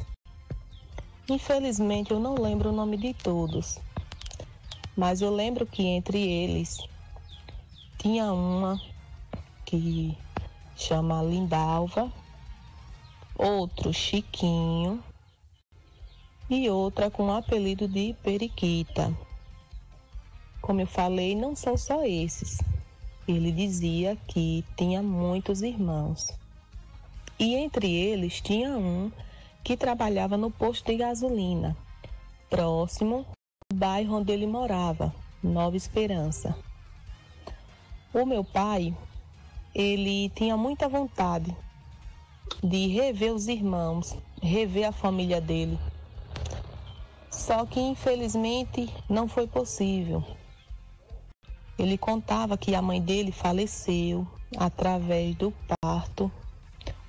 Infelizmente 1.30 2.10
eu 2.10 2.20
não 2.20 2.34
lembro 2.34 2.70
o 2.70 2.76
nome 2.76 2.98
de 2.98 3.14
todos, 3.14 3.78
mas 4.98 5.22
eu 5.22 5.30
lembro 5.30 5.64
que 5.64 5.84
entre 5.84 6.20
eles 6.20 6.80
tinha 8.00 8.34
uma 8.34 8.82
que 9.64 10.18
chama 10.76 11.22
Lindalva, 11.22 12.12
outro 13.38 13.94
Chiquinho 13.94 15.04
e 16.50 16.68
outra 16.68 17.12
com 17.12 17.28
o 17.28 17.34
apelido 17.34 17.88
de 17.88 18.16
Periquita. 18.24 19.16
Como 20.60 20.82
eu 20.82 20.88
falei, 20.88 21.36
não 21.36 21.56
são 21.56 21.78
só 21.78 22.04
esses. 22.04 22.58
Ele 23.28 23.52
dizia 23.52 24.16
que 24.16 24.66
tinha 24.76 25.04
muitos 25.04 25.62
irmãos. 25.62 26.28
E 27.40 27.54
entre 27.54 27.94
eles 27.94 28.42
tinha 28.42 28.76
um 28.76 29.12
que 29.64 29.78
trabalhava 29.78 30.38
no 30.38 30.50
posto 30.50 30.86
de 30.86 30.98
gasolina, 30.98 31.76
próximo 32.50 33.26
ao 33.72 33.78
bairro 33.78 34.18
onde 34.18 34.32
ele 34.32 34.48
morava, 34.48 35.14
Nova 35.44 35.78
Esperança. 35.78 36.56
O 38.14 38.26
meu 38.26 38.44
pai, 38.44 38.96
ele 39.74 40.30
tinha 40.30 40.58
muita 40.58 40.90
vontade 40.90 41.56
de 42.64 42.88
rever 42.88 43.34
os 43.34 43.48
irmãos, 43.48 44.18
rever 44.42 44.86
a 44.86 44.92
família 44.92 45.40
dele. 45.40 45.80
Só 47.30 47.66
que 47.66 47.80
infelizmente 47.80 48.92
não 49.08 49.28
foi 49.28 49.48
possível. 49.48 50.24
Ele 51.78 51.98
contava 51.98 52.58
que 52.58 52.76
a 52.76 52.82
mãe 52.82 53.02
dele 53.02 53.32
faleceu 53.32 54.28
através 54.58 55.36
do 55.36 55.54
parto, 55.80 56.32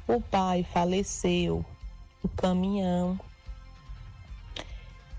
o 0.06 0.20
pai 0.20 0.62
faleceu 0.62 1.64
no 2.22 2.28
caminhão. 2.30 3.18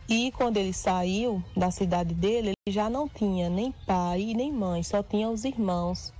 E 0.07 0.31
quando 0.33 0.57
ele 0.57 0.73
saiu 0.73 1.43
da 1.55 1.71
cidade 1.71 2.13
dele, 2.13 2.53
ele 2.65 2.73
já 2.73 2.89
não 2.89 3.07
tinha 3.07 3.49
nem 3.49 3.71
pai 3.85 4.33
nem 4.35 4.51
mãe, 4.51 4.83
só 4.83 5.01
tinha 5.01 5.29
os 5.29 5.45
irmãos. 5.45 6.13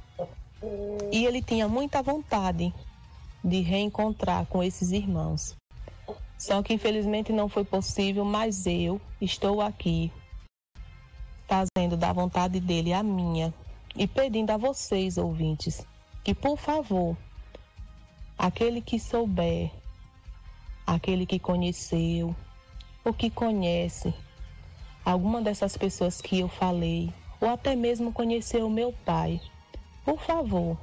E 1.12 1.26
ele 1.26 1.42
tinha 1.42 1.68
muita 1.68 2.02
vontade 2.02 2.74
de 3.44 3.62
reencontrar 3.62 4.46
com 4.46 4.64
esses 4.64 4.92
irmãos. 4.92 5.56
Só 6.38 6.64
que 6.64 6.74
infelizmente 6.74 7.34
não 7.34 7.50
foi 7.50 7.64
possível, 7.64 8.24
mas 8.24 8.66
eu 8.66 9.00
estou 9.20 9.62
aqui 9.62 10.12
fazendo 11.48 11.98
da 11.98 12.14
vontade 12.14 12.60
dele 12.60 12.94
a 12.94 13.04
minha 13.04 13.54
e 13.96 14.08
pedindo 14.08 14.52
a 14.52 14.58
vocês, 14.58 15.18
ouvintes, 15.18 15.86
que 16.24 16.34
por 16.34 16.58
favor, 16.58 17.18
aquele 18.38 18.82
que 18.82 18.98
souber, 18.98 19.70
aquele 20.94 21.26
que 21.26 21.40
conheceu 21.40 22.36
ou 23.04 23.14
que 23.14 23.30
conhece 23.30 24.14
alguma 25.04 25.42
dessas 25.42 25.76
pessoas 25.76 26.22
que 26.22 26.40
eu 26.40 26.48
falei, 26.48 27.12
ou 27.40 27.50
até 27.50 27.76
mesmo 27.76 28.12
conheceu 28.12 28.70
meu 28.70 28.94
pai, 29.06 29.42
por 30.06 30.22
favor, 30.22 30.78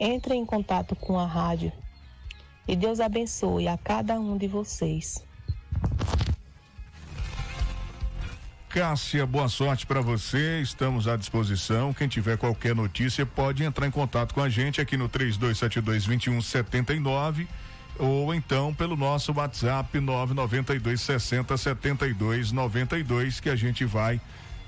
entre 0.00 0.34
em 0.34 0.44
contato 0.44 0.96
com 0.96 1.18
a 1.18 1.26
rádio 1.26 1.70
e 2.66 2.74
Deus 2.74 3.00
abençoe 3.00 3.68
a 3.68 3.78
cada 3.78 4.18
um 4.18 4.36
de 4.36 4.48
vocês. 4.48 5.24
Cássia, 8.68 9.26
boa 9.26 9.48
sorte 9.48 9.86
para 9.86 10.00
você. 10.00 10.60
Estamos 10.60 11.08
à 11.08 11.16
disposição. 11.16 11.94
Quem 11.94 12.08
tiver 12.08 12.36
qualquer 12.36 12.74
notícia 12.74 13.24
pode 13.24 13.62
entrar 13.62 13.86
em 13.86 13.90
contato 13.90 14.34
com 14.34 14.42
a 14.42 14.48
gente 14.48 14.80
aqui 14.80 14.96
no 14.96 15.08
3272 15.08 16.04
2179 16.04 17.48
ou 17.98 18.34
então 18.34 18.72
pelo 18.72 18.96
nosso 18.96 19.32
WhatsApp 19.32 19.98
992 19.98 21.00
60 21.00 21.56
72 21.56 22.52
92 22.52 23.40
que 23.40 23.50
a 23.50 23.56
gente 23.56 23.84
vai 23.84 24.20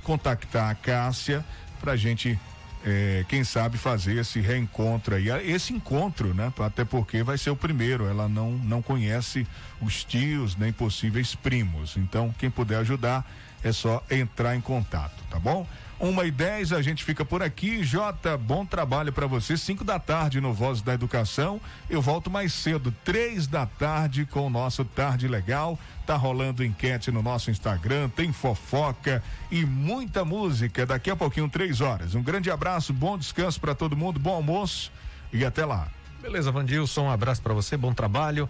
contactar 0.02 0.70
a 0.70 0.74
Cássia 0.74 1.44
para 1.80 1.92
a 1.92 1.96
gente 1.96 2.38
é, 2.84 3.24
quem 3.28 3.44
sabe 3.44 3.76
fazer 3.76 4.16
esse 4.16 4.40
reencontro 4.40 5.14
aí, 5.14 5.28
esse 5.50 5.72
encontro, 5.72 6.32
né? 6.32 6.52
Até 6.58 6.84
porque 6.84 7.22
vai 7.22 7.36
ser 7.36 7.50
o 7.50 7.56
primeiro, 7.56 8.06
ela 8.06 8.28
não 8.28 8.52
não 8.52 8.80
conhece 8.80 9.46
os 9.82 10.02
tios 10.02 10.56
nem 10.56 10.72
possíveis 10.72 11.34
primos. 11.34 11.96
Então, 11.96 12.34
quem 12.38 12.50
puder 12.50 12.78
ajudar, 12.78 13.30
é 13.62 13.72
só 13.72 14.02
entrar 14.10 14.56
em 14.56 14.60
contato, 14.60 15.22
tá 15.28 15.38
bom? 15.38 15.66
Uma 16.00 16.24
e 16.24 16.30
dez, 16.30 16.72
a 16.72 16.80
gente 16.80 17.04
fica 17.04 17.26
por 17.26 17.42
aqui. 17.42 17.84
Jota, 17.84 18.34
bom 18.34 18.64
trabalho 18.64 19.12
para 19.12 19.26
você. 19.26 19.54
Cinco 19.54 19.84
da 19.84 19.98
tarde 19.98 20.40
no 20.40 20.50
Voz 20.50 20.80
da 20.80 20.94
Educação. 20.94 21.60
Eu 21.90 22.00
volto 22.00 22.30
mais 22.30 22.54
cedo, 22.54 22.90
três 23.04 23.46
da 23.46 23.66
tarde, 23.66 24.24
com 24.24 24.46
o 24.46 24.48
nosso 24.48 24.82
Tarde 24.82 25.28
Legal. 25.28 25.78
Tá 26.06 26.16
rolando 26.16 26.64
enquete 26.64 27.10
no 27.10 27.22
nosso 27.22 27.50
Instagram, 27.50 28.08
tem 28.08 28.32
fofoca 28.32 29.22
e 29.50 29.66
muita 29.66 30.24
música. 30.24 30.86
Daqui 30.86 31.10
a 31.10 31.16
pouquinho, 31.16 31.50
três 31.50 31.82
horas. 31.82 32.14
Um 32.14 32.22
grande 32.22 32.50
abraço, 32.50 32.94
bom 32.94 33.18
descanso 33.18 33.60
para 33.60 33.74
todo 33.74 33.94
mundo, 33.94 34.18
bom 34.18 34.36
almoço 34.36 34.90
e 35.30 35.44
até 35.44 35.66
lá. 35.66 35.86
Beleza, 36.22 36.50
Vandilson, 36.50 37.02
um 37.02 37.10
abraço 37.10 37.42
para 37.42 37.52
você, 37.52 37.76
bom 37.76 37.92
trabalho. 37.92 38.48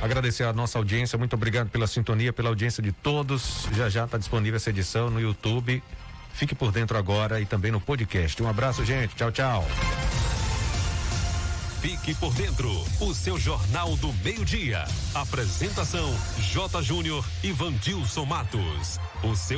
Agradecer 0.00 0.44
a 0.44 0.54
nossa 0.54 0.78
audiência, 0.78 1.18
muito 1.18 1.34
obrigado 1.34 1.68
pela 1.68 1.86
sintonia, 1.86 2.32
pela 2.32 2.48
audiência 2.48 2.82
de 2.82 2.92
todos. 2.92 3.68
Já 3.72 3.90
já 3.90 4.06
está 4.06 4.16
disponível 4.16 4.56
essa 4.56 4.70
edição 4.70 5.10
no 5.10 5.20
YouTube. 5.20 5.82
Fique 6.36 6.54
por 6.54 6.70
dentro 6.70 6.98
agora 6.98 7.40
e 7.40 7.46
também 7.46 7.72
no 7.72 7.80
podcast. 7.80 8.42
Um 8.42 8.48
abraço, 8.48 8.84
gente. 8.84 9.16
Tchau, 9.16 9.32
tchau. 9.32 9.64
Fique 11.80 12.14
por 12.14 12.34
dentro, 12.34 12.68
o 13.00 13.14
seu 13.14 13.38
Jornal 13.38 13.96
do 13.96 14.12
Meio-Dia. 14.24 14.84
Apresentação: 15.14 16.12
J. 16.40 16.82
Júnior 16.82 17.24
e 17.42 17.52
Vandilson 17.52 18.26
Matos. 18.26 18.98
O 19.22 19.34
seu 19.34 19.54